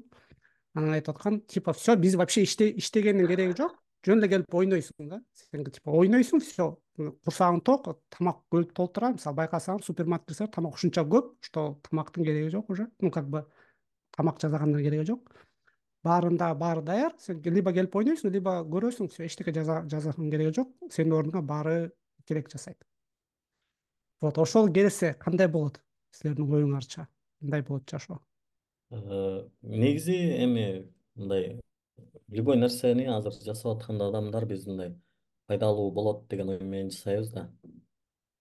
анан 0.78 0.94
айтып 0.94 1.16
аткан 1.16 1.40
типа 1.50 1.74
все 1.74 1.96
биз 1.96 2.14
вообще 2.16 2.44
иштегендин 2.44 3.28
кереги 3.28 3.56
жок. 3.58 3.74
Жөн 4.06 4.22
эле 4.22 4.30
келип 4.32 4.54
ойнойсуң 4.54 5.10
да 5.10 5.20
сен 5.36 5.66
типа 5.66 5.92
ойнойсуң 5.98 6.40
все 6.40 6.70
курсагың 6.96 7.60
ток 7.66 7.90
тамак 8.14 8.40
өлүп 8.54 8.72
толуп 8.76 8.94
турат 8.94 9.18
мисалы 9.18 9.36
байкасаң 9.42 9.82
кирсең 9.82 10.48
тамак 10.54 10.78
ушунча 10.78 11.04
көп 11.04 11.34
что 11.44 11.80
тамактын 11.90 12.24
кереги 12.24 12.54
жок 12.54 12.70
уже. 12.70 12.88
Ну 13.00 13.10
как 13.10 13.28
бы 13.28 13.44
тамак 14.16 14.40
жасагандын 14.40 14.82
кереги 14.82 15.04
жок 15.10 15.28
баарында 16.04 16.54
баары 16.54 16.82
даяр. 16.82 17.12
Сен 17.18 17.42
либо 17.44 17.72
келип 17.72 17.96
ойнойсуң 17.96 18.32
либо 18.32 18.62
көрөсүң 18.64 19.10
все 19.12 19.26
эчтеке 19.26 19.52
жасаганын 19.52 20.30
кереги 20.30 20.54
жок. 20.56 20.72
Сенин 20.88 21.18
ордуңа 21.18 21.42
баары 21.42 21.90
керек 22.26 22.50
жасайт 22.50 22.84
вот 24.20 24.38
ошол 24.38 24.72
келсе 24.72 25.14
кандай 25.14 25.48
болот? 25.48 25.80
Силердин 26.12 26.52
оюңарча 26.54 27.06
кандай 27.40 27.62
болот 27.62 27.88
жашоо? 27.90 28.20
Э, 28.90 29.48
негизи 29.62 30.16
эми 30.44 30.92
мындай 31.14 31.60
любой 32.28 32.56
нерсени 32.56 33.06
азыр 33.06 33.32
жасап 33.32 33.78
аткан 33.78 34.02
адамдар 34.02 34.46
биз 34.46 34.66
мындай 34.66 34.94
пайдалуу 35.46 35.90
болот 35.90 36.26
деген 36.28 36.50
ой 36.50 36.58
менен 36.60 36.90
жасайбыз 36.90 37.30
да. 37.30 37.50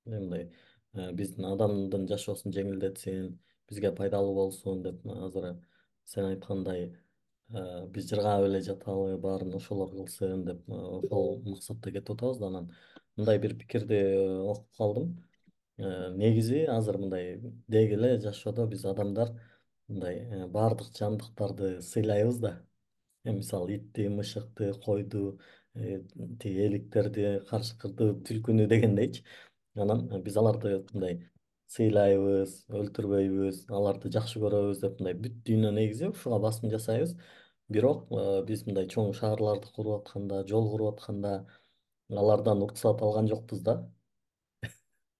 Мындай 0.05 0.51
э, 0.93 1.11
биздин 1.13 1.45
адамдын 1.45 2.07
жашоосун 2.07 2.53
жеңилдетсин 2.53 3.37
бизге 3.69 3.91
пайдалуу 3.91 4.35
болсун 4.35 4.83
деп 4.83 5.05
азыр 5.05 5.55
сен 6.05 6.25
айткандай 6.25 6.89
э, 7.53 7.85
биз 7.87 8.09
жыргап 8.09 8.43
эле 8.49 8.61
жаталы 8.61 9.17
баарын 9.17 9.55
ошолор 9.55 9.91
кылсын 9.91 10.45
деп 10.45 10.67
ошол 10.67 11.43
максатта 11.45 11.91
кетип 11.91 12.11
атабыз 12.17 12.39
да 12.39 12.47
анан 12.47 12.71
мындай 13.19 13.39
бир 13.39 13.55
пикирди 13.59 13.95
э, 13.95 14.39
окуп 14.39 14.67
калдым. 14.77 15.07
Э, 15.77 16.13
негизи 16.15 16.63
азыр 16.65 16.97
мындай 16.97 17.39
деги 17.67 17.93
эле 17.93 18.19
жашоодо 18.19 18.65
биз 18.67 18.85
адамдар 18.85 19.33
мындай 19.87 20.19
э, 20.19 20.47
баардык 20.47 20.95
жандыктарды 20.97 21.81
сыйлайбыз 21.81 22.39
да. 22.39 22.53
Мисалы 23.25 23.75
итти 23.75 24.07
мышыкты 24.07 24.73
койду 24.85 25.39
тиги 25.75 26.65
эликтерди 26.67 27.41
карышкырды 27.49 28.13
түлкүнү 28.27 28.67
дегендейчи. 28.71 29.25
Анан 29.75 30.07
биз 30.23 30.37
аларды 30.39 30.79
мындай 30.93 31.19
сыйлайбыз 31.75 32.55
өлтүрбөйбүз 32.79 33.65
аларды 33.69 34.09
жакшы 34.15 34.39
көрөбүз 34.39 34.79
деп 34.85 35.01
мындай 35.01 35.19
бүт 35.25 35.35
дүйнө 35.45 35.73
негизи 35.75 36.07
ушуга 36.13 36.39
басым 36.47 36.71
жасайбыз. 36.71 37.17
Бирок 37.69 38.07
биз 38.47 38.65
мындай 38.65 38.87
чоң 38.89 39.11
шаарларды 39.13 39.69
куруп 39.75 39.99
атканда 39.99 40.45
жол 40.47 40.71
куруп 40.71 40.95
атканда 40.95 41.33
алардан 42.09 42.63
уруксат 42.63 43.01
алган 43.01 43.27
жокпуз 43.27 43.61
да. 43.61 43.75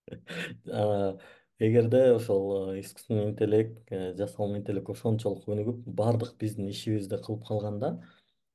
Эгерде 1.60 2.14
ошол 2.14 2.80
искусственный 2.80 3.28
интеллект 3.30 3.92
э, 3.92 4.14
жасалма 4.16 4.56
интеллект 4.58 4.88
ошончолук 4.88 5.44
өнүгүп 5.44 5.82
баардык 5.98 6.38
биздин 6.40 6.70
ишибизди 6.70 7.18
кылып 7.20 7.44
калганда 7.46 7.90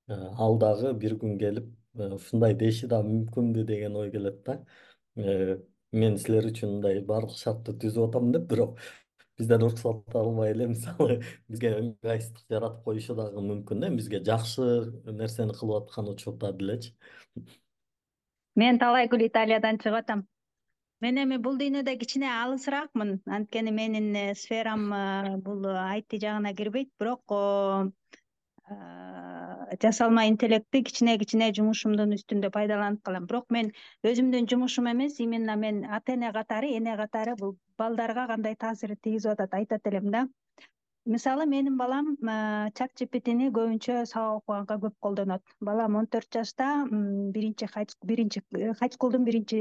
э, 0.08 0.16
ал 0.16 0.58
дагы 0.58 0.92
бир 1.04 1.14
күн 1.22 1.38
келип 1.38 1.68
э, 2.00 2.08
ушундай 2.16 2.56
деши 2.58 2.88
дагы 2.90 3.12
мүмкүнбү 3.12 3.64
деген 3.70 3.96
ой 4.02 4.10
келет 4.12 4.42
да. 4.48 4.58
Мен 5.96 6.18
силер 6.18 6.50
үчүн 6.50 6.80
мындай 6.80 7.00
баардык 7.12 7.38
шартты 7.38 7.76
түзүп 7.84 8.10
атам 8.10 8.32
деп 8.34 8.50
бирок 8.50 8.82
бизден 9.38 9.68
уруксат 9.68 10.16
албай 10.18 10.56
эле 10.56 10.68
мисалы 10.74 11.20
бизге 11.48 11.76
ыңгайсыздык 11.78 12.50
жаратып 12.50 12.90
коюшу 12.90 13.16
дагы 13.22 13.46
мүмкүн 13.52 13.86
да. 13.86 13.92
Бизге 13.94 14.24
жакшы 14.26 14.66
нерсени 15.06 15.54
кылып 15.54 15.84
аткан 15.84 16.10
учурда 16.10 16.52
делечи 16.58 16.96
мен 18.62 18.80
талайгүл 18.80 19.28
италиядан 19.28 19.82
чыгып 19.84 20.02
атам 20.04 20.26
мен 21.04 21.20
эми 21.22 21.38
бул 21.46 21.58
дүйнөдө 21.60 21.94
кичине 22.02 22.30
алысыраакмын. 22.34 23.10
Анткени 23.38 23.72
менин 23.80 24.08
э, 24.16 24.28
сферам 24.42 24.86
э, 24.96 25.36
бул 25.48 25.66
айти 25.72 26.20
жагына 26.24 26.54
кирбейт. 26.60 26.90
Бирок 27.00 27.36
жасалма 29.84 30.24
интеллектти 30.30 30.82
кичине 30.88 31.18
кичине 31.22 31.52
жумушумдун 31.58 32.16
үстүндө 32.18 32.50
пайдаланып 32.56 33.04
калам. 33.06 33.28
Бирок 33.30 33.52
мен 33.58 33.70
өзүмдүн 34.12 34.50
жумушум 34.54 34.90
эмес. 34.94 35.20
Именно 35.20 35.58
мен 35.66 35.84
ата 36.00 36.16
эне 36.16 36.32
катары. 36.40 36.72
Эне 36.80 36.96
катары 37.04 37.36
бул 37.44 37.58
балдарга 37.78 38.26
кандай 38.34 38.56
таасир 38.56 38.96
тийгизип 38.96 39.36
атат 39.36 39.54
айтат 39.62 39.92
элем 39.92 40.10
да 40.18 40.26
мисалы 41.06 41.46
менин 41.46 41.76
балам 41.78 42.08
чат 42.78 42.94
gptни 43.00 43.52
көбүнчө 43.54 43.96
сабак 44.10 44.40
окуганга 44.40 44.78
көп 44.86 44.96
колдонот. 45.06 45.44
Балам 45.62 45.96
он 46.00 46.08
төрт 46.08 46.34
жашта 46.34 46.70
биринчи 47.36 47.68
биринчи 48.12 48.42
хайскулдун 48.80 49.26
биринчи 49.28 49.60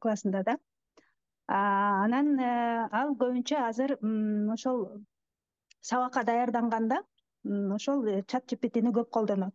классында 0.00 0.42
да. 0.44 0.58
Анан 1.48 2.38
э, 2.38 2.88
ал 3.00 3.14
көбүнчө 3.16 3.56
азыр 3.68 3.96
ошол 4.52 4.84
сабакка 5.80 6.24
даярданганда 6.24 7.02
ошол 7.78 8.04
чат 8.26 8.44
э, 8.44 8.56
gptни 8.56 8.92
көп 8.92 9.10
колдонот. 9.10 9.54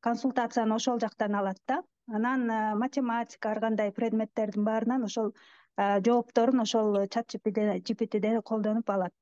Консультацияны 0.00 0.74
ошол 0.74 1.00
жактан 1.00 1.34
алат 1.34 1.58
да. 1.66 1.82
Анан 2.06 2.50
э, 2.50 2.74
математика 2.76 3.50
ар 3.50 3.60
кандай 3.60 3.92
предметтердин 3.92 4.64
баарынан 4.64 5.04
ошол 5.04 5.34
жоопторун 5.78 6.60
ошол 6.60 7.06
чат 7.08 7.26
gptден 7.34 8.42
колдонуп 8.42 8.90
алат 8.90 9.12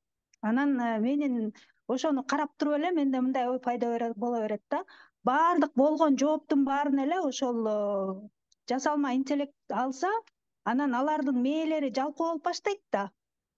анан 0.40 0.80
э, 0.80 0.98
менин 1.00 1.52
ошону 1.88 2.22
карап 2.22 2.50
туруп 2.58 2.74
эле 2.78 2.90
менде 2.98 3.20
мындай 3.20 3.48
ой 3.48 3.58
пайда 3.60 4.12
боло 4.16 4.40
берет 4.42 4.62
да. 4.70 4.84
Баардык 5.24 5.72
болгон 5.74 6.16
жооптун 6.18 6.64
баарын 6.64 6.98
эле 7.04 7.18
ошол 7.20 7.66
э, 7.66 8.28
жасалма 8.70 9.14
интеллект 9.14 9.54
алса 9.70 10.10
анан 10.64 10.94
алардын 10.94 11.42
мээлери 11.42 11.92
жалпоо 11.94 12.28
болуп 12.28 12.44
баштайт 12.44 12.82
да. 12.92 13.10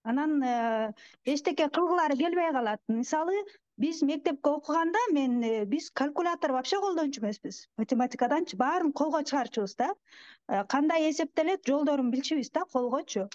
Анан 0.02 0.42
э, 0.42 0.94
эчтеке 1.24 1.68
кылгылары 1.68 2.16
келбей 2.16 2.52
калат. 2.52 2.80
Мисалы 2.88 3.36
биз 3.76 4.00
мектепте 4.02 4.50
окуганда 4.50 4.98
мен 5.12 5.68
биз 5.68 5.90
калькулятор 5.90 6.52
вообще 6.52 6.80
колдончу 6.80 7.20
эмеспиз. 7.20 7.68
Математикаданчы 7.76 8.56
баарын 8.56 8.92
колго 8.92 9.22
чыгарчубуз 9.22 9.76
да. 9.76 9.94
Кандай 10.68 11.10
эсептелет 11.10 11.66
жолдорун 11.66 12.10
билчүбүз 12.10 12.50
да 12.52 12.64
колгочу 12.72 13.28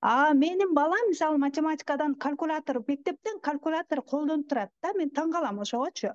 а 0.00 0.32
менин 0.32 0.74
балам 0.74 1.08
мисалы 1.08 1.38
математикадан 1.38 2.14
калькулятор 2.14 2.80
мектептен 2.88 3.40
калькулятор 3.40 4.02
колдонуп 4.02 4.48
турат 4.48 4.70
да 4.82 4.92
мен 4.96 5.10
таң 5.10 5.32
калам 5.32 5.60
ошогочу. 5.60 6.14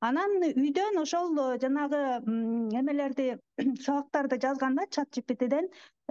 Анан 0.00 0.30
үйдөн 0.46 1.00
ошол 1.02 1.34
э, 1.42 1.58
жанагы 1.60 2.00
эмелерди 2.80 3.36
сабактарды 3.86 4.38
жазганда 4.44 4.86
чат 4.96 5.10
gptден 5.16 5.68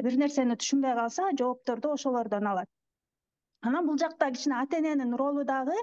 бир 0.07 0.18
нерсени 0.24 0.57
түшүнбөй 0.61 0.95
калса 0.99 1.32
жоопторду 1.41 1.93
ошолордон 1.95 2.49
алат. 2.51 2.70
Анан 3.61 3.88
бул 3.88 3.97
жакта 3.97 4.30
кичине 4.32 4.59
ата 4.61 4.78
эненин 4.78 5.15
ролу 5.15 5.45
дагы 5.45 5.78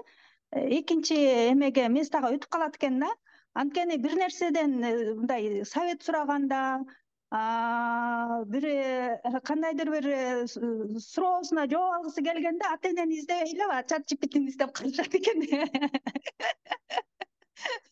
э, 0.51 0.69
экинчи 0.79 1.17
эмеге 1.51 1.89
местага 1.89 2.31
өтүп 2.37 2.47
калат 2.57 2.77
экен 2.77 2.99
да. 3.03 3.09
Анткени 3.55 3.97
бир 3.97 4.15
нерседен 4.21 4.83
э, 4.83 4.93
мындай 5.15 5.65
совет 5.65 6.03
сураганда 6.03 6.85
бир 7.31 8.65
э, 8.65 9.19
кандайдыр 9.43 9.89
бир 9.89 10.07
э, 10.07 10.47
суроосуна 10.47 11.65
жооп 11.67 11.93
алгысы 11.97 12.21
келгенде 12.21 12.65
ата 12.69 12.89
энени 12.89 13.17
издебей 13.19 13.53
эле 13.53 13.67
баягы 13.67 13.89
чат 13.89 14.05
gptни 14.05 14.49
издеп 14.49 14.71
калышат 14.71 15.15
экен. 15.15 15.41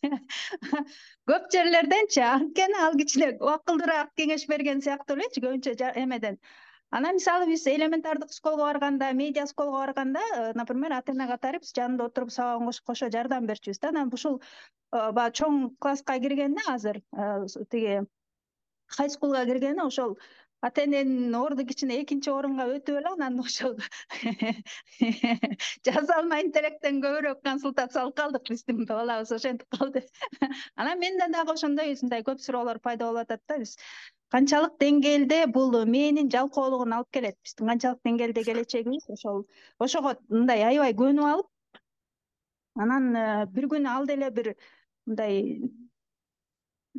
Көп 1.30 1.50
жерлерденчи 1.52 2.22
анткени 2.22 2.78
ал 2.78 2.94
кичине 2.94 3.38
акылдуураак 3.56 4.14
кеңеш 4.16 4.46
берген 4.48 4.82
сыяктуу 4.82 5.18
элечи 5.18 5.42
көбүнчө 5.42 5.92
эмеден. 6.04 6.38
Анан 6.92 7.16
мисалы 7.18 7.48
биз 7.50 7.66
элементардык 7.66 8.32
школго 8.32 8.64
барганда 8.68 9.14
медиа 9.18 9.48
школго 9.48 9.78
барганда 9.80 10.22
э, 10.38 10.52
например 10.54 10.94
ата 10.94 11.12
эне 11.12 11.28
катары 11.28 11.60
биз 11.60 11.74
жанында 11.74 12.06
отуруп 12.06 12.30
сабагын 12.32 12.72
кошо 12.86 13.10
жардам 13.10 13.48
берчүбүз 13.50 13.80
да. 13.82 13.90
Анан 13.90 14.14
ушул 14.14 14.42
баягы 14.92 15.34
чоң 15.42 15.72
класска 15.80 16.20
киргенде 16.20 16.62
азыр 16.70 17.02
тиги 17.72 18.04
хайскулга 18.98 19.46
киргени 19.50 19.84
ошол 19.84 20.18
ата 20.64 20.84
эненин 20.86 21.36
орду 21.36 21.66
кичине 21.68 21.98
экинчи 22.02 22.32
орунга 22.32 22.66
өтүп 22.76 23.00
эле 23.00 23.10
анан 23.12 23.40
ошол 23.44 23.76
жасалма 25.88 26.40
интеллекттен 26.46 27.02
көбүрөөк 27.04 27.42
консультация 27.50 28.04
алып 28.04 28.16
калдык 28.22 28.50
биздин 28.50 28.86
балабыз 28.88 29.34
ошентип 29.38 29.68
калды. 29.78 30.06
Анан 30.80 31.00
менде 31.04 31.28
дагы 31.36 31.58
ошондой 31.58 31.94
ушундай 31.94 32.24
көп 32.30 32.40
суроолор 32.46 32.80
пайда 32.80 33.10
болуп 33.10 33.26
атат 33.26 33.44
да. 33.50 33.60
Биз 33.60 33.76
канчалык 34.32 34.80
деңгээлде 34.80 35.42
бул 35.58 35.76
мээнин 35.96 36.32
жалкоолугун 36.32 36.96
алып 37.00 37.12
келет. 37.18 37.38
Биздин 37.44 37.74
канчалык 37.74 38.00
деңгээлде 38.08 38.46
келечегибиз. 38.48 39.10
Ошол 39.18 39.44
ошого 39.80 40.16
мындай 40.30 40.64
аябай 40.70 40.96
көнүп 41.04 41.28
алып 41.34 41.50
анан 42.76 43.16
э, 43.16 43.46
бир 43.56 43.68
күнү 43.76 43.90
ал 43.90 44.08
деле 44.08 44.30
бир 44.32 44.54
мындай 45.06 45.60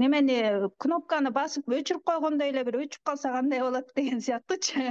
немени 0.03 0.39
кнопканы 0.83 1.31
басып 1.35 1.69
өчүрүп 1.79 2.05
койгондой 2.11 2.51
эле 2.53 2.65
бир 2.67 2.81
өчүп 2.85 3.03
калса 3.11 3.31
кандай 3.35 3.61
болот 3.63 3.93
деген 3.97 4.21
сыяктуучу 4.21 4.87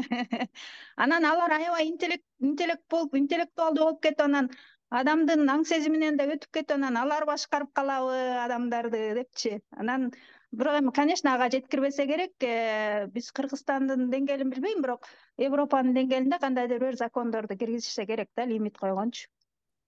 анан 1.05 1.25
алар 1.31 1.57
аябай 1.57 1.89
интеллект 1.89 2.85
болуп 2.89 3.17
интеллектуалдуу 3.19 3.89
болуп 3.89 4.01
кетип 4.05 4.23
анан 4.27 4.49
адамдын 4.93 5.49
аң 5.49 5.65
сезиминен 5.65 6.17
да 6.19 6.27
өтүп 6.29 6.59
кетип 6.59 6.75
анан 6.77 6.97
алар 7.01 7.25
башкарып 7.25 7.71
калабы 7.77 8.17
адамдарды 8.43 9.01
депчи. 9.17 9.59
Анан 9.71 10.11
бирок 10.51 10.79
эми 10.79 10.91
конечно 10.93 11.33
ага 11.33 11.49
жеткирбесе 11.49 12.05
керек. 12.07 12.33
Э, 12.45 13.07
биз 13.13 13.31
кыргызстандын 13.31 14.09
деңгээлин 14.13 14.53
билбейм 14.53 14.83
бирок 14.85 15.07
европанын 15.37 15.97
деңгээлинде 15.97 16.39
кандайдыр 16.39 16.79
бир 16.85 16.99
закондорду 16.99 17.57
киргизишсе 17.57 18.05
керек 18.05 18.29
да 18.37 18.45
лимит 18.45 18.77
койгончу. 18.77 19.29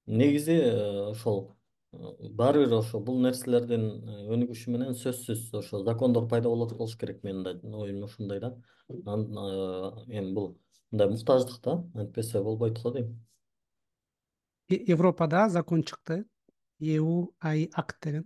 Негизи 0.08 0.58
э, 0.58 1.12
ошол 1.12 1.55
баары 2.40 2.66
бир 2.66 2.74
ошо 2.80 3.00
бул 3.00 3.22
нерселердин 3.24 3.86
э, 3.86 4.18
өнүгүшү 4.36 4.72
менен 4.74 4.96
сөзсүз 5.00 5.54
ошо 5.60 5.84
закондор 5.84 6.28
пайда 6.30 6.50
болот 6.50 6.74
болуш 6.78 6.98
керек 6.98 7.24
менин 7.24 7.44
да 7.44 7.54
оюм 7.78 8.04
ушундай 8.04 8.40
да. 8.40 8.56
Э, 8.90 8.94
эми 8.96 10.34
бул 10.34 10.58
мындай 10.92 11.10
муктаждык 11.10 11.62
да 11.64 11.84
антпесе 11.96 12.42
болбойт 12.42 12.82
го 12.82 12.92
дейм. 12.92 13.20
Европада 14.70 15.50
закон 15.50 15.84
чыкты. 15.84 16.26
Eu 16.80 17.34
ай 17.42 17.70
акт 17.74 17.98
деген. 18.04 18.26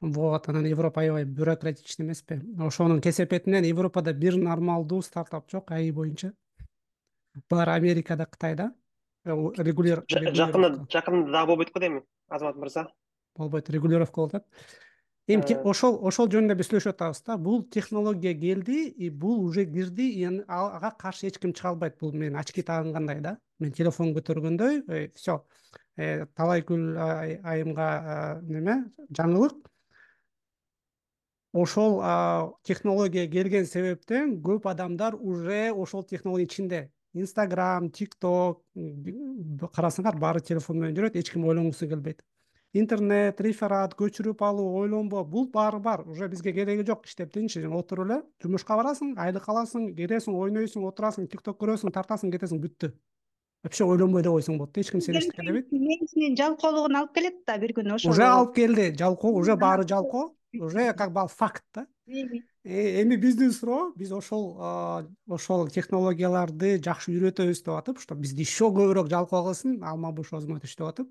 Вот 0.00 0.48
анан 0.48 0.66
европа 0.66 1.00
аябай 1.00 1.24
бюрократичный 1.24 2.06
эмеспи. 2.06 2.40
Ошонун 2.58 3.00
кесепетинен 3.00 3.64
европада 3.64 4.12
бир 4.12 4.36
нормалдуу 4.36 5.02
стартап 5.02 5.50
жок 5.50 5.70
аи 5.72 5.90
боюнча 5.90 6.32
баары 7.48 7.72
америкада 7.72 8.26
кытайда 8.26 8.72
жакында 9.26 10.70
жакында 10.90 11.32
дагы 11.32 11.46
болбойт 11.52 11.72
го 11.72 11.80
дейм 11.80 12.02
азамат 12.28 12.56
мырза. 12.56 12.86
Болбойт 13.36 13.70
регулировка 13.70 14.20
болуп 14.20 14.34
атат. 14.34 14.46
Эми 15.30 15.44
э. 15.46 15.62
ошол 15.62 15.98
ошол 16.08 16.28
жөнүндө 16.32 16.56
биз 16.58 16.70
сүйлөшүп 16.70 16.94
атабыз 16.96 17.20
да 17.26 17.36
бул 17.38 17.62
технология 17.70 18.32
келди 18.34 18.88
и 18.88 19.10
бул 19.10 19.44
уже 19.44 19.66
кирди 19.66 20.08
и 20.10 20.24
ага 20.48 20.90
каршы 20.98 21.28
эч 21.28 21.38
ким 21.38 21.52
чыга 21.52 21.70
албайт 21.70 21.98
бул 22.00 22.12
менин 22.12 22.36
очки 22.36 22.62
тагынгандай 22.62 23.20
да. 23.20 23.36
Мен 23.60 23.72
телефон 23.72 24.14
көтөргөндөй 24.16 24.82
э, 24.88 25.08
все 25.14 25.44
э, 25.96 26.26
талайгүл 26.34 26.96
айымга 26.98 28.40
неме 28.42 28.90
жаңылык. 29.12 29.68
Ошол 31.52 32.00
технология 32.62 33.28
келген 33.28 33.66
себептен 33.66 34.40
көп 34.40 34.68
адамдар 34.70 35.14
уже 35.14 35.70
ошол 35.72 36.04
технологиянын 36.04 36.50
ичинде 36.50 36.90
инстаграм 37.14 37.90
тик 37.90 38.14
ток 38.20 38.62
карасаңар 39.74 40.18
баары 40.18 40.40
телефон 40.40 40.78
менен 40.80 40.96
жүрөт 40.96 41.16
эч 41.16 41.30
ким 41.32 41.44
ойлонгусу 41.44 41.88
келбейт. 41.88 42.22
Интернет 42.72 43.40
реферат 43.42 43.96
көчүрүп 43.98 44.44
алуу 44.46 44.78
ойлонбоо 44.78 45.24
бул 45.24 45.48
баары 45.50 45.80
бар 45.82 46.04
уже 46.06 46.28
бизге 46.28 46.52
кереги 46.52 46.86
жок 46.86 47.06
иштеп 47.06 47.32
тынч 47.34 47.56
отуруп 47.58 48.06
эле 48.06 48.22
жумушка 48.42 48.76
барасың 48.78 49.16
айлык 49.18 49.48
аласың 49.48 49.88
киресиң 49.96 50.36
ойнойсуң 50.38 50.86
отурасың 50.86 51.26
тик 51.26 51.42
ток 51.42 51.58
көрөсүң 51.58 51.90
тартасың 51.90 52.30
кетесиң 52.30 52.62
бүттү. 52.62 52.92
Вообще 53.64 53.84
ойлонбой 53.84 54.22
эле 54.22 54.30
койсоң 54.30 54.56
болот 54.58 54.72
да 54.72 54.80
эч 54.80 54.90
ким 54.92 55.00
сени 55.02 55.18
эчтеке 55.18 55.42
дебейт 55.48 55.72
мээсинин 55.72 56.36
жалкоолугун 56.38 56.94
алып 56.96 57.12
келет 57.18 57.42
да 57.44 57.58
бир 57.58 57.74
күнү 57.74 57.98
ошол 57.98 58.14
уже 58.14 58.22
алып 58.22 58.54
келди 58.54 58.94
жалкоо 59.02 59.34
уже 59.34 59.56
баары 59.56 59.82
жалкоо 59.82 60.30
уже 60.54 60.92
как 60.94 61.12
бы 61.12 61.20
ал 61.20 61.28
факт 61.28 61.64
да. 61.74 61.86
Э, 62.06 63.02
эми 63.02 63.16
биздин 63.16 63.52
суроо 63.52 63.92
биз 63.96 64.12
ошол 64.12 65.06
ошол 65.28 65.68
технологияларды 65.68 66.78
жакшы 66.82 67.12
үйрөтөбүз 67.12 67.62
деп 67.62 67.76
атып 67.76 68.00
чтобы 68.00 68.26
бизди 68.26 68.42
еще 68.42 68.68
көбүрөөк 68.68 69.08
жалкоо 69.08 69.44
кылсын 69.46 69.78
алмабуш 69.82 70.32
озмотович 70.32 70.76
деп 70.76 70.88
атып 70.88 71.08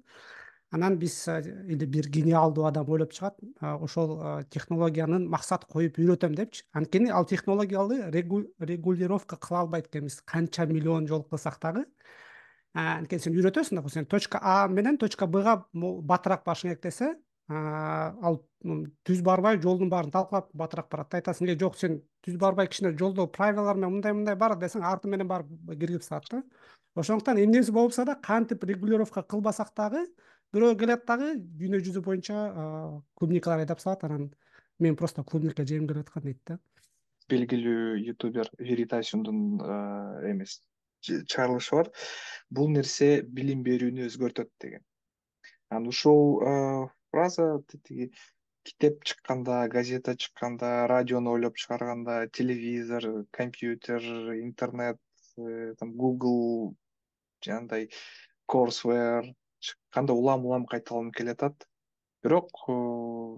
анан 0.72 1.00
биз 1.00 1.28
или 1.28 1.86
бир 1.86 2.10
гениалдуу 2.10 2.66
адам 2.66 2.90
ойлоп 2.90 3.14
чыгат 3.14 3.40
ошол 3.62 4.44
технологиянын 4.52 5.28
максат 5.28 5.66
коюп 5.66 5.98
үйрөтөм 5.98 6.36
депчи. 6.36 6.66
Анткени 6.74 7.10
ал 7.10 7.26
технологияны 7.26 8.12
регулировка 8.12 9.38
кыла 9.38 9.62
албайт 9.62 9.88
экенбиз. 9.88 10.22
Канча 10.22 10.66
миллион 10.66 11.08
жолу 11.08 11.24
кылсак 11.24 11.58
дагы 11.62 11.86
анткени 12.74 13.24
сен 13.24 13.34
үйрөтөсүң 13.34 13.82
да 13.82 13.90
сен 13.90 14.06
точка 14.06 14.40
а 14.42 14.68
менен 14.68 14.98
точка 15.02 15.26
бга 15.28 15.64
батыраак 15.74 16.46
барышың 16.46 16.70
керек 16.70 16.84
десе 16.84 17.16
ал 17.50 18.40
түз 19.08 19.22
барбай 19.26 19.58
жолдун 19.62 19.90
баарын 19.90 20.12
талкалап 20.14 20.50
батыраак 20.54 20.90
барат 20.92 21.10
да. 21.10 21.18
Айтасың 21.18 21.48
эле 21.48 21.58
жок 21.60 21.78
сен 21.78 22.02
түз 22.26 22.38
барбай 22.38 22.68
кичине 22.68 22.92
жолдо 22.98 23.26
правилалар 23.28 23.76
менен 23.76 23.96
мындай 23.98 24.14
мындай 24.14 24.36
бар 24.36 24.58
десең 24.60 24.86
арты 24.86 25.10
менен 25.10 25.28
барып 25.28 25.50
киргизип 25.72 26.04
салат 26.04 26.30
да 26.30 26.44
ошондуктан 26.96 27.40
эмнеси 27.42 27.72
болупса 27.72 28.06
да 28.06 28.16
кантип 28.16 28.64
регулировка 28.64 29.24
кылбасак 29.24 29.72
дагы 29.76 30.06
бирөө 30.54 30.78
келет 30.78 31.06
дагы 31.08 31.36
дүйнө 31.38 31.82
жүзү 31.86 32.04
боюнча 32.06 32.38
клубникалар 33.16 33.64
айдап 33.64 33.80
салат. 33.80 34.04
Анан 34.04 34.30
мен 34.80 34.96
просто 34.96 35.24
клубника 35.24 35.66
жегим 35.66 35.88
келип 35.88 36.08
аткан 36.08 36.24
дейт 36.24 36.40
да. 36.46 36.60
Белгилүү 37.30 37.98
ютубер 38.10 38.50
веритасиумдун 38.58 39.62
эмеси 40.26 40.62
чыгарылышы 41.02 41.76
бар. 41.76 41.92
Бул 42.50 42.70
нерсе 42.70 43.22
билим 43.22 43.64
берүүнү 43.64 44.08
өзгөртөт 44.10 44.50
деген. 44.62 44.82
Анан 45.70 45.88
ушул 45.94 46.42
фраза 47.12 47.62
тиги 47.68 48.12
китеп 48.64 49.04
чыкканда 49.04 49.68
газета 49.68 50.16
чыкканда 50.16 50.88
радиону 50.88 51.32
ойлоп 51.32 51.56
чыгарганда 51.56 52.28
телевизор 52.28 53.26
компьютер 53.32 54.02
интернет 54.42 54.98
э, 55.38 55.74
там 55.80 55.94
google 55.94 56.76
жанагындай 57.42 57.90
корсware 58.48 59.34
чыкканда 59.60 60.14
улам 60.14 60.46
улам 60.46 60.66
кайталанып 60.66 61.16
келатат. 61.16 61.68
Бирок 62.22 62.52
э, 62.68 62.74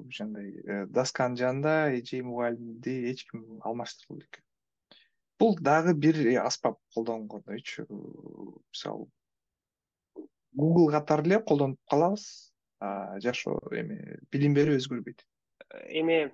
жанагындай 0.09 0.49
э, 0.65 0.85
досканын 0.87 1.37
жанында 1.37 1.75
эже 1.99 2.23
мугалимди 2.23 3.11
эч 3.11 3.25
ким 3.29 3.61
алмаштыра 3.61 4.17
элек 4.17 4.43
бул 5.39 5.57
дагы 5.57 5.93
бир 5.93 6.17
аспап 6.43 6.77
колдонгонойчу 6.93 7.87
мисалы 7.89 9.07
google 10.53 10.91
катары 10.91 11.23
эле 11.25 11.39
колдонуп 11.39 11.79
калабыз 11.89 12.50
жашоо 12.81 13.59
эме 13.71 14.17
билим 14.31 14.55
берүү 14.57 14.79
өзгөрбөйт. 14.79 15.21
Эме 15.89 16.31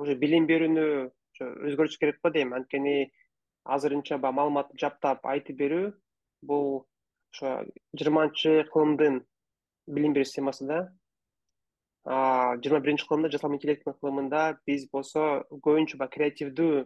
уже 0.00 0.14
билим 0.16 0.46
берүүнү 0.48 0.86
ошо 1.08 1.50
өзгөртүш 1.68 1.98
керек 2.00 2.22
го 2.22 2.30
дейм. 2.32 2.54
Анткени 2.56 3.12
азырынча 3.64 4.18
баягы 4.18 4.38
маалыматты 4.38 4.80
жаптап 4.80 5.26
айтып 5.26 5.60
берүү 5.60 5.92
бул 6.48 6.86
ошо 7.34 7.62
жыйырманчы 7.92 8.64
кылымдын 8.72 9.20
билим 9.86 10.16
берүү 10.16 10.30
системасы 10.30 10.66
да. 10.66 10.80
Жыйырма 12.04 12.80
биринчи 12.82 13.06
кылымда 13.06 13.30
жасалма 13.30 13.60
интеллекттин 13.60 13.94
кылымында 14.00 14.58
биз 14.66 14.88
болсо 14.90 15.44
көбүнчө 15.52 16.00
баягы 16.00 16.16
креативдүү 16.16 16.84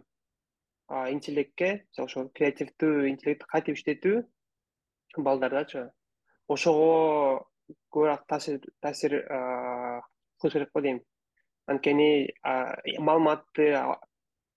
интеллектке 1.11 1.69
мисалы 1.87 2.05
ошо 2.05 2.29
креативдүү 2.37 3.07
интеллектти 3.09 3.47
кантип 3.49 3.79
иштетүү 3.79 4.21
балдардачы 5.17 5.89
ошого 6.47 7.47
көбүрөөк 7.93 8.25
таасир 8.27 8.61
таасир 8.81 9.17
кылыш 10.39 10.53
керек 10.53 10.71
го 10.73 10.81
дейм. 10.81 11.01
Анткени 11.67 12.33
маалыматты 12.43 13.71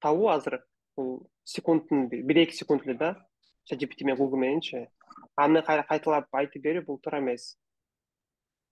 табуу 0.00 0.28
азыр 0.28 0.60
бул 0.96 1.26
секундтун 1.44 2.08
бир 2.08 2.44
эки 2.44 2.54
секунд 2.54 2.86
эле 2.86 2.94
да. 2.94 3.16
Чат 3.64 3.80
gpt 3.82 4.04
менен 4.04 4.18
google 4.18 4.38
мененчи 4.38 4.88
аны 5.36 5.62
кайра 5.62 5.84
кайталап 5.88 6.28
айтып 6.34 6.62
берүү 6.64 6.84
бул 6.86 6.98
туура 7.02 7.20
эмес. 7.20 7.56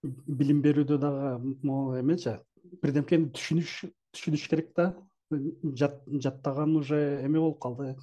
Билим 0.02 0.62
берүүдө 0.62 0.98
дагы 1.02 1.54
могу 1.62 1.98
эмечи 1.98 2.36
бирдемкени 2.82 3.30
түшүнүш 3.34 3.84
түшүнүш 4.14 4.48
керек 4.48 4.72
да. 4.76 4.92
Жаттаган 5.30 6.76
уже 6.76 7.20
эме 7.24 7.38
болуп 7.38 7.60
калды. 7.62 7.96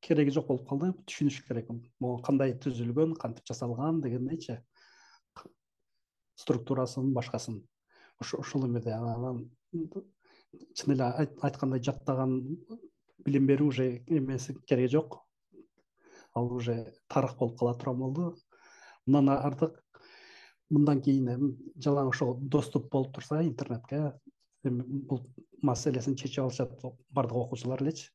Кереги 0.00 0.30
жок 0.34 0.48
болуп 0.48 0.68
калды. 0.68 0.92
Түшүнүш 1.06 1.42
керек. 1.48 1.70
Могу 2.00 2.22
кандай 2.22 2.54
түзүлгөн 2.54 3.14
кантип 3.16 3.46
жасалган 3.48 4.02
дегендейчи 4.04 4.60
структурасын 6.38 7.12
башкасын. 7.14 7.62
Ошол 8.20 8.66
эмеде 8.66 8.92
анан 8.94 9.44
чын 9.72 10.94
эле 10.94 11.08
айткандай 11.44 11.82
жаттаган 11.82 12.38
билим 13.26 13.48
берүү 13.50 13.68
уже 13.72 13.88
эмеси 14.06 14.54
кереги 14.66 14.92
жок. 14.96 15.20
Ал 16.34 16.52
уже 16.52 16.94
тарых 17.08 17.36
болуп 17.38 17.58
кала 17.58 17.74
турган 17.74 17.98
болду. 17.98 18.36
Мындан 19.06 19.34
артык 19.36 19.82
мындан 20.70 21.02
кийин 21.02 21.54
жалаң 21.84 22.12
ошол 22.12 22.36
доступ 22.40 22.90
болуп 22.92 23.14
турса 23.16 23.42
интернетке 23.42 24.12
бул 24.64 25.24
маселесин 25.62 26.16
чечип 26.16 26.44
алышат 26.44 26.74
баардык 27.10 27.36
окуучулар 27.36 27.82
элечи. 27.82 28.10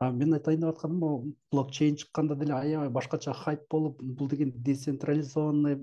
Мен 0.00 0.34
айтайын 0.34 0.60
деп 0.60 0.74
атканым 0.74 0.98
могу 0.98 1.34
блокчейн 1.52 1.96
чыкканда 1.96 2.36
деле 2.36 2.54
аябай 2.54 2.90
башкача 2.90 3.32
хайп 3.32 3.62
болуп 3.70 4.02
бул 4.02 4.28
деген 4.28 4.52
децентрализованный 4.52 5.78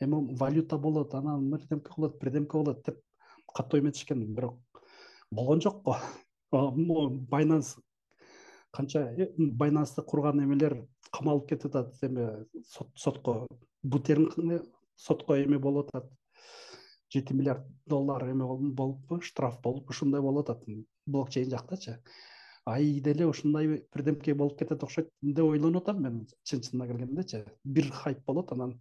эми 0.00 0.36
валюта 0.36 0.78
болот 0.78 1.14
анан 1.14 1.50
бирдемке 1.50 1.92
болот 1.96 2.20
бирдемке 2.20 2.58
болот 2.58 2.84
деп 2.86 3.00
катуу 3.54 3.80
эметишкен 3.80 4.34
бирок 4.34 4.58
болгон 5.30 5.60
жок 5.60 5.82
го 5.84 5.96
могу 6.52 7.10
байнанс 7.10 7.76
канча 8.70 9.02
э, 9.16 9.28
байнансты 9.36 10.02
курган 10.02 10.42
эмелер 10.44 10.86
камалып 11.12 11.48
кетип 11.50 11.74
атат. 11.74 11.94
Эме 12.02 12.46
сотко 12.94 13.46
бутерин 13.82 14.62
сотко 14.96 15.34
эме 15.34 15.58
болуп 15.58 15.90
атат. 15.94 16.10
Жети 17.10 17.34
миллиард 17.34 17.66
доллар 17.86 18.28
эме 18.30 18.44
болупу 18.44 19.20
штраф 19.20 19.60
болуп 19.62 19.90
ушундай 19.90 20.20
болуп 20.20 20.50
атат. 20.50 20.64
Блокчейн 21.06 21.50
жактачы. 21.50 21.98
Аи 22.64 23.00
деле 23.00 23.26
ушундай 23.26 23.66
бирдемке 23.94 24.34
болуп 24.34 24.58
кетет 24.58 24.82
окшойт 24.84 25.08
деп 25.22 25.44
ойлонуп 25.44 25.88
атам 25.88 26.02
мен 26.02 26.26
чын 26.44 26.60
чынына 26.60 26.86
келгендечи 26.86 27.44
бир 27.64 27.90
хайп 27.90 28.24
болот 28.26 28.52
анан 28.52 28.78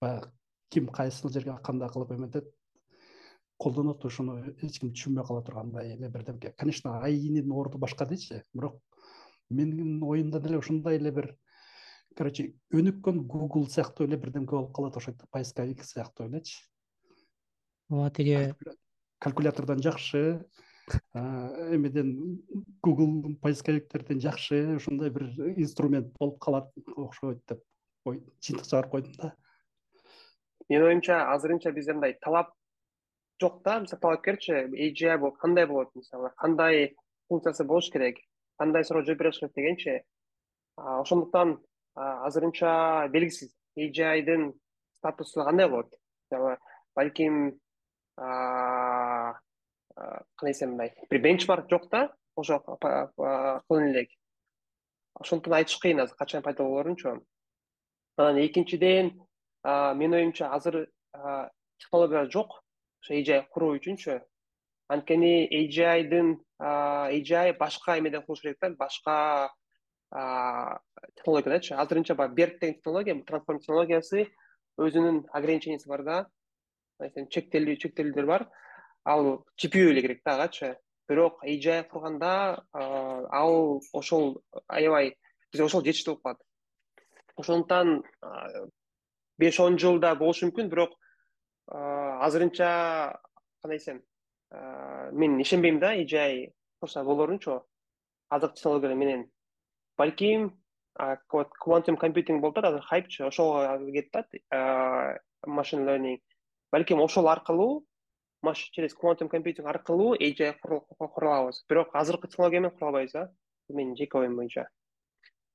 баягы 0.00 0.32
ким 0.72 0.88
кайсыл 0.88 1.30
жерге 1.30 1.56
кандай 1.64 1.88
кылып 1.92 2.12
эметет 2.16 2.48
колдонот 3.62 4.04
ошону 4.08 4.38
эч 4.62 4.80
ким 4.80 4.90
түшүнбөй 4.90 5.26
кала 5.26 5.42
тургандай 5.46 5.92
эле 5.94 6.08
бирдемке. 6.08 6.54
Конечно 6.58 6.98
аинин 7.00 7.52
орду 7.52 7.78
башка 7.78 8.06
дечи 8.06 8.42
бирок 8.54 8.80
менин 9.50 10.02
оюмда 10.02 10.40
деле 10.40 10.58
ушундай 10.58 10.96
эле 10.96 11.12
бир 11.12 11.36
короче 12.16 12.52
өнүккөн 12.72 13.22
google 13.28 13.68
сыяктуу 13.70 14.06
эле 14.06 14.16
бирдемке 14.16 14.56
болуп 14.56 14.74
калат 14.76 14.96
окшойт 14.96 15.22
поисковик 15.30 15.84
сыяктуу 15.84 16.26
элечи 16.26 16.64
ооба 17.90 18.10
тиги 18.10 18.54
калькулятордон 19.18 19.82
жакшы 19.82 20.44
эмеден 21.14 22.42
google 22.84 23.36
поисковиктерден 23.42 24.20
жакшы 24.20 24.76
ушундай 24.76 25.10
бир 25.10 25.28
инструмент 25.56 26.12
болуп 26.18 26.40
калат 26.40 26.72
окшойт 26.96 27.44
деп 27.48 27.62
жыйынтык 28.06 28.66
чыгарып 28.66 28.90
койдум 28.90 29.14
да 29.20 29.34
менин 30.68 30.86
оюмча 30.86 31.32
азырынча 31.32 31.72
бизде 31.72 31.92
мындай 31.92 32.14
талап 32.20 32.52
жок 33.40 33.62
да. 33.62 33.80
Мисалы 33.80 34.00
талапкерчи 34.00 34.52
agi 34.52 35.18
бул 35.18 35.32
кандай 35.32 35.66
болот 35.66 35.94
мисалы? 35.94 36.30
Кандай 36.36 36.96
функциясы 37.28 37.64
болуш 37.64 37.90
керек? 37.90 38.18
Кандай 38.58 38.84
суроого 38.84 39.06
жооп 39.06 39.18
бериш 39.18 39.38
керек 39.38 39.54
дегенчи 39.54 40.04
ошондуктан 40.76 41.58
азырынча 41.94 43.08
белгисиз 43.10 43.54
agidин 43.76 44.52
статусу 44.92 45.44
кандай 45.44 45.68
болот? 45.68 45.94
Мисалы 46.30 46.58
балким 46.94 47.60
кандай 50.36 50.52
десем 50.52 50.70
мындай 50.70 50.94
бир 51.10 51.20
бенчмарк 51.20 51.68
жок 51.70 51.88
да 51.90 52.14
ошо 52.36 52.60
кылын 52.60 53.90
элек. 53.90 54.10
Ошондуктан 55.14 55.54
айтыш 55.54 55.78
кыйын 55.78 56.00
азыр 56.00 56.16
качан 56.16 56.42
пайда 56.42 56.62
болорунчу. 56.62 57.24
Анан 58.16 58.46
экинчиден 58.46 59.20
менин 59.64 60.14
оюмча 60.14 60.50
азыр 60.52 60.88
технология 61.78 62.28
жок. 62.30 62.62
Ошо 63.02 63.14
agi 63.14 63.42
куруу 63.50 63.76
үчүнчү. 63.78 64.20
Анткени 64.88 65.48
agidин 65.50 66.38
agi 66.58 67.56
башка 67.58 67.98
эмеден 67.98 68.22
курулуш 68.22 68.42
керек 68.42 68.58
да 68.60 68.70
башка 68.70 69.50
технологиядачы 71.16 71.74
азырынча 71.74 72.14
баягы 72.14 72.34
берк 72.34 72.60
деген 72.60 72.76
технология 72.76 73.22
трансформ 73.24 73.58
технологиясы 73.58 74.28
өзүнүн 74.78 75.26
ограниченияси 75.32 75.88
бар 75.88 76.02
да. 76.04 76.26
Чектелүү 77.00 77.76
чектелүүлөр 77.82 78.26
бар. 78.26 78.48
Ал 79.04 79.44
gpu 79.58 79.90
эле 79.90 80.02
керек 80.02 80.22
да 80.24 80.36
агачы 80.36 80.76
бирок 81.08 81.42
agi 81.42 81.82
курганда 81.90 82.62
ал 82.72 83.80
ошол 83.92 84.42
аябай 84.68 85.16
бизге 85.50 85.64
ошол 85.64 85.82
жетиштүү 85.82 86.14
болуп 86.14 86.22
калат. 86.22 86.40
Ошондуктан 87.36 88.02
беш 89.42 89.60
он 89.60 89.78
жылда 89.82 90.14
болушу 90.14 90.46
мүмкүн 90.48 90.70
бирок 90.70 90.96
азырынча 91.66 92.70
кандай 93.60 93.78
десем 93.78 94.02
мен 95.12 95.40
ишенбейм 95.42 95.78
да 95.80 95.94
agi 95.98 96.52
курса 96.80 97.04
болорунчу 97.04 97.62
азыркы 98.28 98.56
технологиялар 98.56 98.96
менен. 98.96 99.30
Балким 99.96 100.58
квантум 100.94 101.96
компьютинг 101.96 102.40
болуп 102.40 102.58
атат 102.58 102.72
азыр 102.72 102.82
хайпчы 102.82 103.24
ошого 103.24 103.78
кетип 103.92 104.16
атат 104.16 105.22
машин 105.46 105.86
learning 105.88 106.20
балким 106.72 107.00
ошол 107.00 107.28
аркылуу 107.28 107.86
через 108.72 108.94
квантум 108.94 109.28
компьютинг 109.28 109.66
аркылуу 109.66 110.14
agi 110.14 110.54
кура 110.60 111.36
алабыз 111.38 111.64
бирок 111.68 111.94
азыркы 111.94 112.28
технология 112.28 112.60
менен 112.60 112.76
кура 112.76 112.88
албайбыз 112.88 113.12
да 113.12 113.32
менин 113.68 113.96
жеке 113.96 114.18
оюм 114.18 114.36
боюнча. 114.36 114.68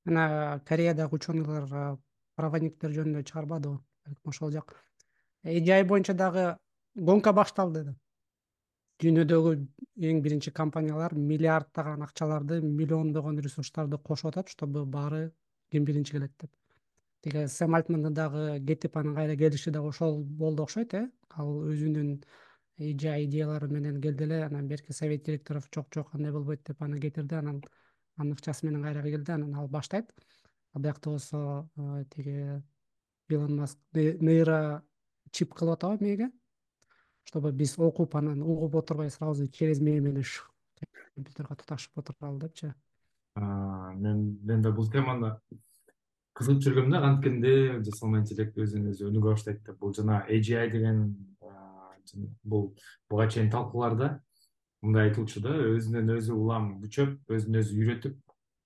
Мына 0.04 0.60
кореядагы 0.66 1.16
ученыйлар 1.16 1.98
проводниктер 2.38 2.94
жөнүндө 2.94 3.24
чыгарбадыбы? 3.28 3.80
Балким 4.06 4.32
ошол 4.32 4.52
жак. 4.54 4.76
Эжи 5.42 5.82
боюнча 5.84 6.14
дагы 6.14 6.44
гонка 6.94 7.32
башталды 7.32 7.84
да. 7.90 7.94
Дүйнөдөгү 9.02 9.52
эң 10.10 10.22
биринчи 10.22 10.50
компаниялар 10.54 11.14
миллиарддаган 11.14 12.02
акчаларды 12.06 12.60
миллиондогон 12.62 13.38
ресурстарды 13.44 13.98
кошуп 13.98 14.32
атат 14.32 14.48
чтобы 14.54 14.84
баары 14.86 15.32
ким 15.70 15.84
биринчи 15.84 16.16
келет 16.16 16.32
деп. 16.40 16.50
Тиги 17.22 17.46
сэм 17.46 17.74
альтмандын 17.78 18.14
дагы 18.14 18.58
кетип 18.66 18.96
анан 18.96 19.14
кайра 19.14 19.36
келиши 19.36 19.70
дагы 19.70 19.92
ошол 19.94 20.22
болду 20.24 20.64
окшойт 20.64 20.94
э. 20.94 21.04
Ал 21.30 21.52
өзүнүн 21.70 22.16
эжи 22.78 23.14
идеялары 23.24 23.68
менен 23.68 24.00
келди 24.00 24.24
эле 24.24 24.42
анан 24.44 24.68
берки 24.68 24.92
совет 24.92 25.24
директоров 25.24 25.68
жок 25.74 25.94
жок 25.94 26.14
андай 26.14 26.32
болбойт 26.32 26.66
деп 26.66 26.82
аны 26.82 27.00
кетирди 27.00 27.34
анан 27.34 27.62
анын 28.16 28.32
акчасы 28.32 28.66
менен 28.66 28.82
кайра 28.82 29.02
келди 29.02 29.32
анан 29.32 29.54
ал 29.54 29.68
баштайт 29.68 30.12
биякта 30.78 31.10
болсо 31.10 31.68
тиги 32.14 32.62
илон 33.28 33.56
маск 33.60 33.78
нейро 33.94 34.82
чип 35.30 35.54
кылып 35.54 35.78
атабы 35.78 36.04
мээге 36.04 36.30
чтобы 37.28 37.52
биз 37.52 37.78
окуп 37.78 38.16
анан 38.16 38.42
угуп 38.42 38.74
отурбай 38.74 39.10
сразу 39.10 39.48
через 39.48 39.80
мээ 39.80 40.00
менен 40.00 40.24
компьютерге 41.14 41.56
туташып 41.56 41.98
отуралы 41.98 42.38
депчи. 42.40 42.72
Мен 43.36 44.38
мен 44.42 44.62
да 44.62 44.72
бул 44.72 44.86
теманы 44.90 45.34
кызыгып 46.38 46.62
жүргөм 46.62 46.90
да. 46.90 47.00
Канткенде 47.02 47.82
жасалма 47.82 48.22
интеллект 48.22 48.56
өзүн 48.56 48.88
өзү 48.92 49.10
өнүгө 49.10 49.34
баштайт 49.34 49.60
деп 49.66 49.78
бул 49.78 49.94
жана 49.94 50.22
AGI 50.28 50.70
деген 50.70 51.02
бул 52.42 52.72
буга 53.10 53.28
чейин 53.28 53.50
талкууларда 53.50 54.20
мындай 54.82 55.10
айтылчу 55.10 55.42
да. 55.42 55.52
Өзүнөн 55.74 56.14
өзү 56.18 56.34
улам 56.34 56.78
күчөп 56.82 57.34
өзүн 57.34 57.60
өзү 57.62 57.78
үйрөтүп 57.78 58.16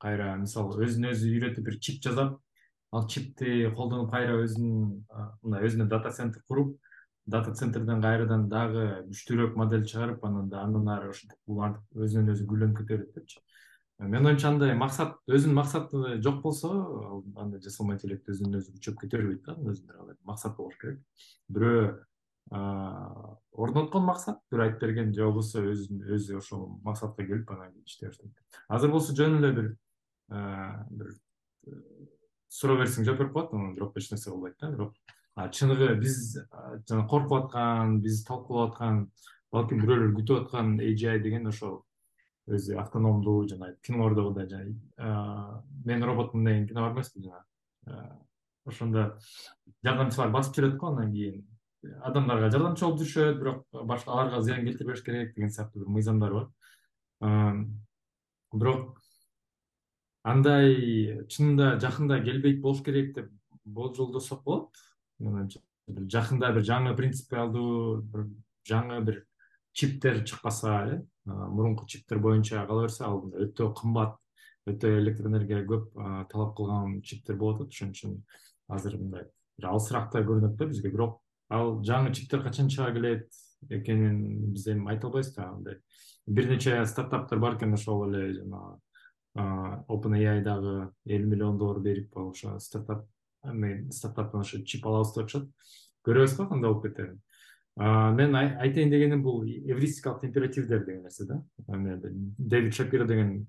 кайра 0.03 0.35
мисалы 0.41 0.83
өзүн 0.85 1.11
өзү 1.13 1.31
үйрөтүп 1.33 1.69
бир 1.69 1.79
чип 1.79 2.03
жасап 2.05 2.39
ал 2.93 3.07
чипти 3.09 3.71
колдонуп 3.77 4.11
кайра 4.13 4.37
өзүнүн 4.45 4.89
мындай 5.43 5.69
өзүнө 5.69 5.89
дата 5.89 6.11
центр 6.13 6.43
куруп 6.49 6.77
дата 7.27 7.55
центрден 7.55 8.03
кайрадан 8.03 8.49
дагы 8.51 8.85
күчтүүрөөк 9.09 9.57
модель 9.57 9.87
чыгарып 9.87 10.25
анан 10.27 10.53
андан 10.53 10.89
ары 10.91 11.11
ушинтип 11.13 11.39
бул 11.47 11.63
өзүнөн 11.95 12.33
өзү 12.35 12.47
гүлдөнүп 12.51 12.79
кетеверет 12.83 13.15
депчи. 13.15 13.41
Менин 14.03 14.33
оюмча 14.33 14.49
андай 14.51 14.75
максат 14.75 15.15
өзүнүн 15.31 15.55
максаты 15.55 16.17
жок 16.23 16.41
болсо 16.43 16.73
андай 17.39 17.63
жасалма 17.63 17.95
интеллект 17.95 18.29
өзүнөн 18.29 18.59
өзү 18.59 18.75
күчөп 18.75 18.99
кете 19.05 19.21
бербейт 19.21 19.45
да 19.47 19.55
бир 19.55 20.17
максаты 20.27 20.57
болуш 20.59 20.75
керек. 20.81 20.99
Бирөө 21.55 21.85
орноткон 23.53 24.05
максат 24.09 24.43
бирөө 24.51 24.67
айтып 24.67 24.83
берген 24.83 25.15
же 25.15 25.23
болбосо 25.23 25.63
өзүн 25.63 26.03
өзү 26.17 26.41
ошол 26.41 26.67
максатка 26.83 27.23
келип 27.23 27.51
анан 27.55 27.71
иштей 27.87 28.11
баштайт. 28.11 28.35
Азыр 28.69 28.91
болсо 28.91 29.15
жөн 29.15 29.39
эле 29.39 29.53
бир 29.53 29.71
бир 30.33 31.13
суроо 32.49 32.79
берсең 32.81 33.07
жооп 33.09 33.23
берип 33.23 33.37
коет 33.37 33.55
анан 33.55 33.75
бирок 33.77 33.97
эч 33.97 34.11
нерсе 34.11 34.31
кылбайт 34.31 34.57
да 34.61 34.71
бирок 34.73 34.95
чыныгы 35.59 35.95
биз 36.01 36.19
жана 36.89 37.07
коркуп 37.09 37.39
аткан 37.39 38.01
биз 38.05 38.25
талкуулап 38.29 38.73
аткан 38.73 39.07
балким 39.53 39.81
бирөөлөр 39.85 40.17
күтүп 40.19 40.47
аткан 40.47 40.75
AGI 40.81 41.21
деген 41.23 41.49
ошол 41.53 41.83
өзү 42.49 42.77
автономдуу 42.83 43.47
жана 43.49 43.73
кинолордогудай 43.87 44.49
жана 44.51 45.63
мен 45.85 46.05
роботмун 46.05 46.45
деген 46.45 46.69
кино 46.69 46.89
бар 46.89 46.93
эмеспи 46.97 47.25
жана 47.29 48.19
ошондо 48.67 49.09
жардамчылар 49.85 50.31
басып 50.35 50.59
жүрөт 50.59 50.77
го 50.77 50.93
андан 50.93 51.13
кийин 51.13 51.43
адамдарга 51.83 52.51
жардамчы 52.51 52.85
болуп 52.87 53.01
жүрүшөт 53.01 53.39
бирок 53.41 53.87
башка 53.87 54.13
аларга 54.13 54.41
зыян 54.43 54.65
келтирбеш 54.67 55.03
керек 55.03 55.35
деген 55.35 55.51
сыяктуу 55.51 55.83
бир 55.83 55.89
мыйзамдар 55.97 56.33
бар. 56.33 57.65
Бирок 58.53 59.02
андай 60.23 61.25
чынында 61.29 61.77
жакында 61.83 62.21
келбейт 62.25 62.61
болуш 62.63 62.83
керек 62.87 63.15
деп 63.17 63.31
болжолдосок 63.65 64.45
болот. 64.45 64.79
Жакында 65.89 66.53
бир 66.55 66.67
жаңы 66.67 66.95
принципиалдуу 66.99 68.03
бир 68.13 68.27
жаңы 68.69 69.01
бир 69.07 69.23
чиптер 69.73 70.23
чыкпаса 70.25 70.75
э 70.87 71.03
мурунку 71.27 71.87
чиптер 71.87 72.19
боюнча 72.19 72.67
кала 72.67 72.87
берсе 72.87 73.05
ал 73.05 73.25
өтө 73.33 73.73
кымбат 73.75 74.17
өтө 74.67 74.99
электр 74.99 75.27
энергияга 75.27 75.67
көп 75.75 76.29
талап 76.31 76.57
кылган 76.57 77.01
чиптер 77.03 77.37
болуп 77.37 77.63
атат. 77.63 77.73
Ошон 77.75 77.91
үчүн 77.91 78.23
азыр 78.69 78.99
мындай 78.99 79.27
бир 79.59 79.69
алысыраактай 79.71 80.23
көрүнөт 80.23 80.57
да 80.57 80.67
бизге. 80.67 80.91
Бирок 80.91 81.21
ал 81.51 81.83
жаңы 81.83 82.15
чиптер 82.15 82.43
качан 82.43 82.69
чыга 82.69 82.93
келет 82.95 83.29
экенин 83.71 84.53
биз 84.55 84.67
эми 84.69 84.89
айта 84.91 85.07
албайбыз 85.07 85.35
да. 85.35 85.51
Андай 85.51 85.79
бир 86.27 86.49
нече 86.49 86.85
стартаптар 86.87 87.39
бар 87.39 87.57
экен 87.57 87.75
ошол 87.75 88.09
эле 88.09 88.35
жанагы 88.35 88.79
open 89.35 90.15
ai 90.15 90.43
дагы 90.45 90.93
элүү 91.07 91.29
миллион 91.29 91.59
доллар 91.59 91.81
берип 91.81 92.17
ошо 92.17 92.59
стартап 92.61 93.07
стартаптан 93.91 94.41
ошо 94.41 94.63
чип 94.65 94.87
алабыз 94.87 95.15
деп 95.15 95.25
атышат. 95.25 95.49
Көрөбүз 96.05 96.37
го 96.37 96.49
кандай 96.49 96.71
болуп 96.71 96.85
кетерин. 96.85 97.21
Мен 97.77 98.35
айтайын 98.37 98.91
дегеним 98.91 99.23
бул 99.23 99.43
эвристикалык 99.45 100.25
императивдер 100.25 100.85
деген 100.85 101.03
нерсе 101.03 101.25
да. 101.25 101.43
Дэвид 102.39 102.75
шапиро 102.75 103.07
деген 103.07 103.47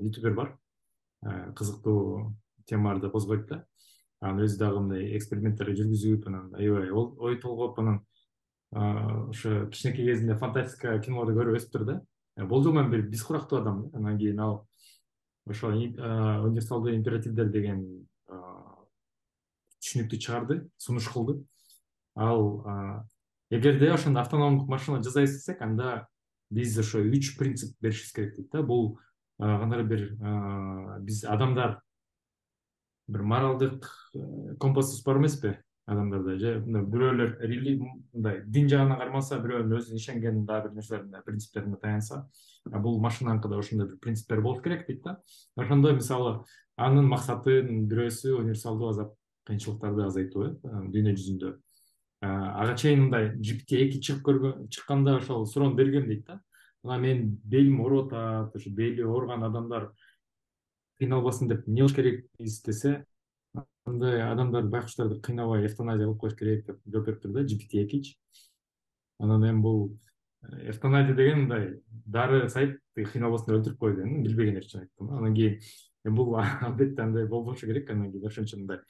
ютубер 0.00 0.34
бар. 0.34 0.58
Кызыктуу 1.56 2.34
темаларды 2.66 3.10
козгойт 3.10 3.46
да. 3.48 3.64
Анан 4.20 4.44
өзү 4.44 4.58
дагы 4.58 4.80
мындай 4.80 5.16
эксперименттер 5.16 5.72
жүргүзүп 5.72 6.28
анан 6.28 6.54
аябай 6.54 6.90
ой 6.90 7.38
толгоп 7.40 7.78
анан 7.78 8.00
ошо 8.72 9.66
кичинекей 9.70 10.06
кезинде 10.06 10.36
фантастика 10.36 10.98
кинолорду 10.98 11.38
көрүп 11.38 11.56
өсүптүр 11.56 11.84
да. 11.84 12.00
Болжол 12.36 12.72
менен 12.72 12.90
бир 12.90 13.02
биз 13.08 13.22
курактуу 13.22 13.60
адам 13.60 13.90
анан 13.94 14.18
кийин 14.18 14.40
ал 14.40 14.66
ошо 15.46 15.68
универсалдуу 15.68 16.94
императивдер 16.94 17.50
деген 17.52 18.06
түшүнүктү 19.84 20.18
чыгарды 20.18 20.60
сунуш 20.78 21.08
кылды. 21.12 21.44
Ал 22.14 22.64
эгерде 23.50 23.90
ошондо 23.92 24.20
автономдук 24.20 24.68
машина 24.68 25.02
жасай 25.02 25.24
эстесек 25.24 25.60
анда 25.62 26.06
биз 26.50 26.78
ошо 26.78 27.02
үч 27.02 27.36
принцип 27.38 27.76
беришибиз 27.80 28.12
керек 28.12 28.36
дейт 28.36 28.50
да. 28.52 28.62
Бул 28.62 28.98
кандайдыр 29.38 29.86
бир 29.86 31.02
биз 31.04 31.24
адамдар 31.24 31.80
бир 33.08 33.22
моралдык 33.22 33.90
компасыбыз 34.60 35.04
бар 35.04 35.18
эмеспи 35.18 35.58
адамдарда 35.86 36.38
же 36.38 36.60
мындай 36.64 36.84
бирөөлөр 36.88 37.32
мындай 38.14 38.42
дин 38.46 38.68
жагынан 38.68 38.98
кармаса 38.98 39.36
бирөөнүн 39.42 39.76
өзүнүн 39.76 40.00
ишенген 40.00 40.44
дагы 40.46 40.70
бир 40.70 40.76
нерселерине 40.78 41.20
принциптерине 41.26 41.76
таянса 41.76 42.22
бул 42.64 43.00
машинаныкы 43.00 43.48
да 43.48 43.58
ошондой 43.58 43.88
бир 43.88 43.98
принциптер 43.98 44.40
болуш 44.40 44.62
керек 44.62 44.86
дейт 44.86 45.02
да. 45.02 45.18
Ошондо 45.56 45.92
мисалы 45.92 46.44
анын 46.76 47.06
максатынын 47.08 47.86
бирөөсү 47.88 48.34
универсалдуу 48.38 48.88
азап 48.90 49.14
кыйынчылыктарды 49.46 50.04
азайтуу 50.04 50.46
э 50.46 50.50
дүйнө 50.64 51.14
жүзүндө. 51.18 51.54
Ага 52.22 52.76
чейин 52.80 53.06
мындай 53.06 53.30
gpt 53.36 53.80
эки 53.84 54.00
чыгып 54.00 54.24
көргөн 54.28 54.68
чыкканда 54.68 55.18
ошол 55.20 55.46
суроону 55.46 55.76
бергем 55.76 56.08
дейт 56.08 56.26
да. 56.26 56.40
Мына 56.82 56.98
менин 56.98 57.40
белим 57.44 57.80
ооруп 57.80 58.12
атат 58.12 58.56
ошо 58.56 58.70
бели 58.70 59.02
ооруган 59.02 59.44
адамдар 59.44 59.90
кыйналбасын 61.00 61.48
деп 61.48 61.68
эмне 61.68 61.82
кылыш 61.82 61.96
керекпиз 61.96 62.62
десе 62.62 63.04
андай 63.84 64.22
адамдарды 64.22 64.70
байкуштарды 64.70 65.20
кыйнабай 65.20 65.66
эвтаназия 65.66 66.06
кылып 66.06 66.20
коюш 66.20 66.36
керек 66.38 66.66
деп 66.66 66.80
жооп 66.86 67.06
бериптир 67.06 67.32
да 67.32 67.44
gpt 67.44 67.82
экичи 67.84 68.16
анан 69.18 69.44
эми 69.44 69.60
бул 69.60 69.98
эвтаназия 70.70 71.14
деген 71.14 71.44
мындай 71.44 71.80
дары 72.06 72.48
сайып 72.48 72.78
кыйналбасын 72.96 73.50
деп 73.50 73.58
өлтүрүп 73.58 73.78
кой 73.78 73.96
деген 73.96 74.22
билбегендер 74.26 74.68
үчүн 74.68 74.84
айттым 74.84 75.10
анан 75.16 75.34
кийин 75.34 76.16
бул 76.16 76.36
албетте 76.38 77.02
андай 77.02 77.26
болбошу 77.26 77.66
керек 77.66 77.90
анан 77.90 78.12
кийин 78.12 78.26
ошон 78.26 78.48
үчүн 78.48 78.64
мындай 78.64 78.80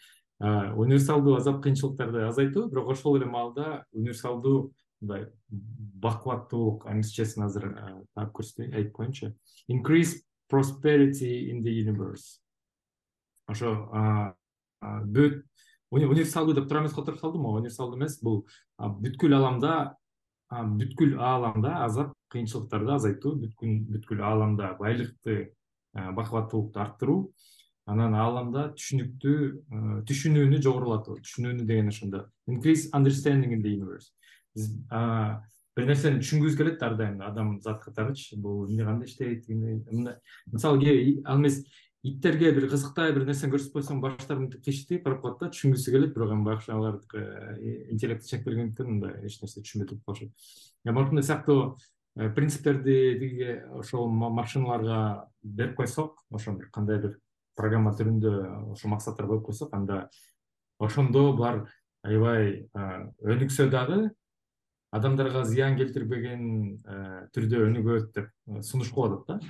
универсалдуу 0.40 1.36
азап 1.36 1.62
кыйынчылыктарды 1.62 2.26
азайтуу 2.28 2.68
бирок 2.68 2.90
ошол 2.90 3.16
эле 3.16 3.26
маалда 3.26 3.84
универсалдуу 3.92 4.72
мындай 5.00 5.28
бакубаттуулук 5.50 6.86
англисчесин 6.86 7.44
азыр 7.44 7.70
таап 8.14 8.32
көрсөтөйүн 8.36 8.74
айтып 8.74 8.96
коеюнчу 8.98 9.34
increase 9.68 10.24
prosperity 10.48 11.50
in 11.50 11.62
the 11.62 11.70
universe. 11.70 12.40
Ошо 13.46 13.74
бүт 14.80 15.42
универсалдуу 15.90 16.54
деп 16.56 16.68
туура 16.68 16.82
эмес 16.84 16.94
которуп 16.96 17.20
салдым 17.20 17.46
универсалдуу 17.46 17.98
эмес 17.98 18.18
бул 18.22 18.46
бүткүл 18.78 19.36
ааламда 19.36 19.96
бүткүл 20.80 21.18
ааламда 21.18 21.76
азап 21.84 22.14
кыйынчылыктарды 22.32 22.94
азайтуу 22.94 23.34
бүткүл 23.42 24.22
ааламда 24.22 24.74
байлыкты 24.78 25.52
бакубаттуулукту 25.94 26.80
арттыруу 26.80 27.18
анан 27.90 28.14
ааламда 28.16 28.68
түшүнүктүү 28.78 30.04
түшүнүүнү 30.08 30.60
жогорулатуу. 30.64 31.18
Түшүнүүнү 31.20 31.66
деген 31.68 31.90
ошондо 31.92 32.24
increase 32.48 32.88
understanding 32.96 33.52
in 33.52 33.62
the 33.62 33.72
universe. 33.76 34.12
Биз 34.54 34.70
бир 35.74 35.88
нерсени 35.90 36.22
түшүнгүбүз 36.22 36.56
келет 36.56 36.82
ар 36.86 36.96
дайым. 36.96 37.20
Адам 37.26 37.58
зат 37.60 37.82
катарычы 37.84 38.38
бул 38.40 38.64
эмне 38.68 38.86
кандай 38.86 39.08
иштейт 39.08 39.48
мисалы 40.52 40.80
кээ 40.80 41.20
ал 41.24 41.42
эмес 41.42 41.64
иттерге 42.04 42.52
бир 42.52 42.68
кызыктай 42.68 43.14
бир 43.16 43.24
нерсени 43.24 43.54
көрсөтүп 43.54 43.78
койсоң 43.78 44.00
баштары 44.04 44.42
мынтип 44.42 44.64
кыйшытып 44.66 45.06
барып 45.06 45.22
калат 45.22 45.40
да 45.40 45.50
түшүнгүсү 45.54 45.94
келет. 45.94 46.14
Бирок 46.14 46.34
эми 46.34 46.44
байкуш 46.44 46.68
алардыкы 46.68 47.24
интеллекти 47.94 48.28
чек 48.28 48.44
бергендиктен 48.44 48.90
мындай 48.90 49.24
эч 49.24 49.40
нерсе 49.40 49.62
түшүнбөй 49.64 49.88
туруп 49.88 50.04
калышат. 50.04 50.48
Эми 50.84 51.00
ушундай 51.00 51.24
сыяктуу 51.24 51.78
принциптерди 52.14 53.18
тиги 53.18 53.62
ошол 53.72 54.08
машиналарга 54.08 55.30
берип 55.42 55.76
койсок 55.76 56.20
ошо 56.30 56.52
бир 56.52 56.68
кандайдыр 56.70 57.16
программа 57.56 57.94
түрүндө 57.96 58.34
ошо 58.74 58.88
максаттар 58.88 59.26
коюп 59.26 59.46
койсок 59.46 59.74
анда 59.74 60.08
ошондо 60.78 61.32
булар 61.32 61.64
аябай 62.04 62.68
өнүксө 63.24 63.70
дагы 63.72 64.12
адамдарга 64.94 65.42
зыян 65.48 65.78
келтирбеген 65.80 66.44
түрдө 67.34 67.64
өнүгөт 67.70 68.12
деп 68.14 68.62
сунуш 68.62 68.92
кылып 68.94 69.24
атат 69.26 69.42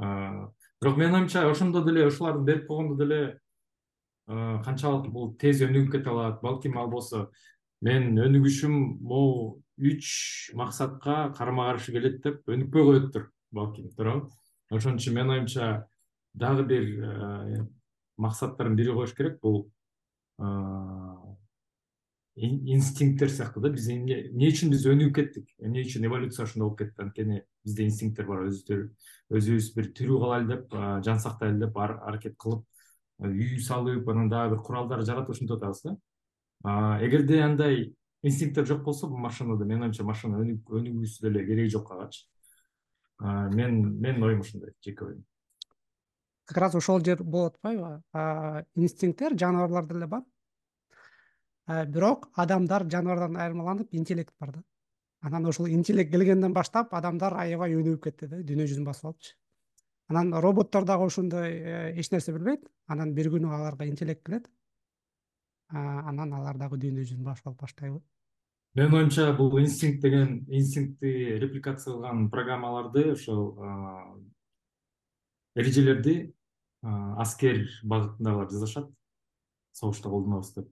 да 0.00 0.50
бирок 0.82 0.96
менин 0.98 1.14
оюмча 1.14 1.48
ошондо 1.48 1.84
деле 1.84 2.06
ошолорду 2.06 2.42
берип 2.42 2.66
койгондо 2.66 2.96
деле 2.98 3.38
канчалык 4.26 5.06
бул 5.12 5.36
тез 5.38 5.62
өнүгүп 5.62 5.92
кете 5.92 6.10
алат. 6.10 6.40
Балким 6.42 6.78
ал 6.78 6.90
болсо 6.90 7.28
менин 7.80 8.18
өнүгүшүм 8.18 8.74
могу 8.98 9.62
үч 9.78 10.50
максатка 10.58 11.32
карама 11.36 11.68
каршы 11.70 11.94
келет 11.94 12.20
деп 12.22 12.50
өнүкпөй 12.50 12.86
коеттур 12.88 13.30
балким 13.54 13.90
туурабы? 13.94 14.30
Ошон 14.70 14.98
үчүн 14.98 15.14
менин 15.14 15.36
оюмча 15.36 15.86
дагы 16.34 16.66
бир 16.66 16.82
э, 16.82 17.62
максаттардын 18.16 18.76
бири 18.76 18.94
коюш 18.94 19.14
керек. 19.14 19.38
Бул 19.40 19.68
инстинкттер 22.36 23.30
сыяктуу 23.30 23.62
да. 23.62 23.70
Биз 23.70 23.88
эмне 23.92 24.48
үчүн 24.48 24.70
биз 24.72 24.86
өнүгүп 24.88 25.14
кеттик? 25.14 25.48
Эмне 25.60 25.82
үчүн 25.84 26.06
эволюция 26.08 26.44
ошондой 26.46 26.68
болуп 26.68 26.78
кетти? 26.78 27.02
Анткени 27.02 27.42
бизде 27.64 27.84
инстинкттер 27.84 28.26
бар. 28.26 28.46
Өзүбүз 29.32 29.72
бир 29.76 29.90
тирүү 29.96 30.20
калайлы 30.20 30.56
деп 30.56 30.76
жан 31.04 31.20
сактайлы 31.20 31.66
деп 31.66 31.76
аракет 31.76 32.36
кылып 32.40 32.64
үй 33.22 33.58
салып 33.62 34.08
анан 34.08 34.28
дагы 34.32 34.56
бир 34.56 34.62
куралдар 34.64 35.04
жаратып 35.04 35.36
ушинтип 35.36 35.56
атабыз 35.60 35.82
да. 35.84 35.96
Эгерде 37.04 37.42
андай 37.42 37.94
инстинкттер 38.22 38.66
жок 38.66 38.82
болсо 38.84 39.08
бул 39.08 39.18
машинада 39.18 39.64
менин 39.64 39.84
оюмча 39.88 40.04
машина 40.04 40.40
өнүгүүсү 40.40 41.26
деле 41.26 41.44
кереги 41.46 41.70
жок 41.76 41.92
агачы 41.92 42.26
мен 43.20 44.00
менин 44.00 44.22
оюм 44.22 44.40
ушундай 44.40 44.72
жеке 44.84 45.04
оюм. 45.04 45.24
Как 46.44 46.58
раз 46.58 46.74
ошол 46.74 47.00
жер 47.04 47.22
болуп 47.22 47.54
атпайбы 47.54 48.02
инстинкттер 48.74 49.38
жаныбарларда 49.38 49.94
деле 49.94 50.06
бар 50.06 50.22
бирок 51.66 52.28
адамдар 52.34 52.88
жаныбардан 52.90 53.36
айырмаланып 53.36 53.94
интеллект 53.94 54.34
бар 54.40 54.56
да. 54.56 54.62
Анан 55.20 55.46
ушул 55.46 55.68
интеллект 55.68 56.10
келгенден 56.10 56.52
баштап 56.52 56.94
адамдар 56.94 57.34
аябай 57.34 57.74
өнүгүп 57.74 58.02
кетти 58.08 58.26
да 58.26 58.42
дүйнө 58.42 58.66
жүзүн 58.66 58.84
басып 58.84 59.12
алыпчы 59.12 59.36
анан 60.12 60.34
роботтор 60.34 60.84
дагы 60.84 61.06
ошондой 61.06 61.50
э, 61.50 62.00
эч 62.00 62.10
нерсе 62.10 62.32
билбейт. 62.32 62.66
Анан 62.86 63.14
бир 63.14 63.30
күнү 63.32 63.48
аларга 63.48 63.86
интеллект 63.86 64.24
келет. 64.26 64.50
Анан 65.68 66.34
алар 66.36 66.58
дагы 66.58 66.76
дүйнө 66.76 67.06
жүзүн 67.06 67.24
басып 67.24 67.48
алып 67.48 67.62
баштайбы. 67.62 68.02
Менин 68.74 68.94
оюмча 68.98 69.32
бул 69.36 69.58
инстинкт 69.60 70.02
деген 70.02 70.44
инстинктти 70.48 71.38
репликация 71.40 71.92
кылган 71.92 72.28
программаларды 72.30 73.12
ошол 73.12 73.56
эрежелерди 75.54 76.34
аскер 76.82 77.66
багытындагылар 77.84 78.50
жасашат 78.50 78.88
согушта 79.72 80.08
колдонобуз 80.08 80.54
деп 80.54 80.70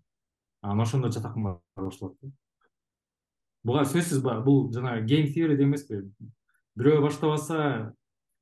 анан 0.62 0.80
ошондо 0.80 1.10
жатакан 1.10 1.58
башталат 1.76 2.16
да 2.22 2.32
буга 3.64 3.84
сөзсүз 3.84 4.22
бул 4.44 4.68
жанагы 4.72 5.06
гейм 5.06 5.30
theory 5.32 5.56
деген 5.56 5.74
эмеспи? 5.74 6.02
Бирөө 6.78 7.02
баштап 7.04 7.34
алса 7.34 7.94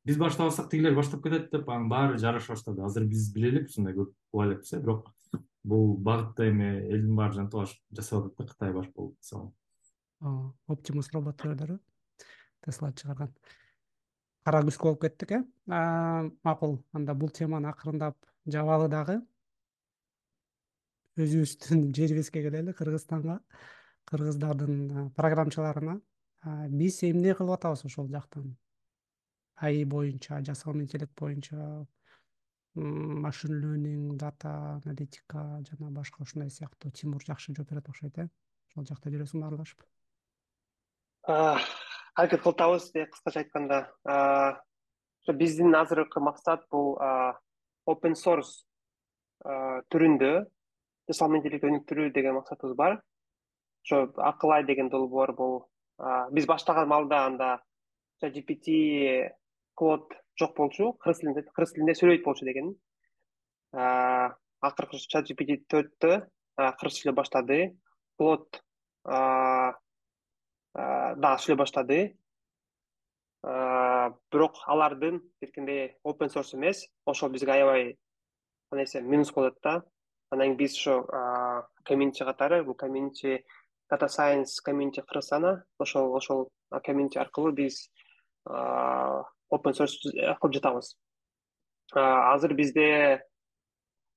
биз 0.06 0.18
баштап 0.18 0.48
алсак 0.48 0.70
тигилер 0.70 0.94
баштап 0.94 1.22
кетет 1.24 1.50
деп 1.50 1.68
анан 1.68 1.88
баары 1.88 2.18
жараша 2.18 2.52
баштады. 2.54 2.84
Азыр 2.84 3.06
биз 3.06 3.32
биле 3.34 3.50
элекпиз 3.50 3.76
ушундай 3.76 3.94
көп 3.94 4.12
уга 4.32 4.46
элекпиз 4.46 4.72
э 4.72 4.80
бирок 4.80 5.08
бул 5.64 5.96
багытта 5.96 6.48
эми 6.50 6.68
элдин 6.88 7.16
баары 7.16 7.34
жанталаш 7.40 7.74
жасап 7.90 8.26
атат 8.26 8.36
да 8.38 8.52
кытай 8.52 8.72
баш 8.72 8.88
болуп 8.94 9.16
мисалы. 9.18 9.52
Оптимус 10.66 11.10
робот 11.12 11.42
роботтөрдөрү 11.42 11.78
тесла 12.64 12.92
чыгарган. 12.92 13.34
Кара 14.44 14.62
күзгө 14.62 14.82
болуп 14.82 15.02
кеттик 15.02 15.32
э? 15.32 15.42
Макул 16.44 16.84
анда 16.92 17.14
бул 17.14 17.30
теманы 17.30 17.68
акырындап 17.68 18.16
жабалы 18.46 18.88
дагы 18.88 19.20
өзүбүздүн 21.24 21.88
жерибизге 21.96 22.42
келели 22.46 22.74
кыргызстанга 22.76 23.40
кыргыздардын 24.10 25.12
программчыларына. 25.16 25.98
Биз 26.70 27.02
эмне 27.04 27.34
кылып 27.34 27.58
атабыз 27.58 27.84
ошол 27.84 28.08
жактан? 28.12 28.56
Аи 29.56 29.84
боюнча 29.84 30.40
жасалма 30.46 30.82
интеллект 30.82 31.12
боюнча 31.18 31.86
машин 32.74 33.58
learning 33.60 34.16
дата 34.16 34.80
аналитика 34.84 35.62
жана 35.68 35.90
башка 35.90 36.22
ушундай 36.22 36.50
сыяктуу 36.50 36.92
тимур 36.92 37.24
жакшы 37.26 37.54
жооп 37.54 37.70
берет 37.70 37.88
окшойт 37.88 38.18
э? 38.18 38.28
Ошол 38.70 38.86
жакта 38.86 39.10
жүрөсүңбү 39.10 39.46
аралашып 39.46 39.82
аракет 42.18 42.42
кылып 42.42 42.56
атабыз 42.56 42.90
кыскача 42.92 43.42
айтканда. 43.44 43.78
Биздин 45.28 45.74
азыркы 45.76 46.20
максат 46.20 46.64
бул 46.72 46.96
open 47.86 48.16
source 48.16 48.64
түрүндө 49.92 50.46
жасалма 51.08 51.38
интеллектти 51.38 51.68
өнүктүрүү 51.70 52.12
деген 52.12 52.36
максатыбыз 52.36 52.76
бар. 52.76 53.00
Ошо 53.84 53.96
акыл 54.16 54.52
ай 54.52 54.64
деген 54.68 54.88
долбоор 54.92 55.32
бул. 55.32 55.54
Биз 56.32 56.46
баштаган 56.46 56.88
маалда 56.88 57.24
анда 57.26 57.50
gpt 58.22 58.66
клод 59.74 60.12
жок 60.38 60.56
болчу 60.56 60.92
кыргыз 61.00 61.20
тилинде 61.20 61.42
кыргыз 61.48 61.72
тилинде 61.72 61.94
сүйлөйт 61.98 62.24
болчу 62.24 62.44
деген 62.44 62.74
акыркы 63.72 64.98
чат 64.98 65.26
gpt 65.30 65.64
төрттө 65.70 66.12
кыргызча 66.58 67.00
сүйлөй 67.00 67.16
баштады. 67.16 67.58
Клод 68.18 68.62
дагы 70.74 71.38
сүйлөй 71.42 71.58
баштады. 71.62 72.00
Бирок 74.32 74.54
алардын 74.66 75.22
тилкинде 75.40 75.96
open 76.04 76.28
source 76.28 76.54
эмес. 76.58 76.86
Ошол 77.06 77.30
бизге 77.30 77.52
аябай 77.52 77.96
кандай 78.70 79.02
минус 79.02 79.30
атат 79.30 79.58
да 79.62 79.82
анан 80.30 80.56
кийин 80.56 80.56
биз 80.56 80.76
ошо 80.76 81.06
комьюнити 81.84 82.24
катары 82.24 82.64
бул 82.64 82.74
комьюнити 82.74 83.44
data 83.90 84.08
science 84.08 84.60
комьюнити 84.62 85.00
кыргызстана 85.00 85.64
ошол 85.78 86.14
ошол 86.14 86.50
комьюнити 86.84 87.18
аркылуу 87.18 87.52
биз 87.52 87.90
open 88.46 89.72
source 89.72 89.96
кылып 90.40 90.54
жатабыз 90.54 90.96
азыр 91.94 92.54
бизде 92.54 93.22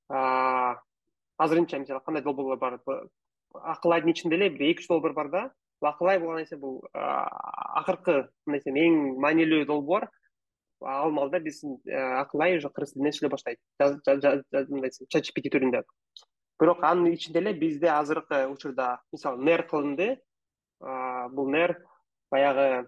азырынча 0.09 1.79
мисалы 1.79 2.01
кандай 2.05 2.23
долбоорлор 2.23 2.57
бар 2.57 2.79
акыл 3.53 3.91
айдын 3.93 4.11
ичинде 4.11 4.35
эле 4.35 4.49
бир 4.49 4.71
эки 4.71 4.81
үч 4.81 4.87
долбоор 4.87 5.13
бар 5.13 5.29
да 5.29 5.51
бул 5.79 5.89
акыл 5.89 6.07
ай 6.07 6.19
бул 6.19 6.27
кандай 6.27 6.45
десем 6.45 6.59
бул 6.59 6.83
акыркы 6.93 8.29
мындай 8.45 8.59
десем 8.59 8.75
эң 8.75 9.19
маанилүү 9.23 9.65
долбоор 9.65 10.09
ал 10.81 11.11
маалда 11.11 11.39
биздин 11.39 11.79
акыл 11.87 12.41
ай 12.41 12.57
уже 12.57 12.69
кыргыз 12.69 12.93
тилинде 12.93 13.11
сүйлөй 13.17 13.31
баштайт 13.31 13.59
мындай 13.79 14.89
десем 14.89 15.07
чат 15.09 15.23
gpt 15.29 15.53
түрүндө 15.55 15.83
бирок 16.61 16.83
анын 16.83 17.13
ичинде 17.13 17.39
эле 17.41 17.53
бизде 17.53 17.89
азыркы 17.89 18.45
учурда 18.47 19.01
мисалы 19.11 19.43
нер 19.43 19.63
кылынды? 19.67 20.21
Бул 20.79 21.49
нер 21.49 21.75
баягы 22.29 22.87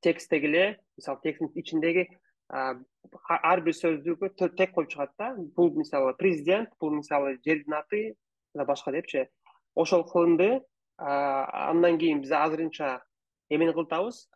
тексттеги 0.00 0.46
эле 0.46 0.64
мисалы 0.96 1.18
тексттин 1.22 1.50
ичиндеги 1.54 2.06
ар 2.50 3.60
бир 3.66 3.74
сөздүгү 3.74 4.30
тег 4.38 4.72
коюп 4.74 4.90
чыгат 4.90 5.12
да. 5.18 5.34
Бул 5.56 5.74
мисалы 5.74 6.14
президент 6.14 6.70
бул 6.80 6.94
мисалы 6.94 7.38
жердин 7.44 7.74
аты 7.74 8.14
жана 8.54 8.66
башка 8.66 8.92
депчи. 8.92 9.26
Ошол 9.74 10.04
кылынды 10.04 10.60
андан 10.96 11.98
кийин 11.98 12.20
биз 12.22 12.32
азырынча 12.32 13.00
эмени 13.48 13.72
кылып 13.72 13.92
атабыз 13.92 14.28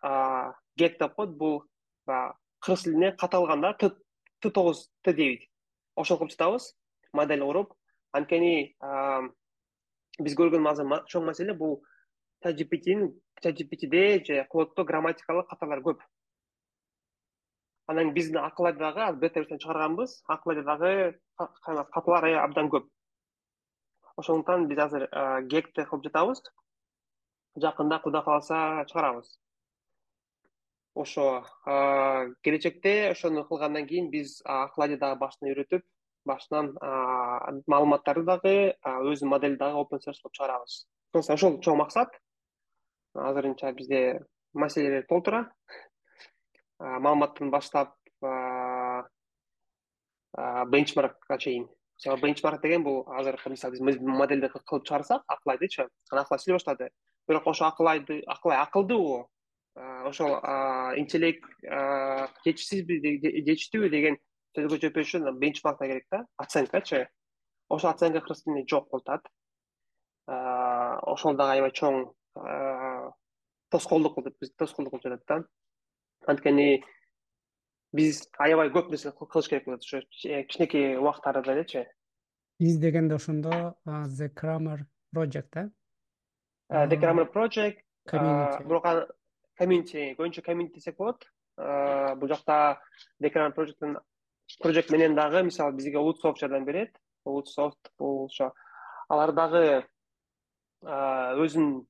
гет 0.76 0.99
деп 0.99 1.14
коет 1.14 1.37
бул 1.39 1.64
кыргыз 2.07 2.85
тилине 2.85 3.12
каталганда 3.12 3.74
т 3.78 3.91
т 4.41 4.51
тогуз 4.51 4.91
т 5.03 5.12
девит 5.12 5.49
ошол 5.95 6.18
кылып 6.18 6.32
жатабыз 6.32 6.74
модель 7.12 7.45
куруп 7.45 7.74
анткени 8.14 8.54
биз 10.22 10.36
көргөн 10.38 10.66
чоң 11.10 11.26
маселе 11.26 11.54
бул 11.58 11.80
чат 12.44 12.56
gptде 13.58 14.24
же 14.24 14.44
клоддо 14.50 14.84
грамматикалык 14.84 15.48
каталар 15.50 15.80
көп. 15.82 16.02
Анан 17.86 18.12
биздин 18.14 18.38
акыл 18.40 18.66
айда 18.70 18.92
дагы 18.92 19.56
чыгарганбыз 19.58 20.22
акыл 20.28 20.62
дагы 20.64 21.20
каталар 21.36 22.24
абдан 22.44 22.70
көп. 22.70 22.86
Ошондуктан 24.16 24.68
биз 24.68 24.78
азыр 24.78 25.08
гекти 25.50 25.84
кылып 25.84 26.04
жатабыз 26.04 26.42
жакында 27.56 27.98
кудай 28.02 28.22
кааласа 28.22 28.84
чыгарабыз. 28.88 29.38
Ошо 30.94 31.42
келечекте 32.42 33.10
ошону 33.10 33.44
кылгандан 33.48 33.86
кийин 33.86 34.10
биз 34.10 34.40
акыл 34.44 34.96
дагы 34.96 35.18
башынан 35.18 35.52
үйрөтүп 35.52 35.82
башынан 36.29 36.72
маалыматтарды 37.70 38.25
дагы 38.29 38.55
өзүнүн 38.85 39.31
моделди 39.31 39.59
дагы 39.61 39.81
open 39.81 40.01
source 40.03 40.22
кылып 40.22 40.35
чыгарабыз. 40.39 40.87
Ошол 41.14 41.59
чоң 41.64 41.79
максат. 41.79 42.16
Азырынча 43.14 43.72
бизде 43.72 44.20
маселелер 44.53 45.07
толтура. 45.09 45.45
Маалыматтан 46.79 47.51
баштап 47.51 47.95
бенчмаркка 50.70 51.39
чейин. 51.39 51.68
Мисалы 51.99 52.20
бенчмарк 52.20 52.62
деген 52.62 52.83
бул 52.83 53.05
азыркы 53.07 53.51
мисалы 53.51 53.79
биз 53.79 54.01
модельди 54.01 54.49
кылып 54.49 54.85
чыгарсак 54.89 55.22
акыл 55.29 55.53
айдычы 55.53 55.87
анан 56.11 56.25
акыл 56.25 56.35
ай 56.35 56.43
сүйлөй 56.43 56.59
баштады. 56.59 56.91
Бирок 57.29 57.47
ошол 57.47 57.68
акыл 57.68 57.89
айды 57.89 58.22
акыл 58.27 58.51
ай 58.51 58.59
акылдуубу 58.64 59.29
ошол 60.09 60.35
интеллект 60.99 61.45
жетишсизби 62.45 62.99
жетиштүүбү 63.47 63.91
деген 63.91 64.18
тергөө 64.55 64.80
жетпеш 64.82 65.11
үчүн 65.11 65.38
бенчмарктер 65.40 65.90
керек 65.90 66.07
да 66.11 66.24
оценкачы 66.38 67.09
ошол 67.68 67.90
оценка 67.90 68.20
кыргыз 68.20 68.44
тилинде 68.44 68.66
жок 68.70 68.88
болуп 68.90 69.28
ошол 70.26 71.36
дагы 71.36 71.59
аябай 71.59 71.72
чоң 71.80 72.05
тоскоолдук 73.74 74.16
болуп 74.16 74.32
атат 74.32 74.57
тоскоолдук 74.59 74.92
болуп 74.96 75.05
жатат 75.05 75.24
да. 75.28 75.44
Анткени 76.26 76.84
биз 77.92 78.24
аябай 78.38 78.70
көп 78.74 78.90
нерсе 78.90 79.12
кылыш 79.12 79.48
керек 79.48 79.66
болот 79.66 79.84
ошо 79.84 80.02
кичинекей 80.11 80.96
убактарда 80.96 81.52
элечи 81.52 81.86
биз 82.61 82.78
дегенде 82.78 83.14
ошондо 83.14 83.74
the 83.84 84.28
grammar 84.28 84.86
project 85.12 85.57
э? 85.57 85.68
The 86.70 86.96
grammar 86.96 87.26
project 87.26 87.82
community. 88.09 88.64
бирок 88.64 88.86
комьюнити 89.59 90.14
көбүнчө 90.18 90.42
комьюнити 90.42 90.74
десек 90.74 90.96
болот. 90.96 91.24
Бул 91.57 92.28
жакта 92.28 92.80
the 93.20 93.30
grammar 93.30 93.55
projectн 93.55 93.98
project 94.62 94.92
менен 94.92 95.14
дагы 95.14 95.42
мисалы 95.42 95.72
бизге 95.72 95.98
улутсофт 95.98 96.40
жардам 96.40 96.64
берет. 96.64 96.96
Улутсофт 97.24 97.90
бул 97.98 98.26
ошо 98.26 98.52
алар 99.09 99.32
дагы 99.32 99.86
өзүнүн 100.84 101.86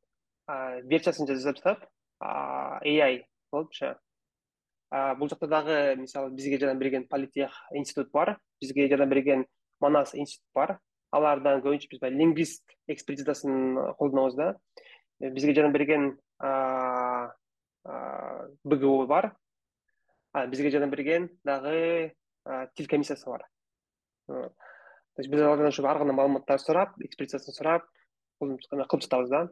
версиясын 0.90 1.26
жасап 1.26 1.56
жатат 1.58 1.88
ai 2.20 3.26
болупчу 3.50 3.94
бул 5.18 5.28
жакта 5.28 5.46
дагы 5.48 5.96
мисалы 5.96 6.30
бизге 6.30 6.58
жардам 6.58 6.78
берген 6.78 7.08
политех 7.08 7.50
институт 7.72 8.10
бар 8.12 8.38
бизге 8.60 8.88
жардам 8.88 9.08
берген 9.08 9.46
манас 9.80 10.14
институт 10.14 10.48
бар. 10.54 10.78
Алардан 11.14 11.60
көбүнчө 11.62 11.86
биз 11.92 12.00
баягы 12.02 12.18
лингвист 12.18 12.64
экспертизасын 12.90 13.94
колдонобуз 13.98 14.34
да. 14.34 14.56
Бизге 15.20 15.54
жардам 15.54 15.72
берген 15.72 16.18
бгу 18.64 19.06
бар. 19.06 19.36
Бизге 20.48 20.70
жардам 20.70 20.90
берген 20.90 21.28
дагы 21.44 22.14
тил 22.74 22.86
комиссиясы 22.88 23.26
бар. 23.26 23.48
То 24.26 24.52
есть 25.18 25.30
биз 25.30 25.40
алардан 25.40 25.68
ошо 25.68 25.86
ар 25.86 25.98
кандай 25.98 26.16
маалыматтарды 26.16 26.62
сурап 26.62 26.98
экспертизасын 27.00 27.54
сурап 27.54 27.84
кылып 28.40 29.02
жатабыз 29.02 29.28
да. 29.30 29.48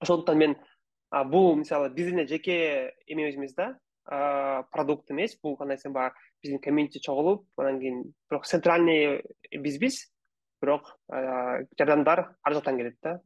Ошондуктан 0.00 0.38
мен 0.38 0.56
бул 1.30 1.54
мисалы 1.56 1.90
биздин 1.90 2.20
эле 2.20 2.28
жеке 2.28 2.94
эмебиз 3.06 3.54
да 3.54 3.78
продукт 4.72 5.10
эмес. 5.10 5.38
Бул 5.42 5.56
кандай 5.56 5.76
десем 5.76 5.92
баягы 5.92 6.16
биздин 6.42 6.60
комьюнити 6.60 6.98
чогулуп 6.98 7.46
анан 7.56 7.80
кийин 7.80 8.14
бирок 8.30 8.46
центральный 8.46 9.22
бизбиз. 9.52 10.10
Бирок 10.62 10.98
жардамдар 11.08 12.36
ар 12.42 12.52
жактан 12.52 12.76
келет 12.76 12.96
да. 13.02 13.20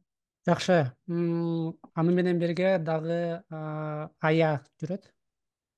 Жакшы. 0.45 0.91
Аны 1.07 2.11
менен 2.13 2.37
бирге 2.37 2.77
дагы 2.77 3.43
ая 3.49 4.61
жүрөт 4.81 5.14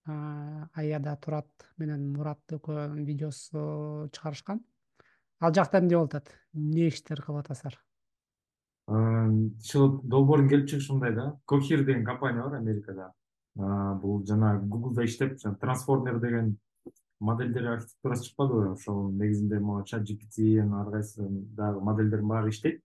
аяда 0.07 1.17
турат 1.21 1.47
менен 1.77 2.13
мурат 2.13 2.39
экөө 2.49 3.03
видеосу 3.03 4.09
чыгарышкан. 4.11 4.63
Ал 5.39 5.53
жакта 5.53 5.79
эмне 5.79 5.95
болуп 5.95 6.15
атат? 6.15 6.33
Эмне 6.53 6.87
иштер 6.87 7.21
кылып 7.21 7.45
атасыздар 7.45 7.77
ушул 8.87 10.01
долбоордун 10.03 10.49
келип 10.49 10.69
чыгышы 10.69 10.93
мындай 10.93 11.13
да. 11.13 11.39
Кохир 11.45 11.85
деген 11.85 12.05
компания 12.05 12.43
бар 12.43 12.55
америкада. 12.55 13.13
Бул 13.55 14.25
жана 14.25 14.59
гуглда 14.59 15.05
иштеп 15.05 15.37
трансформер 15.59 16.19
деген 16.19 16.57
модельдер 17.19 17.73
архитектурасы 17.73 18.29
чыкпадыбы 18.29 18.73
ошол 18.73 19.11
негизинде 19.11 19.59
могу 19.59 19.83
чат 19.83 20.03
gpt 20.03 20.61
ар 20.79 20.91
кайсы 20.91 21.27
дагы 21.27 21.81
модельдердин 21.81 22.27
баары 22.27 22.49
иштейт. 22.49 22.81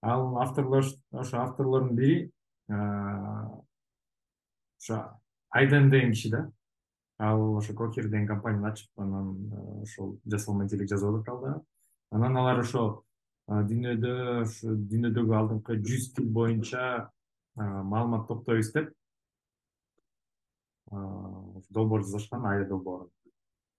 Ал 0.00 0.38
авторлор 0.38 0.84
ошо 1.12 1.42
авторлордун 1.42 1.96
бири 1.96 2.32
ошо 2.68 3.58
айден 5.50 5.90
деген 5.90 6.12
киши 6.12 6.30
да 6.30 6.50
ал 7.28 7.42
ошо 7.58 7.74
кохир 7.78 8.08
деген 8.08 8.26
компанияны 8.28 8.70
ачып 8.72 9.04
анан 9.04 9.32
ошол 9.82 10.16
жасалма 10.34 10.64
интеллект 10.64 10.90
жазып 10.90 11.20
атат 11.20 11.28
ал 11.34 11.40
дагы 11.44 11.60
анан 12.18 12.36
алар 12.42 12.60
ошо 12.64 12.84
дүйнөдө 13.48 14.14
ушу 14.42 14.76
дүйнөдөгү 14.92 15.38
алдыңкы 15.40 15.78
жүз 15.88 16.12
тил 16.16 16.28
боюнча 16.38 16.84
маалымат 17.56 18.28
топтой 18.28 18.60
издеп 18.64 18.92
долбоор 20.90 22.04
жасашкан 22.04 22.46
ая 22.46 22.68
долбоорун 22.68 23.10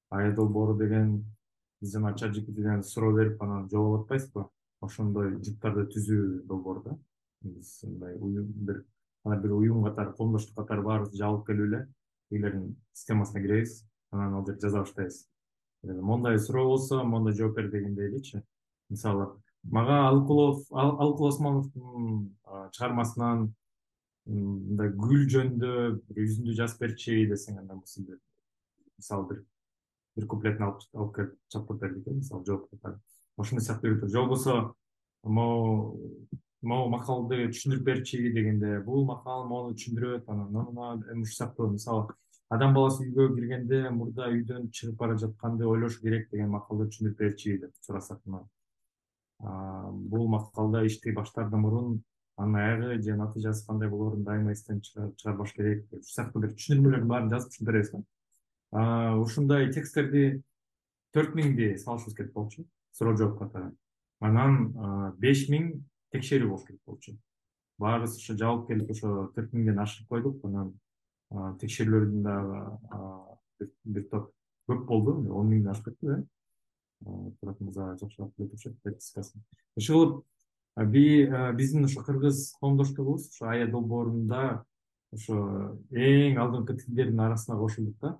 ая 0.09 0.33
долбоору 0.35 0.77
деген 0.77 1.23
биз 1.81 1.93
жана 1.93 2.13
чат 2.15 2.35
gptден 2.35 2.83
суроо 2.83 3.13
берип 3.17 3.41
анан 3.43 3.67
жооп 3.69 3.87
алып 3.87 4.03
атпайсызбы? 4.03 4.45
Ошондой 4.81 5.31
жыптарды 5.47 5.85
түзүү 5.93 6.43
долбоор 6.47 6.81
да. 6.83 6.97
Биз 7.41 7.71
мындай 7.83 8.17
бир 8.69 8.83
ана 9.23 9.37
бир 9.41 9.51
уюм 9.57 9.83
катары 9.83 10.13
коомдоштук 10.13 10.55
катары 10.57 10.83
баарыбыз 10.85 11.17
жабылып 11.19 11.47
келип 11.47 11.67
эле 11.67 11.81
системасына 12.31 13.41
киребиз 13.41 13.83
анан 14.11 14.33
ал 14.33 14.45
жерде 14.45 14.67
жаза 14.67 14.79
баштайбыз 14.79 15.27
моундай 15.83 16.39
суроо 16.39 16.67
болсо 16.67 17.03
моундай 17.03 17.33
жооп 17.33 17.55
бер 17.55 17.69
дегендей 17.71 18.07
элечи 18.07 18.43
мисалы 18.89 19.27
мага 19.63 20.07
алыкулов 20.07 20.65
алыкул 20.71 21.27
осмоновдун 21.27 22.35
чыгармасынан 22.75 23.53
мындай 24.25 24.89
гүл 24.89 25.25
жөнүндө 25.33 25.71
бир 26.07 26.23
үзүндү 26.25 26.55
жазып 26.59 26.85
берчи 26.85 27.25
десең 27.31 27.59
андан 27.59 27.81
болсо 27.81 28.03
мисалы 28.97 29.27
бир 29.29 29.43
бир 30.15 30.27
куплетин 30.27 30.69
алып 30.69 31.15
келип 31.15 31.35
чаптап 31.49 31.81
бер 31.81 31.93
дейт 31.95 32.07
э 32.07 32.17
мисалы 32.21 32.45
жооп 32.45 32.69
катары 32.69 32.99
ошондой 33.37 33.65
сыяктуу 33.65 34.07
же 34.07 34.19
болбосо 34.19 34.73
могу 35.23 35.99
могу 36.63 36.89
макалды 36.93 37.47
түшүндүрүп 37.51 37.85
берчи 37.89 38.21
дегенде 38.35 38.79
бул 38.87 39.05
макал 39.05 39.47
моуну 39.49 39.75
түшүндүрөт 39.77 40.29
анан 40.31 41.03
ушул 41.21 41.35
сыяктуу 41.37 41.69
мисалы 41.75 42.07
адам 42.49 42.73
баласы 42.77 43.07
үйгө 43.07 43.33
киргенде 43.35 43.89
мурда 43.89 44.29
үйдөн 44.31 44.69
чыгып 44.71 44.97
бара 44.99 45.17
жатканды 45.19 45.67
ойлошу 45.67 46.01
керек 46.01 46.29
деген 46.31 46.51
макалды 46.55 46.89
түшүндүрүп 46.89 47.19
берчи 47.19 47.57
деп 47.65 47.73
сурасак 47.81 48.21
бул 49.43 50.27
макалда 50.27 50.85
иштей 50.87 51.13
баштаардан 51.13 51.61
мурун 51.61 52.01
анын 52.37 52.55
аягы 52.55 53.01
же 53.01 53.15
натыйжасы 53.15 53.65
кандай 53.67 53.89
болоорун 53.89 54.23
дайыма 54.23 54.53
эстен 54.53 54.81
чыгарбаш 54.81 55.53
керек. 55.53 55.85
Ушул 55.91 56.03
сыяктуу 56.03 56.41
бир 56.41 56.53
түшүндүрмөлөрдүн 56.55 57.07
баарын 57.07 57.29
жазып 57.29 57.51
түшүндүрөбүз 57.53 57.91
да 57.91 59.17
ушундай 59.21 59.69
тексттерди 59.71 60.41
төрт 61.13 61.35
миңди 61.35 61.75
салышыбыз 61.77 62.15
керек 62.15 62.33
болчу. 62.33 62.65
Суроо 62.93 63.15
жооп 63.17 63.37
катары 63.39 63.73
анан 64.21 64.71
беш 65.19 65.47
миң 65.49 65.83
текшерүү 66.13 66.49
болуш 66.49 66.67
керек 66.67 66.81
болчу. 66.85 67.17
Баарыбыз 67.81 68.17
ошо 68.19 68.37
жабылып 68.37 68.67
келип 68.69 68.91
ошо 68.93 69.31
төрт 69.35 69.53
миңден 69.53 69.81
ашырып 69.83 70.09
койдук. 70.09 70.45
Анан 70.45 71.57
текшерүүлөрдүн 71.59 72.23
дагы 72.23 73.67
бир 73.83 74.07
топ 74.11 74.31
көп 74.69 74.85
болду. 74.87 75.17
Он 75.33 75.49
миңден 75.49 75.73
ашып 75.73 75.91
кетти 75.91 76.23
э 77.03 77.31
турат 77.39 77.59
мырза 77.59 77.95
жакшыраак 77.99 78.31
биле 78.37 78.49
турушат 78.49 78.75
статистикасын 78.79 79.41
иши 79.75 79.93
кылып 79.93 80.23
биздин 81.57 81.85
ошо 81.85 82.03
кыргыз 82.03 82.53
коомдоштугубуз 82.59 83.27
ошо 83.29 83.49
ая 83.51 83.67
долбоорунда 83.67 84.63
ошо 85.11 85.35
эң 85.91 86.39
алдыңкы 86.43 86.77
тилдердин 86.79 87.19
арасына 87.19 87.57
кошулдук 87.57 87.97
да. 88.01 88.17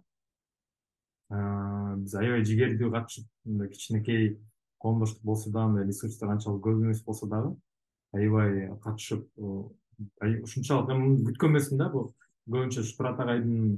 Биз 1.98 2.16
аябай 2.16 2.44
жигердүү 2.46 2.92
катышып 2.92 3.30
мындай 3.46 3.70
кичинекей 3.70 4.40
коомдоштук 4.80 5.24
болсо 5.24 5.52
дагы 5.52 5.74
мындай 5.74 5.88
ресурстар 5.88 6.30
анчалык 6.36 6.64
көп 6.66 6.84
эмес 6.84 7.04
болсо 7.04 7.28
дагы 7.28 7.56
аябай 8.14 8.70
катышып 8.84 9.28
ушунчалык 9.40 10.92
мен 10.92 11.18
күткөн 11.28 11.54
эмесмин 11.54 11.82
да 11.82 11.90
бул 11.94 12.12
көбүнчө 12.50 12.84
ушу 12.84 12.98
турат 12.98 13.20
агайдын 13.24 13.78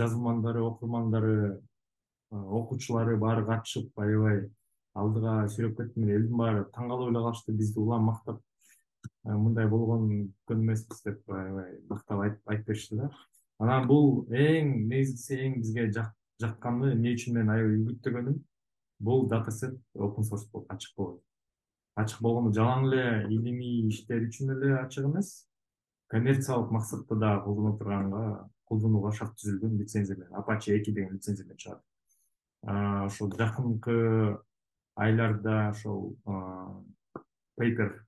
жазылмандары 0.00 0.62
окурмандары 0.64 1.36
окуучулары 2.30 3.16
баары 3.22 3.46
катышып 3.46 4.04
аябай 4.06 4.44
алдыга 4.96 5.36
сүйрөп 5.52 5.76
кеттим 5.80 6.08
элдин 6.08 6.36
баары 6.40 6.64
таң 6.74 6.90
калып 6.92 7.12
эле 7.12 7.22
калышты 7.26 7.52
бизди 7.52 7.80
улам 7.82 8.06
мактап 8.10 8.40
мындай 9.24 9.68
болгонун 9.70 10.28
күткөн 10.28 10.62
эмеспиз 10.64 11.02
деп 11.04 11.30
аябай 11.30 11.78
мактап 11.90 12.22
айтып 12.22 12.66
беришти 12.66 13.00
да. 13.00 13.10
Анан 13.58 13.86
бул 13.90 14.26
эң 14.30 14.72
негизгиси 14.88 15.40
эң 15.46 15.60
бизге 15.60 15.88
жакканы 16.42 16.92
эмне 16.94 17.14
үчүн 17.16 17.38
мен 17.40 17.52
аябай 17.52 17.80
үгүттөгөнүм? 17.80 18.40
Бул 19.06 19.26
дата 19.28 19.52
сет 19.52 19.76
open 19.94 20.24
source 20.24 20.48
болуп 20.52 20.72
ачык 20.72 20.96
болот 20.96 21.25
ачык 21.96 22.20
болгону 22.20 22.52
жалаң 22.52 22.86
эле 22.88 23.04
илимий 23.32 23.88
иштер 23.88 24.28
үчүн 24.28 24.52
эле 24.56 24.74
ачык 24.78 25.08
эмес. 25.08 25.46
Коммерциялык 26.08 26.70
максатта 26.70 27.16
дагы 27.16 27.44
колдоно 27.44 27.76
турганга 27.78 28.48
колдонууга 28.64 29.12
шарт 29.12 29.34
түзүлгөн 29.40 29.78
лицензия 29.80 30.16
менен 30.16 30.34
apache 30.38 30.76
эки 30.76 30.92
деген 30.92 31.14
лицензия 31.14 31.46
менен 31.46 31.58
чыгат 31.58 31.82
ошол 33.06 33.32
жакынкы 33.38 34.38
айларда 34.96 35.70
ошол 35.70 36.16
пейпер 37.56 38.04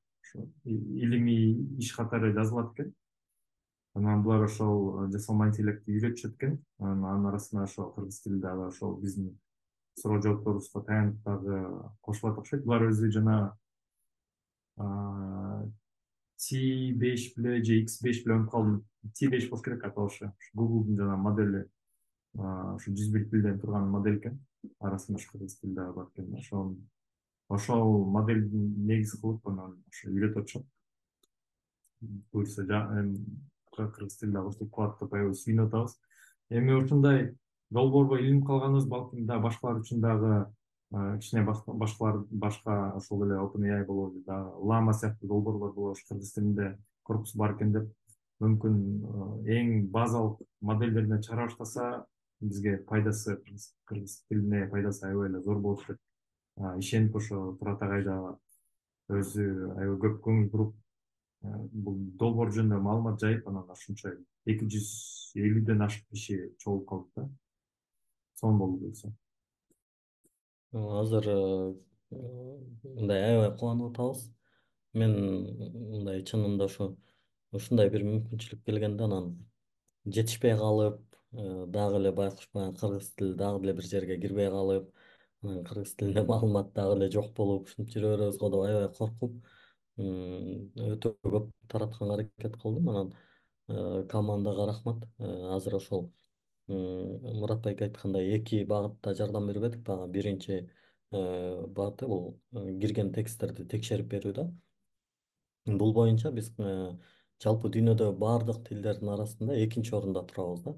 илимий 0.65 1.79
иш 1.79 1.93
катары 1.97 2.33
жазылат 2.33 2.73
экен. 2.75 2.95
Анан 3.95 4.23
булар 4.23 4.45
ошол 4.45 5.09
жасалма 5.11 5.49
интеллектти 5.49 5.97
үйрөтүшөт 5.97 6.35
экен 6.37 6.59
анан 6.79 7.05
анын 7.05 7.31
арасына 7.31 7.65
ошо 7.65 7.91
кыргыз 7.95 8.21
тили 8.23 8.39
дагы 8.39 8.69
ошол 8.69 9.01
биздин 9.01 9.39
суроо 9.99 10.21
жоопторубузга 10.23 10.85
таянып 10.87 11.23
дагы 11.25 11.63
кошулат 12.01 12.39
окшойт. 12.39 12.65
Булар 12.65 12.91
өзү 12.91 13.11
жана 13.11 13.57
ти 16.39 16.93
беш 16.97 17.33
беле 17.37 17.65
же 17.65 17.81
икс 17.83 18.01
беш 18.03 18.23
беле 18.25 18.39
өнүп 18.39 18.51
калдым. 18.51 18.85
Ти 19.15 19.29
беш 19.29 19.49
болуш 19.51 19.65
керек 19.65 19.85
аталышы 19.85 20.33
гуглдун 20.55 20.97
жанагы 20.97 21.23
модели 21.23 21.65
ушу 22.35 22.93
жүз 22.93 23.11
бир 23.13 23.29
тилден 23.31 23.59
турган 23.59 23.91
модель 23.91 24.19
экен. 24.19 24.39
Арасында 24.81 25.19
ушу 25.19 25.33
кыргыз 25.33 25.59
тили 25.61 25.75
дагы 25.75 25.95
бар 25.95 26.07
экен. 26.15 26.35
Ошо 26.39 26.77
ошол 27.49 28.05
модельди 28.07 28.57
негиз 28.57 29.17
кылып 29.21 29.49
анан 29.49 29.79
ошо 29.89 30.11
үйрөтүп 30.11 30.43
атышат. 30.43 30.67
Буюрса 32.33 32.63
кыргыз 33.73 34.19
тили 34.19 34.33
дагы 34.33 34.49
ушинтип 34.49 34.75
кылат 34.75 34.99
деп 35.01 35.15
аябай 35.15 35.35
сүйүнүп 35.35 35.69
атабыз. 35.69 35.99
Эми 36.51 36.73
ушундай 36.73 37.35
долбоорго 37.71 38.19
илинип 38.19 38.47
калганыбыз 38.47 38.87
балким 38.87 39.27
дагы 39.27 39.43
башкалар 39.43 39.83
үчүн 39.83 40.01
дагы 40.01 40.47
кичине 40.91 41.45
башкалар 41.45 42.23
башка 42.31 42.93
ошол 42.97 43.25
эле 43.27 43.37
open 43.37 43.65
ai 43.65 43.85
болобу 43.85 44.23
дагы 44.27 44.65
лама 44.65 44.93
сыяктуу 44.93 45.29
долбоорлор 45.29 45.73
болобу 45.75 45.97
кыргыз 46.09 46.33
тилинде 46.33 46.79
корпус 47.03 47.37
бар 47.37 47.57
экен 47.57 47.73
деп 47.73 47.91
мүмкүн 48.41 48.79
эң 49.45 49.91
базалык 49.93 50.41
модельдерине 50.61 51.21
чыгара 51.21 51.47
баштаса 51.47 52.07
бизге 52.41 52.79
пайдасы 52.89 53.37
кыргыз 53.85 54.23
тилине 54.29 54.67
пайдасы 54.69 55.07
аябай 55.07 55.29
эле 55.29 55.43
зор 55.43 55.59
болот 55.59 55.85
деп 55.89 56.01
ишенип 56.79 57.17
ошо 57.17 57.57
турат 57.61 57.83
агай 57.83 58.05
дагы 58.05 58.39
өзү 59.21 59.47
аябай 59.77 60.01
көп 60.07 60.21
көңүл 60.25 60.51
буруп 60.51 60.75
бул 61.73 62.01
долбоор 62.19 62.51
жөнүндө 62.57 62.81
маалымат 62.83 63.21
жайып 63.21 63.47
анан 63.49 63.69
ушунча 63.77 64.17
эки 64.47 64.65
жүз 64.65 64.89
элүүдөн 65.37 65.85
ашык 65.85 66.09
киши 66.09 66.55
чогулуп 66.59 66.89
калдык 66.89 67.13
да. 67.17 67.29
Сонун 68.41 68.59
болду 68.59 68.79
буюрса 68.79 69.13
азыр 70.73 71.27
мындай 72.11 73.23
аябай 73.25 73.51
кубанып 73.59 73.91
атабыз 73.91 74.25
мен 75.03 75.15
мындай 75.93 76.23
чынында 76.31 76.69
ушу 76.71 76.89
ушундай 77.61 77.91
бир 77.95 78.05
мүмкүнчүлүк 78.09 78.65
келгенде 78.69 79.05
анан 79.09 79.31
жетишпей 80.17 80.57
калып 80.63 81.01
дагы 81.77 82.01
эле 82.01 82.13
байкуш 82.23 82.51
баягы 82.55 82.81
кыргыз 82.81 83.13
тили 83.15 83.35
дагы 83.45 83.63
деле 83.63 83.77
бир 83.81 83.91
жерге 83.93 84.19
кирбей 84.25 84.51
калып 84.57 84.91
анан 85.43 85.65
кыргыз 85.71 85.95
тилинде 85.95 86.25
маалымат 86.33 86.73
дагы 86.81 86.99
эле 86.99 87.11
жок 87.17 87.33
болуп 87.37 87.69
ушинтип 87.69 87.95
жүрө 87.95 88.17
беребиз 88.17 88.39
го 88.43 88.51
деп 88.55 88.67
аябай 88.69 88.93
коркуп 88.99 89.41
өтө 89.99 91.15
көп 91.25 91.49
таратканга 91.73 92.15
аракет 92.15 92.57
кылдым. 92.63 92.89
Анан 92.89 94.07
командага 94.09 94.67
рахмат. 94.67 95.05
Азыр 95.19 95.77
ошол 95.77 96.11
мурат 96.69 97.63
байке 97.65 97.87
айткандай 97.89 98.35
эки 98.37 98.63
багытта 98.65 99.15
жардам 99.15 99.47
бербедик 99.49 99.83
баягы 99.87 100.09
биринчи 100.13 100.59
багыты 101.11 102.07
бул 102.07 102.41
кирген 102.53 103.13
тексттерди 103.13 103.65
текшерип 103.65 104.11
берүү 104.15 104.35
да. 104.41 104.47
Бул 105.67 105.95
боюнча 105.97 106.33
биз 106.33 106.53
жалпы 107.45 107.73
дүйнөдөгү 107.73 108.19
баардык 108.21 108.63
тилдердин 108.69 109.13
арасында 109.15 109.59
экинчи 109.65 109.95
орунда 109.97 110.25
турабыз 110.29 110.65
да. 110.67 110.77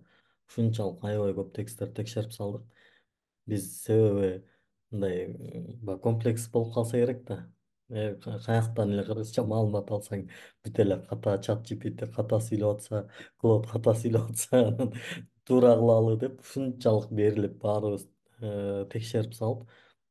Ушунчалык 0.49 1.05
аябай 1.05 1.35
көп 1.39 1.55
тексттерди 1.59 2.03
текшерип 2.03 2.33
салдык. 2.33 2.67
Биз 3.47 3.71
себеби 3.83 4.45
мындай 4.91 5.27
баягы 5.83 6.03
комплекс 6.03 6.49
болуп 6.51 6.75
калса 6.75 6.99
керек 6.99 7.25
да. 7.27 7.47
Э, 7.91 8.15
каяктан 8.47 8.93
эле 8.95 9.03
кыргызча 9.03 9.43
маалымат 9.51 9.89
алсаң 9.91 10.29
бүт 10.62 10.77
эле 10.85 10.97
ката 11.09 11.33
чат 11.43 11.65
gpt 11.67 12.07
ката 12.15 12.39
сүйлөп 12.47 12.77
атса 12.77 13.01
клод 13.43 13.67
ката 13.73 13.95
сүйлөп 14.03 14.29
атса 14.31 14.61
анан 14.69 14.93
туура 15.51 15.74
кылалы 15.74 16.16
деп 16.22 16.40
ушунчалык 16.44 17.10
берилип 17.10 17.56
баарыбыз 17.62 18.06
э, 18.40 18.86
текшерип 18.93 19.35
салып 19.35 19.64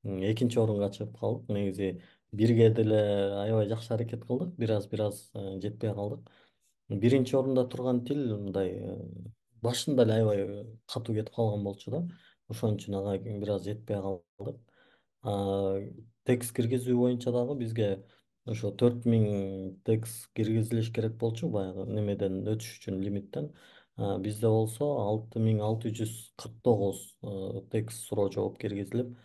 экинчи 0.03 0.60
орунга 0.60 0.90
чыгып 0.91 1.16
калдык. 1.20 1.49
Негизи 1.49 2.02
бирге 2.32 2.70
деле 2.76 2.99
аябай 3.44 3.70
жакшы 3.70 3.94
аракет 3.94 4.26
кылдык. 4.26 4.53
Бир 4.57 4.76
аз 4.76 4.88
бир 4.88 5.06
аз 5.07 5.30
э, 5.34 5.60
жетпей 5.61 5.94
калдык. 5.94 6.28
Биринчи 6.90 7.36
орунда 7.36 7.66
турган 7.70 8.03
тил 8.06 8.20
мындай 8.38 8.76
башында 9.64 10.03
эле 10.03 10.14
аябай 10.20 10.66
катуу 10.91 11.16
кетип 11.16 11.34
калган 11.36 11.64
болчу 11.64 11.91
да. 11.91 12.03
Ошон 12.49 12.76
үчүн 12.76 12.99
ага 12.99 13.18
бир 13.24 13.56
аз 13.56 13.64
жетпей 13.64 14.02
калдык. 14.02 14.60
Текст 16.26 16.56
киргизүү 16.56 16.98
боюнча 16.98 17.32
дагы 17.32 17.56
бизге 17.60 17.90
ошо 18.45 18.72
төрт 18.76 19.06
миң 19.06 19.80
текст 19.86 20.30
киргизилиш 20.36 20.91
керек 20.91 21.18
болчу. 21.22 21.48
Баягы 21.48 21.86
немеден 21.88 22.41
өтүш 22.44 22.80
үчүн 22.80 23.03
лимиттен 23.03 23.53
бизде 24.24 24.48
болсо 24.48 24.86
алты 25.04 25.40
миң 25.44 25.62
алты 25.66 25.92
жүз 25.96 26.14
кырк 26.40 26.60
тогуз 26.64 27.02
текст 27.72 28.08
суроо 28.08 28.30
жооп 28.32 28.60
киргизилип 28.62 29.16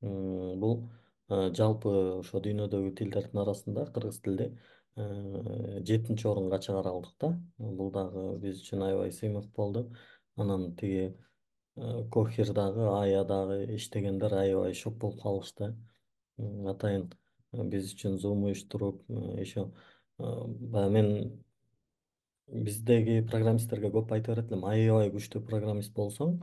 бул 0.00 0.82
жалпы 1.28 1.94
ошо 2.18 2.40
дүйнөдөгү 2.44 2.94
тилдердин 2.98 3.40
арасында 3.44 3.86
кыргыз 3.94 4.20
тили 4.24 4.50
жетинчи 4.98 6.26
орунга 6.28 6.58
чыгара 6.58 6.90
алдык 6.90 7.14
да. 7.20 7.30
Бул 7.58 7.90
дагы 7.92 8.38
биз 8.42 8.62
үчүн 8.62 8.82
аябай 8.82 9.12
сыймык 9.12 9.50
болду. 9.56 9.94
Анан 10.36 10.74
тиги 10.76 11.14
кохир 12.10 12.52
дагы 12.52 12.88
ая 12.90 13.24
дагы 13.24 13.76
иштегендер 13.76 14.34
аябай 14.34 14.74
шок 14.74 14.96
болуп 14.98 15.22
калышты. 15.22 15.74
Атайын 16.38 17.10
биз 17.52 17.92
үчүн 17.94 18.18
зум 18.18 18.44
уюштуруп 18.44 19.04
еще 19.38 19.70
баягы 20.18 20.90
мен 20.90 21.44
биздеги 22.52 23.20
программисттерге 23.30 23.90
көп 23.92 24.12
айта 24.12 24.32
берет 24.32 24.52
элем. 24.52 24.64
Аябай 24.64 25.10
күчтүү 25.12 25.44
программист 25.46 25.94
болсоң 25.94 26.38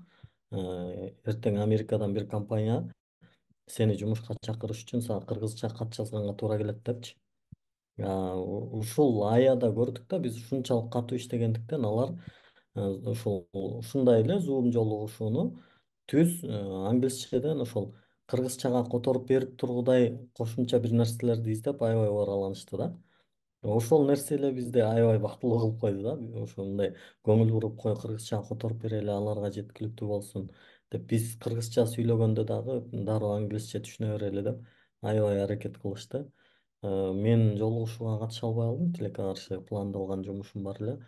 эртең 0.51 1.59
америкадан 1.63 2.13
бир 2.13 2.27
компания 2.29 2.83
сени 3.67 3.97
жумушка 3.97 4.37
чакырыш 4.45 4.83
үчүн 4.85 5.01
сага 5.01 5.25
кыргызча 5.31 5.69
кат 5.73 5.95
жазганга 5.97 6.35
туура 6.37 6.57
келет 6.61 6.83
депчи. 6.85 7.15
Ушул 7.97 9.23
аяда 9.29 9.71
көрдүк 9.73 10.07
да 10.09 10.19
биз 10.19 10.37
ушунчалык 10.37 10.91
катуу 10.93 11.17
иштегендиктен 11.17 11.85
алар 11.85 12.15
ушул 12.75 13.47
ушундай 13.53 14.21
эле 14.21 14.39
зум 14.39 14.71
жолугушууну 14.71 15.45
түз 16.11 16.43
англисчеден 16.91 17.61
ошол 17.63 17.93
кыргызчага 18.27 18.83
которуп 18.91 19.27
берип 19.29 19.57
тургудай 19.57 20.09
кошумча 20.37 20.79
бир 20.79 20.91
нерселерди 20.91 21.53
издеп 21.53 21.81
аябай 21.81 22.09
оораланышты 22.09 22.77
да 22.77 22.93
ошол 23.73 24.05
нерсе 24.07 24.35
эле 24.35 24.51
бизди 24.53 24.79
аябай 24.85 25.19
бактылуу 25.19 25.59
кылып 25.59 25.79
койду 25.81 26.03
да. 26.07 26.13
Ошо 26.43 26.63
мындай 26.63 26.93
көңүл 27.27 27.51
буруп 27.55 27.77
кой 27.81 27.95
кыргызчага 28.01 28.47
которуп 28.49 28.81
берели 28.85 29.11
аларга 29.13 29.51
жеткиликтүү 29.57 30.07
болсун 30.07 30.49
деп 30.91 31.05
биз 31.11 31.35
кыргызча 31.43 31.85
сүйлөгөндө 31.93 32.45
дагы 32.53 32.79
дароо 33.11 33.35
англисче 33.39 33.81
түшүнө 33.85 34.15
берели 34.15 34.45
деп 34.49 34.61
аябай 35.01 35.43
аракет 35.43 35.77
кылышты 35.83 36.25
мен 36.83 37.57
жолугушууга 37.57 38.19
катыша 38.25 38.45
албай 38.47 38.67
калдым 38.67 38.93
тилекке 38.93 39.21
каршы 39.21 39.61
пландалган 39.61 40.23
жумушум 40.23 40.63
бар 40.63 40.81
эле. 40.81 40.99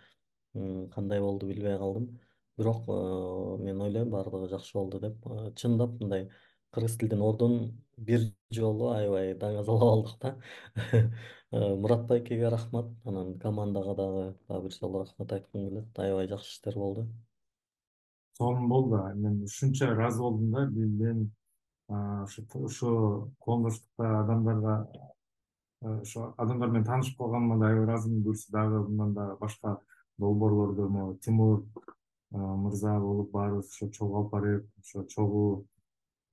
Кандай 0.96 1.20
болду 1.22 1.48
билбей 1.48 1.78
калдым. 1.78 2.20
Бирок 2.58 2.88
э, 2.88 3.64
мен 3.64 3.82
ойлойм 3.82 4.10
баардыгы 4.10 4.50
жакшы 4.50 4.74
болду 4.74 5.00
деп 5.00 5.26
э, 5.28 5.52
чындап 5.56 6.00
мындай 6.02 6.30
кыргыз 6.74 6.98
тилдин 6.98 7.22
ордун 7.22 7.84
бир 7.98 8.24
жолу 8.50 8.90
аябай 8.96 9.36
даңазалап 9.36 9.84
алдык 9.92 10.16
да 10.22 10.32
э, 10.98 11.04
мурат 11.52 12.08
байкеге 12.08 12.50
рахмат. 12.50 12.92
Анан 13.06 13.40
командага 13.40 13.96
дагы 13.96 14.36
дагы 14.48 14.64
бир 14.64 14.78
жолу 14.80 15.00
рахмат 15.00 15.32
айткым 15.32 15.70
келет. 15.70 16.00
Аябай 16.00 16.28
жакшы 16.28 16.52
иштер 16.52 16.76
болду. 16.76 17.08
Сонун 18.38 18.70
болду. 18.70 19.02
Мен 19.16 19.44
ушунча 19.44 19.92
ыраазы 19.92 20.22
болдум 20.22 20.52
да. 20.52 20.66
Мен 20.66 21.32
ушу 21.90 23.32
коомдоштукта 23.40 24.20
адамдарга 24.22 24.88
ошо 25.82 26.34
адамдар 26.38 26.70
менен 26.70 26.86
таанышып 26.86 27.18
калганыма 27.18 27.60
да 27.60 27.68
аябай 27.68 27.86
ыраазымын 27.86 28.24
буюрса 28.24 28.52
дагы 28.52 28.80
мындан 28.88 29.14
дагы 29.14 29.38
башка 29.40 29.78
долбоорлордо 30.18 30.90
могу 30.90 31.16
тимур 31.16 31.64
мырза 32.32 33.00
болуп 33.00 33.32
баарыбыз 33.32 33.70
ошо 33.72 33.90
чогуу 33.90 34.18
алып 34.18 34.32
барып 34.32 34.66
ошо 34.80 35.04
чогуу 35.04 35.66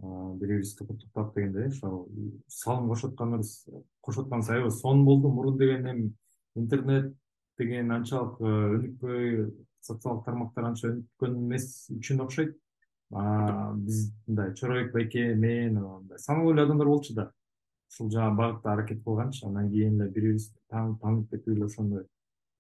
бири 0.01 0.39
бирибизди 0.41 0.87
куттуктап 0.87 1.35
дегендей 1.35 1.69
ошо 1.69 2.07
салым 2.49 2.89
кошуп 2.89 3.13
атканыбыз 3.13 3.69
кошуп 4.01 4.27
атканыбыз 4.27 4.51
аябай 4.51 4.71
сонун 4.71 5.05
болду 5.05 5.29
мурун 5.29 5.59
деген 5.59 5.87
эми 5.87 6.13
интернет 6.55 7.15
деген 7.59 7.91
анчалык 7.93 8.41
өнүкпөй 8.41 9.53
социалдык 9.85 10.25
тармактар 10.27 10.69
анча 10.71 10.91
өнүккөн 10.91 11.39
эмес 11.39 11.67
үчүн 11.95 12.25
окшойт. 12.25 12.55
Биз 13.15 14.01
мындай 14.27 14.55
чорабек 14.59 14.93
байке 14.95 15.35
мен 15.35 15.79
мындай 15.79 16.19
саналуу 16.19 16.55
эле 16.55 16.65
адамдар 16.65 16.89
болчу 16.89 17.15
да. 17.15 17.31
Ушул 17.91 18.11
багытта 18.11 18.73
аракет 18.73 19.05
кылганчы 19.05 19.47
анан 19.47 19.71
кийин 19.71 20.01
эле 20.01 20.11
бири 20.11 20.33
бирибизди 20.33 20.57
таанып 20.69 21.31
кетип 21.31 21.49
эле 21.49 21.67
ошондой 21.67 22.07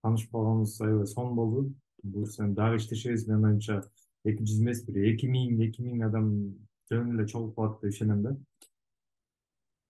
таанышып 0.02 0.30
калганыбыз 0.30 0.80
аябай 0.80 1.06
сонун 1.06 1.34
болду 1.34 1.74
буюрса 2.02 2.46
дагы 2.46 2.76
иштешебиз 2.76 3.26
менин 3.26 3.46
оюмча 3.46 3.82
эки 4.24 4.44
жүз 4.44 4.60
эмес 4.60 4.84
бир 4.86 5.02
эки 5.10 5.26
миң 5.26 5.58
эки 5.66 5.82
миң 5.82 6.04
адам 6.06 6.28
жөн 6.90 7.14
эле 7.14 7.26
чогулуп 7.28 7.54
калат 7.56 7.80
деп 7.80 7.92
ишенем 7.92 8.22
да. 8.22 8.36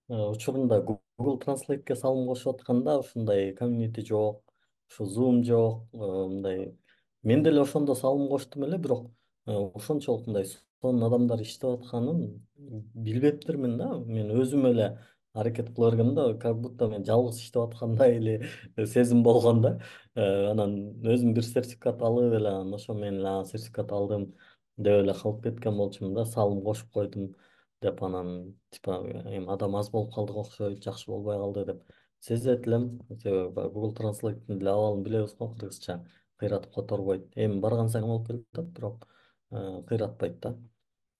Учурунда 0.09 0.81
google 0.85 1.39
translateке 1.41 1.95
салым 1.95 2.27
кошуп 2.27 2.55
атканда 2.55 2.99
ушундай 2.99 3.53
комьюнити 3.53 4.05
жок 4.05 4.43
ушу 4.89 5.05
zoom 5.05 5.43
жок 5.43 5.87
мындай 5.93 6.75
мен 7.23 7.43
деле 7.43 7.61
ошондо 7.61 7.95
салым 7.95 8.27
коштум 8.29 8.65
эле 8.65 8.77
бирок 8.77 9.11
ошончолук 9.45 10.27
мындай 10.27 10.45
сонун 10.81 11.03
адамдар 11.03 11.41
иштеп 11.41 11.79
атканын 11.79 12.45
билбептирмин 12.93 13.77
да. 13.77 13.97
Мен 13.97 14.31
өзүм 14.31 14.67
эле 14.69 14.99
аракет 15.33 15.73
кыла 15.75 15.91
бергем 15.91 16.13
да 16.15 16.33
как 16.35 16.59
будто 16.61 16.87
мен 16.87 17.05
жалгыз 17.05 17.39
иштеп 17.39 17.63
аткандай 17.63 18.17
эле 18.17 18.49
сезим 18.85 19.23
болгон 19.23 19.61
да. 19.61 19.79
Э, 20.15 20.51
анан 20.51 21.01
өзүм 21.03 21.33
бир 21.33 21.43
сертификат 21.43 22.01
алып 22.01 22.33
эле 22.33 22.49
анан 22.49 22.73
ошо 22.73 22.93
менен 22.93 23.19
эле 23.19 23.45
сертификат 23.45 23.91
алдым 23.91 24.33
деп 24.77 25.03
эле 25.03 25.13
калып 25.13 25.43
кеткен 25.43 25.77
болчумун 25.77 26.13
да 26.13 26.25
салым 26.25 26.63
кошуп 26.63 26.91
койдум 26.91 27.33
деп 27.81 28.03
анан 28.03 28.55
типа 28.71 29.01
эми 29.25 29.51
адам 29.53 29.75
аз 29.75 29.89
болуп 29.91 30.13
калдык 30.13 30.37
окшойт 30.37 30.83
жакшы 30.83 31.11
болбой 31.11 31.37
калды 31.37 31.65
деп 31.65 31.83
сезет 32.19 32.67
элем. 32.67 33.01
Себеби 33.21 33.53
баягы 33.53 33.73
гугл 33.73 33.93
транслейттин 33.93 34.59
деле 34.59 34.71
абалын 34.71 35.03
билебиз 35.03 35.35
го 35.37 35.49
кыргызча 35.53 36.05
кыйратып 36.39 36.73
которбойт. 36.73 37.27
Эми 37.35 37.59
барган 37.59 37.89
сайын 37.89 38.07
болуп 38.07 38.27
келатат 38.27 38.71
бирок 38.73 39.07
э, 39.51 39.83
кыйратпайт 39.87 40.39
да. 40.39 40.55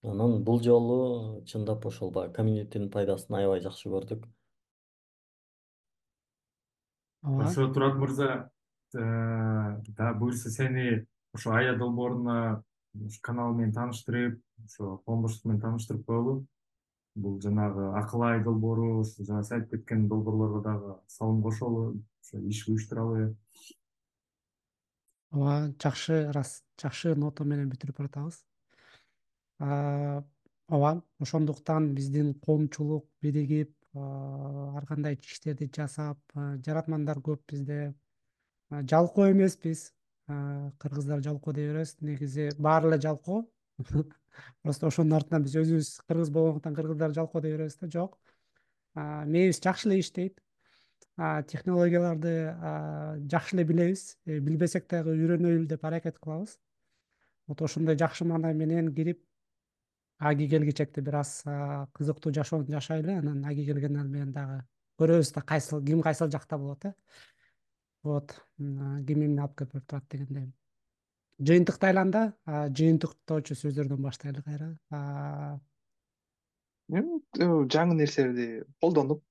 Анан 0.02 0.42
бул 0.44 0.60
жолу 0.62 1.44
чындап 1.46 1.86
ошол 1.86 2.10
баягы 2.10 2.34
комьюнитинин 2.34 2.90
пайдасын 2.90 3.34
аябай 3.34 3.60
жакшы 3.60 3.88
көрдүк. 3.88 4.26
Ооба. 7.22 7.44
Ошо 7.44 7.72
турат 7.72 7.96
мырза 7.96 8.50
да 8.92 10.14
буюрса 10.14 10.50
сени 10.50 11.06
ошо 11.34 11.50
ая 11.52 11.76
долбооруна 11.78 12.64
канал 13.22 13.54
менен 13.54 13.72
тааныштырып 13.72 14.40
ошо 14.64 14.98
коомдоштук 15.06 15.44
менен 15.46 15.60
тааныштырып 15.60 16.06
коелу. 16.06 16.46
Бул 17.16 17.40
жанагы 17.40 17.86
акыл 17.96 18.22
ай 18.22 18.42
долбоору 18.44 19.00
ушу 19.00 19.24
жана 19.24 19.42
сиз 19.42 19.52
айтып 19.56 19.70
кеткен 19.80 20.08
долбоорлорго 20.08 20.60
дагы 20.62 20.94
салым 21.08 21.42
кошолу 21.42 22.02
ошо 22.20 22.38
иш 22.38 22.66
уюштуралы. 22.68 23.36
Ооба 25.30 25.72
жакшы 25.82 26.28
ырас 26.28 26.62
жакшы 26.80 27.14
нота 27.16 27.44
менен 27.44 27.70
бүтүрүп 27.72 27.96
баратабыз. 28.02 28.44
Ооба 29.58 31.02
ошондуктан 31.18 31.94
биздин 31.94 32.34
коомчулук 32.34 33.08
биригип 33.22 33.72
ар 33.96 34.86
кандай 34.86 35.16
иштерди 35.16 35.70
жасап 35.72 36.18
жаратмандар 36.36 37.18
көп 37.24 37.40
бизде. 37.48 37.94
Жалкоо 38.70 39.30
эмеспиз 39.30 39.92
кыргыздар 40.26 41.22
жалкоо 41.22 41.52
дей 41.52 41.68
беребиз. 41.68 41.96
Негизи 42.00 42.50
баары 42.58 42.88
эле 42.88 43.00
жалкоо. 43.00 43.46
Просто 44.62 44.86
ошонун 44.86 45.18
артынан 45.18 45.44
биз 45.44 45.54
өзүбүз 45.56 45.90
кыргыз 46.08 46.30
болгондуктан 46.30 46.74
кыргыздар 46.74 47.14
жалкоо 47.14 47.40
дей 47.40 47.52
беребиз 47.56 47.78
да 47.80 47.90
жок. 47.90 48.18
Мээбиз 48.94 49.60
жакшы 49.62 49.88
эле 49.88 50.00
иштейт. 50.00 50.40
Технологияларды 51.16 52.34
жакшы 53.30 53.56
эле 53.56 53.64
билебиз. 53.64 54.16
Э, 54.26 54.40
билбесек 54.40 54.88
дагы 54.90 55.14
үйрөнөлү 55.14 55.66
деп 55.66 55.84
аракет 55.84 56.18
кылабыз. 56.18 56.58
Вот 57.46 57.62
ошондой 57.62 57.96
жакшы 57.96 58.24
маанай 58.24 58.54
менен 58.54 58.94
кирип 58.94 59.22
аги 60.18 60.48
келгичекте 60.48 61.00
бир 61.00 61.22
аз 61.22 61.42
кызыктуу 61.94 62.32
жашоону 62.32 62.66
жашайлы. 62.66 63.18
Анан 63.18 63.44
аги 63.44 63.64
келгенден 63.64 64.10
менен 64.10 64.32
дагы 64.32 64.64
көрөбүз 65.00 65.32
да 65.34 65.42
кайсыл 65.42 65.84
ким 65.84 66.02
кайсыл 66.02 66.30
жакта 66.30 66.58
болот 66.58 66.84
э 66.84 66.94
вот 68.06 68.36
ким 68.58 69.22
эмне 69.26 69.42
алып 69.44 69.56
келип 69.58 69.86
турат 69.90 70.08
дегендей 70.12 70.48
жыйынтыкты 71.50 71.90
айланда 71.90 72.22
жыйынтыктоочу 72.46 73.56
сөздөрдөн 73.60 74.02
баштайлы 74.06 74.42
кайра 74.46 74.70
жаңы 76.88 77.98
нерселерди 77.98 78.46
колдонуп 78.80 79.24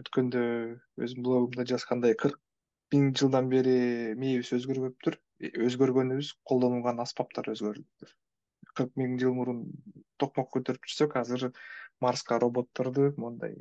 өткөндө 0.00 0.42
өзүмдүн 1.04 1.28
блогумда 1.28 1.66
жазгандай 1.68 2.16
кырк 2.22 2.40
миң 2.92 3.12
жылдан 3.20 3.48
бери 3.52 3.76
мээбиз 4.18 4.50
өзгөрбөптүр 4.58 5.18
өзгөргөнүбүз 5.68 6.32
колдонулган 6.48 7.00
аспаптар 7.04 7.52
өзгөрдү 7.52 8.10
кырк 8.78 8.96
миң 9.00 9.18
жыл 9.20 9.36
мурун 9.36 9.62
токмок 10.22 10.50
көтөрүп 10.56 10.88
жүрсөк 10.88 11.16
азыр 11.20 11.50
марска 12.04 12.38
роботторду 12.42 13.12
мондай 13.22 13.54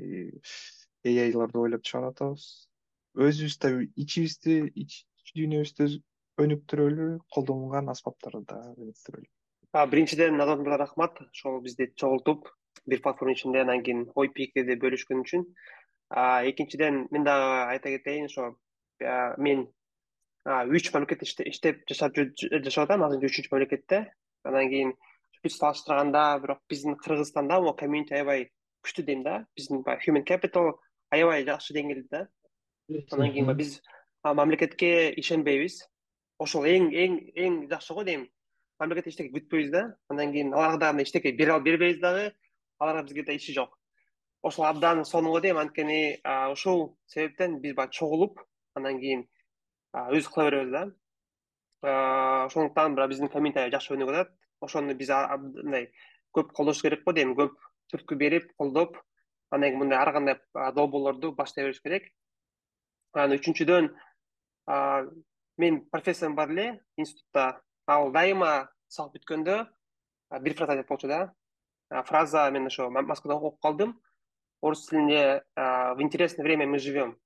эайларды 1.06 1.60
ойлоп 1.60 1.84
чыгарып 1.88 2.14
атабыз 2.15 2.48
өзүбүз 3.18 3.57
да 3.60 3.69
ичибизди 3.99 4.56
ич 4.76 5.03
дүйнөбүздү 5.36 5.88
өнүктүрөлү 6.41 7.07
колдонулган 7.34 7.91
аспаптарды 7.91 8.56
өнүктүрөлү. 8.78 9.28
Биринчиден 9.91 10.38
мырза 10.38 10.78
рахмат. 10.80 11.19
Ошол 11.32 11.61
бизди 11.61 11.91
чогултуп 11.95 12.48
бир 12.88 13.02
платформа 13.02 13.36
ичинде 13.36 13.61
анан 13.61 13.84
кийин 13.84 14.07
ой 14.15 14.30
пикирди 14.30 14.78
бөлүшкөн 14.80 15.23
үчүн. 15.23 15.45
Экинчиден 16.52 17.07
мен 17.11 17.23
дагы 17.28 17.52
айта 17.72 17.91
кетейин 17.91 18.26
ошо 18.32 18.56
мен 19.38 19.68
үч 20.45 20.91
мамлекетте 20.94 21.48
иштеп 21.52 21.84
жашап 21.88 22.15
жашап 22.15 22.90
атам. 22.90 23.03
Азыр 23.07 23.28
үчүнчү 23.28 23.52
мамлекетте. 23.52 24.06
Анан 24.44 24.69
кийин 24.69 24.95
биз 25.44 25.57
салыштырганда 25.57 26.40
бирок 26.44 26.64
биздин 26.69 26.95
кыргызстанда 26.95 27.60
могу 27.60 27.76
комьюнити 27.78 28.14
аябай 28.14 28.49
күчтүү 28.84 29.06
дейм 29.06 29.23
да. 29.23 29.45
Биздин 29.56 29.84
баягы 29.84 30.07
human 30.07 30.26
capital 30.26 30.73
аябай 31.11 31.45
жакшы 31.45 31.73
деңгээлде 31.75 32.07
да. 32.09 32.27
Анан 33.11 33.31
кийин 33.33 33.51
биз 33.57 33.81
мамлекетке 34.23 35.11
ишенбейбиз. 35.19 35.81
Ошол 36.39 36.65
эң 36.65 36.89
эң 36.91 37.17
эң 37.35 37.57
жакшы 37.69 37.93
го 37.93 38.03
дейм. 38.03 38.27
Мамлекеттен 38.79 39.11
эчтеке 39.11 39.33
күтпөйбүз 39.35 39.71
да. 39.71 39.83
Андан 40.09 40.31
кийин 40.31 40.53
аларга 40.53 40.77
дагы 40.77 41.03
эчтеке 41.03 41.31
бере 41.31 41.59
бербейбиз 41.59 41.99
дагы 42.01 42.31
аларга 42.79 43.03
бизге 43.03 43.23
да 43.23 43.33
иши 43.33 43.53
жок. 43.53 43.77
Ошол 44.41 44.65
абдан 44.65 45.05
сонун 45.05 45.31
го 45.31 45.39
дейм. 45.39 45.57
Анткени 45.57 46.19
ушул 46.51 46.97
себептен 47.05 47.59
биз 47.61 47.75
баягы 47.75 47.93
чогулуп 47.93 48.39
андан 48.75 48.99
кийин 48.99 49.27
өзүбүз 49.93 50.33
кыла 50.33 50.49
беребиз 50.49 50.71
да. 50.71 50.88
Ошондуктан 52.45 52.95
биздин 52.95 53.29
комьюнити 53.29 53.59
аябай 53.59 53.77
жакшы 53.77 53.93
өнүгүп 53.93 54.15
атат 54.15 54.33
ошону 54.61 54.95
биз 54.95 55.09
мындай 55.09 55.91
көп 56.33 56.51
колдош 56.53 56.81
керек 56.81 57.03
го 57.05 57.13
дейм. 57.13 57.35
Көп 57.35 57.57
түрткү 57.91 58.15
берип 58.15 58.51
колдоп 58.57 58.97
андан 59.52 59.69
кийин 59.69 59.80
мындай 59.80 59.99
ар 59.99 60.14
кандай 60.14 60.40
долбоорлорду 60.53 61.32
баштай 61.36 61.65
бериш 61.65 61.82
керек. 61.82 62.07
Анан 63.14 63.38
үчүнчүдөн 63.38 63.91
менин 65.57 65.82
профессорум 65.91 66.36
бар 66.36 66.49
эле 66.49 66.82
институтта. 66.98 67.61
Ал 67.88 68.11
дайыма 68.11 68.72
сабак 68.88 69.18
бүткөндө 69.18 69.68
бир 70.40 70.56
фраза 70.56 70.73
айтат 70.73 70.88
болчу 70.88 71.07
да. 71.07 71.34
Фраза 72.07 72.49
мен 72.52 72.65
ошо 72.68 72.90
москвада 72.90 73.36
окуп 73.36 73.60
калдым. 73.61 73.99
Орус 74.61 74.88
тилинде 74.88 75.44
в 75.56 75.98
интересное 75.99 76.44
время 76.44 76.68
мы 76.68 76.80
живем 76.80 77.18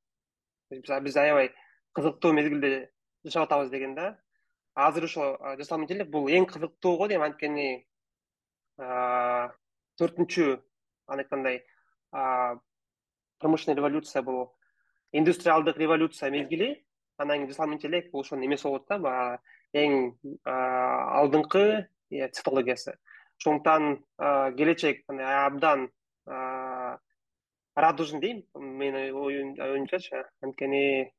биз 0.72 1.18
аябай 1.18 1.54
кызыктуу 1.94 2.34
мезгилде 2.34 2.92
жашап 3.24 3.44
атабыз 3.44 3.70
деген 3.70 3.94
да. 3.96 4.18
Азыр 4.74 5.04
ошо 5.04 5.38
жасалма 5.58 5.84
интеллект 5.84 6.10
бул 6.10 6.28
эң 6.28 6.48
кызыктуу 6.50 6.98
го 6.98 7.08
дейм. 7.08 7.22
Анткени 7.22 7.86
төртүнчү 10.00 10.62
аны 11.08 11.22
айткандай 11.22 11.62
промышленный 13.40 13.76
революция 13.76 14.22
бул 14.22 14.56
индустриалдык 15.12 15.78
революция 15.78 16.30
мезгили. 16.30 16.86
Анан 17.18 17.38
кийин 17.38 17.50
жасалма 17.50 17.76
интеллект 17.76 18.12
бул 18.12 18.22
ошонун 18.22 18.46
эмеси 18.46 18.64
болот 18.64 18.88
да 18.88 19.00
баягы 19.00 19.40
эң 19.74 20.16
алдыңкы 20.46 21.88
технологиясы. 22.10 22.98
Ошондуктан 23.40 24.04
келечек 24.56 25.04
абдан 25.10 25.90
радужный 27.76 28.22
дейм. 28.22 28.44
Менин 28.56 29.60
оюмчачы 29.60 30.26
анткени 30.42 31.12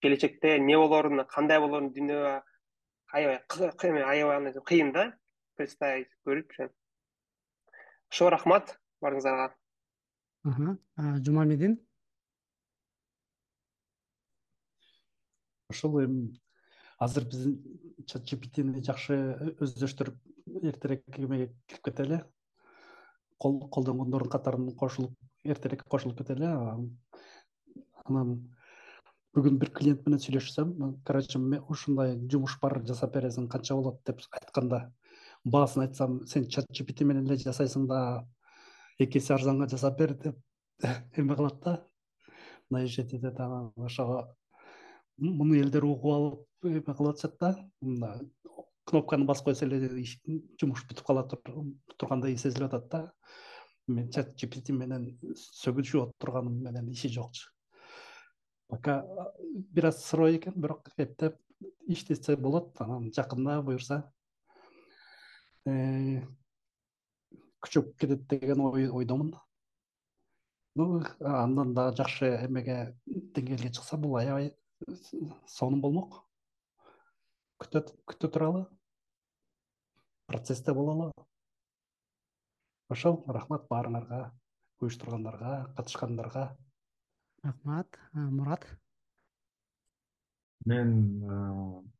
келечекте 0.00 0.56
эмне 0.58 0.76
болоруну 0.78 1.24
кандай 1.26 1.60
болоруну 1.60 1.90
дүйнө 1.94 2.42
аябай 3.12 4.36
андай 4.36 4.52
кыйын 4.66 4.92
да 4.92 5.12
представить 5.56 6.08
көрүп 6.26 6.70
ошо 8.10 8.30
рахмат 8.30 8.78
баарыңыздарга 9.04 9.46
жумамедин 11.26 11.78
ошол 15.70 16.00
эми 16.04 16.40
азыр 16.98 17.24
биздин 17.32 17.56
чат 18.06 18.26
gptни 18.28 18.82
жакшы 18.84 19.16
өздөштүрүп 19.64 20.16
эртерээк 20.70 21.18
эмеге 21.18 21.50
кирип 21.66 21.84
кетели 21.88 22.22
колдонгондордун 23.40 24.32
катарына 24.32 24.74
кошулуп 24.76 25.14
эртерээк 25.44 25.84
кошулуп 25.88 26.18
кетели 26.18 26.48
анан 28.04 28.34
бүгүн 29.36 29.60
бир 29.62 29.70
клиент 29.76 30.06
менен 30.06 30.20
сүйлөшсөм 30.24 30.74
короче 31.06 31.38
ушундай 31.74 32.16
жумуш 32.32 32.58
бар 32.62 32.80
жасап 32.84 33.14
бересиң 33.14 33.48
канча 33.48 33.76
болот? 33.78 34.00
деп 34.04 34.20
айтканда 34.40 34.80
баасын 35.44 35.86
айтсам 35.86 36.20
сен 36.26 36.48
чат 36.48 36.66
gpt 36.74 37.04
менен 37.06 37.26
эле 37.30 37.38
жасайсың 37.44 37.86
да 37.88 38.00
эки 39.00 39.18
эсе 39.18 39.34
арзанга 39.34 39.68
жасап 39.68 39.98
бер 39.98 40.14
деп 40.14 40.36
эме 41.16 41.36
кылат 41.36 41.60
да. 41.64 41.86
Наезжать 42.70 43.14
этет 43.14 43.40
анан 43.40 43.72
ошого 43.76 44.36
муну 45.16 45.54
элдер 45.54 45.84
угуп 45.84 46.12
алып 46.14 46.46
эме 46.64 46.94
кылып 46.94 47.14
атышат 47.14 47.38
да. 47.40 48.20
Кнопканы 48.84 49.24
басып 49.24 49.50
койсо 49.50 49.66
эле 49.66 50.04
жумуш 50.60 50.84
бүтүп 50.88 51.06
кала 51.06 51.26
тургандай 51.96 52.36
сезилип 52.36 52.68
атат 52.68 52.88
да. 52.90 53.02
Мен 53.88 54.10
чат 54.12 54.34
gpt 54.38 54.72
менен 54.76 55.06
сөгүнүшүп 55.36 56.12
отурганым 56.14 56.60
менен 56.62 56.90
иши 56.92 57.08
жокчу. 57.08 57.48
Пока 58.68 59.04
бир 59.74 59.86
аз 59.90 60.04
сырой 60.04 60.36
экен 60.36 60.54
бирок 60.56 60.92
эптеп 60.96 61.38
иштетсе 61.88 62.36
болот 62.36 62.80
анан 62.80 63.10
жакында 63.16 63.62
буюрса. 63.62 64.04
Э, 65.66 66.22
күчөп 67.64 67.94
кетет 68.00 68.26
деген 68.28 68.60
ойдомун 68.64 69.34
ну 70.78 71.02
андан 71.20 71.74
дагы 71.74 71.96
жакшы 71.98 72.30
эмеге 72.46 72.96
деңгээлге 73.06 73.72
чыкса 73.74 73.98
бул 73.98 74.16
аябай 74.20 74.52
сонун 75.46 75.80
болмок. 75.80 76.22
Күтө 77.60 78.28
туралы 78.28 78.64
процессте 80.30 80.72
бололу. 80.72 81.10
Ошол 82.88 83.22
рахмат 83.28 83.66
баарыңарга 83.70 84.30
уюштургандарга 84.80 85.74
катышкандарга. 85.76 86.56
Рахмат 87.44 87.98
мурат. 88.14 88.64
Мен 90.64 90.94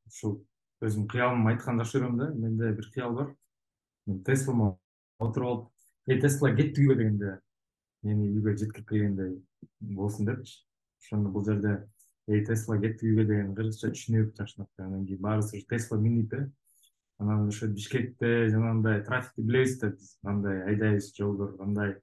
ушул 0.07 0.41
өзүмдүн 0.81 1.11
кыялымды 1.11 1.53
айтканды 1.53 1.85
жакшы 1.85 2.01
көрөм 2.01 2.17
да 2.23 2.31
менде 2.33 2.73
бир 2.73 2.89
кыял 2.95 3.17
бар. 3.19 3.35
Мен 4.07 4.23
теслама 4.25 4.77
отуруп 5.21 5.49
алып 5.49 6.13
эй 6.15 6.21
тесла 6.21 6.51
кеттик 6.57 6.89
дегенде 6.89 7.39
мени 8.03 8.31
үйгө 8.33 8.57
жеткирип 8.57 8.89
келгендей 8.89 9.35
болсун 9.81 10.27
депчи 10.27 10.63
ошондо 11.03 11.31
бул 11.35 11.45
жерде 11.45 11.77
эй 12.29 12.45
тесла 12.47 12.79
кеттик 12.81 13.11
үйгө 13.11 13.27
деген 13.29 13.55
кыргызча 13.59 13.93
түшүнүп 13.95 14.33
жакшынакы 14.39 14.87
анан 14.87 15.07
кийин 15.07 15.23
баарыбыз 15.27 15.67
тесла 15.69 15.99
минип 16.01 16.35
э. 16.35 16.49
Анан 17.21 17.49
ошо 17.49 17.67
бишкекте 17.69 18.49
жанагындай 18.49 19.03
трафикти 19.05 19.43
билебиз 19.43 19.79
да 19.79 19.91
биз. 19.91 20.17
Кандай 20.25 20.63
айдайбыз 20.65 21.13
жолдор 21.17 21.57
кандай 21.59 21.99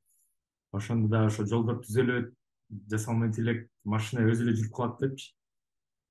ошондо 0.72 1.10
дагы 1.10 1.32
ошо 1.32 1.46
жолдор 1.46 1.80
түзөлөт 1.82 2.30
жасалма 2.92 3.32
интеллект 3.32 3.72
машина 3.84 4.28
өзү 4.30 4.46
эле 4.46 4.54
жүрүп 4.60 4.76
калат 4.78 5.02
депчи. 5.02 5.34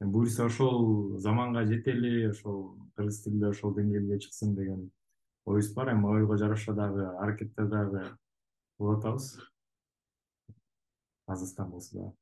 Буюрса 0.00 0.48
ошол 0.50 1.18
заманга 1.22 1.62
жетели 1.70 2.26
ошол 2.32 2.80
кыргыз 2.96 3.22
тили 3.22 3.46
ошол 3.46 3.76
деңгээлге 3.78 4.18
чыксын 4.26 4.56
деген 4.58 4.90
оюбуз 5.46 5.72
бар 5.74 5.92
эми 5.94 6.06
ойго 6.12 6.36
жараша 6.36 6.74
дагы 6.74 7.06
аракеттер 7.22 7.68
дагы 7.68 8.02
кылып 8.78 8.98
атабыз 8.98 9.26
азыртан 11.26 11.70
болсо 11.70 11.98
дагы 11.98 12.14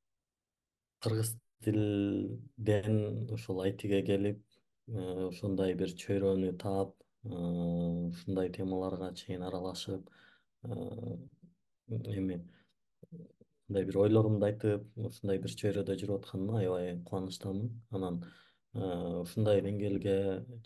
кыргыз 1.05 1.31
тилден 1.65 2.99
ошол 3.37 3.63
айтиге 3.65 4.03
келип 4.11 4.43
э, 4.89 5.29
ошондой 5.29 5.75
бир 5.81 5.95
чөйрөнү 6.03 6.53
таап 6.65 6.95
э, 7.25 7.31
ушундай 8.11 8.53
темаларга 8.57 9.13
чейин 9.21 9.43
аралашып 9.49 10.11
э, 10.65 11.17
эми 11.89 12.39
мындай 13.69 13.85
бир 13.89 14.01
ойлорумду 14.05 14.49
айтып 14.51 15.05
ушундай 15.11 15.41
бир 15.45 15.57
чөйрөдө 15.63 15.99
жүрүп 16.03 16.25
атканыма 16.25 16.59
аябай 16.61 16.97
кубанычтамын. 17.09 17.71
Анан 17.97 18.21
ушундай 18.75 19.63
деңгээлге 19.65 20.17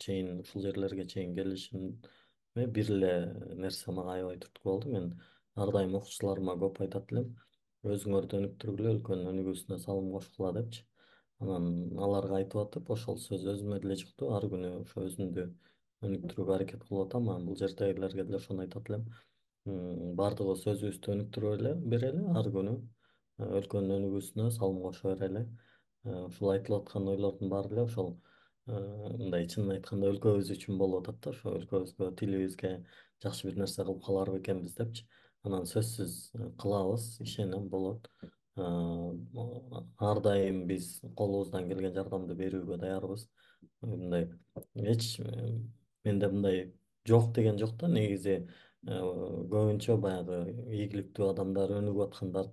чейин 0.03 0.41
ушул 0.43 0.65
жерлерге 0.67 1.07
чейин 1.07 1.37
келишиме 1.37 1.93
бир 2.67 2.91
эле 2.97 3.13
нерсе 3.65 3.93
мага 3.93 4.15
аябай 4.17 4.39
түрткү 4.43 4.65
болду. 4.65 4.91
Мен 4.95 5.07
ар 5.57 5.73
дайым 5.77 5.95
окуучуларыма 5.99 6.57
көп 6.63 6.81
айтат 6.85 7.13
элем. 7.13 7.29
Өзүңөрдү 7.95 8.41
өнүктүргүлө 8.41 8.93
өлкөнүн 8.95 9.31
өнүгүүсүнө 9.33 9.79
салым 9.85 10.11
кошкула 10.17 10.53
депчи. 10.59 10.85
Анан 11.45 11.99
аларга 12.07 12.41
айтып 12.41 12.61
атып 12.65 12.91
ошол 12.97 13.19
сөз 13.23 13.47
өзүмө 13.55 13.81
деле 13.85 13.97
жукту 14.03 14.33
ар 14.37 14.49
күнү 14.53 14.73
ошо 14.81 15.07
өзүмдү 15.07 15.47
өнүктүрүүгө 16.09 16.55
аракет 16.57 16.85
кылып 16.89 17.07
атам. 17.07 17.29
Анан 17.29 17.47
бул 17.47 17.57
жердегилерге 17.63 18.25
деле 18.25 18.43
ошону 18.43 18.67
айтат 18.67 18.91
элем. 18.91 19.07
Баардыгыбыз 20.19 20.67
өзүбүздү 20.75 21.15
өнүктүрө 21.15 21.75
берели 21.95 22.27
ар 22.41 22.51
күнү 22.59 22.77
өлкөнүн 23.39 23.97
өнүгүүсүнө 23.99 24.51
салым 24.59 24.83
кошо 24.83 25.15
берели 25.15 25.47
ушул 26.05 26.51
айтылып 26.53 26.83
аткан 26.83 27.09
ойлордун 27.13 27.51
баары 27.53 27.71
эле 27.75 27.83
ошол 27.83 28.11
мындай 28.69 29.47
чынын 29.49 29.77
айтканда 29.77 30.11
өлкөбүз 30.13 30.51
үчүн 30.55 30.79
болуп 30.81 31.09
атат 31.09 31.21
да 31.25 31.31
ошо 31.33 31.55
өлкөбүзгө 31.59 32.11
тилибизге 32.21 32.73
жакшы 33.25 33.49
бир 33.49 33.57
нерсе 33.63 33.85
кылып 33.85 34.03
калар 34.05 34.33
бекенбиз 34.35 34.75
депчи. 34.77 35.07
Анан 35.47 35.65
сөзсүз 35.71 36.17
кылабыз 36.61 37.07
ишенем 37.25 37.69
болот. 37.73 38.09
Ар 38.59 40.21
дайым 40.25 40.67
биз 40.69 40.99
колубуздан 41.17 41.69
келген 41.71 41.95
жардамды 41.97 42.37
берүүгө 42.39 42.79
даярбыз. 42.83 43.29
Мындай 43.81 44.29
эч 44.75 45.19
менде 46.05 46.29
мындай 46.35 46.73
жок 47.09 47.33
деген 47.35 47.59
жок 47.59 47.77
да 47.81 47.89
негизи 47.89 48.43
көбүнчө 48.87 49.97
баягы 50.03 50.43
ийгиликтүү 50.71 51.31
адамдар 51.33 51.73
өнүгүп 51.79 52.05
аткандар 52.09 52.53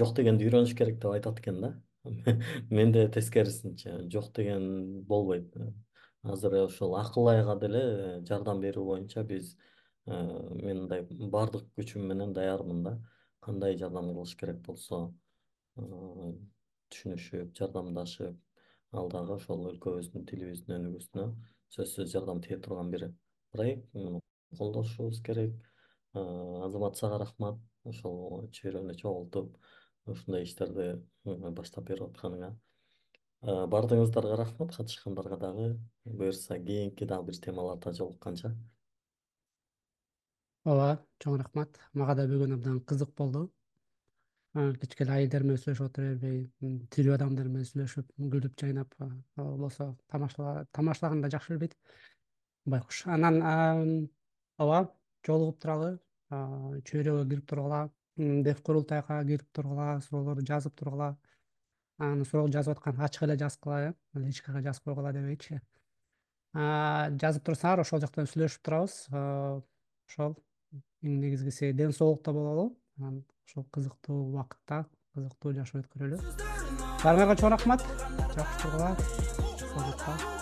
жок 0.00 0.14
дегенди 0.18 0.46
үйрөнүш 0.46 0.76
керек 0.78 1.00
деп 1.02 1.16
айтат 1.16 1.40
экен 1.42 1.60
да 1.64 1.72
менде 2.70 3.08
тескерисинче 3.08 3.98
жок 4.10 4.32
деген 4.34 5.02
болбойт. 5.04 5.54
Азыр 6.22 6.54
ошол 6.64 6.96
акыл 6.96 7.28
айга 7.28 7.58
деле 7.58 7.84
жардам 8.28 8.60
берүү 8.62 8.84
боюнча 8.84 9.24
биз 9.26 9.56
Э, 10.06 10.14
мен 10.58 10.78
мындай 10.82 11.04
баардык 11.34 11.68
күчүм 11.78 12.08
менен 12.10 12.32
даярмын 12.34 12.80
да. 12.86 12.92
Кандай 13.46 13.76
жардам 13.78 14.08
кылыш 14.10 14.32
керек 14.40 14.58
болсо 14.66 14.98
э, 15.78 15.82
түшүнүшүп 16.94 17.52
жардамдашып 17.58 18.96
ал 18.98 19.10
дагы 19.12 19.36
ошол 19.36 19.62
өлкөбүздүн 19.70 20.26
тилибиздин 20.30 20.74
өнүгүүсүнө 20.80 21.26
сөзсүз 21.76 22.10
жардам 22.14 22.42
тие 22.42 22.58
турган 22.64 22.90
бир 22.94 23.06
проект 23.54 23.86
колдошубуз 24.58 25.22
керек. 25.28 25.54
Э, 26.14 26.20
азамат 26.66 26.98
сага 26.98 27.22
рахмат. 27.22 27.62
Ошол 27.86 28.48
чөйрөнү 28.58 28.98
чогултуп 28.98 29.54
ушундай 30.06 30.44
иштерди 30.46 31.00
баштап 31.24 31.88
берип 31.88 32.08
атканыңа. 32.10 32.52
Баардыгыңыздарга 33.42 34.36
рахмат. 34.38 34.76
Катышкандарга 34.76 35.38
дагы 35.38 35.72
буюрса 36.04 36.58
кийинки 36.58 37.04
дагы 37.04 37.30
бир 37.30 37.40
темаларда 37.46 37.92
жолукканча 37.92 38.54
ооба 40.64 41.02
чоң 41.22 41.40
рахмат. 41.40 41.78
Мага 41.92 42.14
да 42.20 42.28
бүгүн 42.30 42.54
абдан 42.54 42.80
кызык 42.86 43.10
болду. 43.18 43.48
Кичке 44.54 45.04
эле 45.04 45.14
айылдар 45.16 45.42
менен 45.46 45.58
сүйлөшүп 45.58 45.86
отура 45.88 46.12
бербей 46.12 46.86
тирүү 46.92 47.14
адамдар 47.16 47.48
менен 47.48 47.64
сүйлөшүп 47.64 48.10
күлүп 48.34 48.58
жайнап 48.60 48.92
болсо 49.36 49.86
тамашалаганды 50.12 51.22
да 51.24 51.30
жакшы 51.32 51.54
бербейт 51.54 51.76
байкуш 52.66 53.06
анан 53.06 53.40
ооба 54.58 54.82
жолугуп 55.26 55.58
туралы 55.64 55.94
чөйрөгө 56.30 57.24
кирип 57.30 57.48
тургула 57.48 57.80
дев 58.16 58.62
курултайга 58.62 59.22
кирип 59.24 59.46
тургула 59.52 60.00
суроолорду 60.00 60.44
жазып 60.46 60.74
тургула. 60.76 61.16
Анан 61.98 62.24
суроо 62.24 62.48
жазып 62.48 62.78
аткан 62.78 63.00
ачык 63.00 63.22
эле 63.22 63.36
жазгыла 63.38 63.80
э 63.88 63.94
личкага 64.14 64.62
жазып 64.62 64.84
койгула 64.84 65.12
дебейчи 65.12 65.60
жазып 66.54 67.44
турсаңар 67.44 67.80
ошол 67.80 68.00
жактан 68.00 68.26
сүйлөшүп 68.26 68.62
турабыз. 68.62 69.08
Ошол 70.08 70.36
эң 71.02 71.20
негизгиси 71.20 71.72
ден 71.72 71.92
соолукта 71.92 72.32
бололу. 72.32 72.76
Анан 72.98 73.24
ушул 73.46 73.64
кызыктуу 73.72 74.28
убакытта 74.28 74.84
кызыктуу 75.14 75.54
жашоо 75.54 75.80
өткөрөлү 75.80 76.20
баарыңарга 77.02 77.40
чоң 77.40 77.56
рахмат. 77.56 77.88
Жакшы 78.36 78.62
тургула. 78.62 78.94
Саламатта 79.58 80.41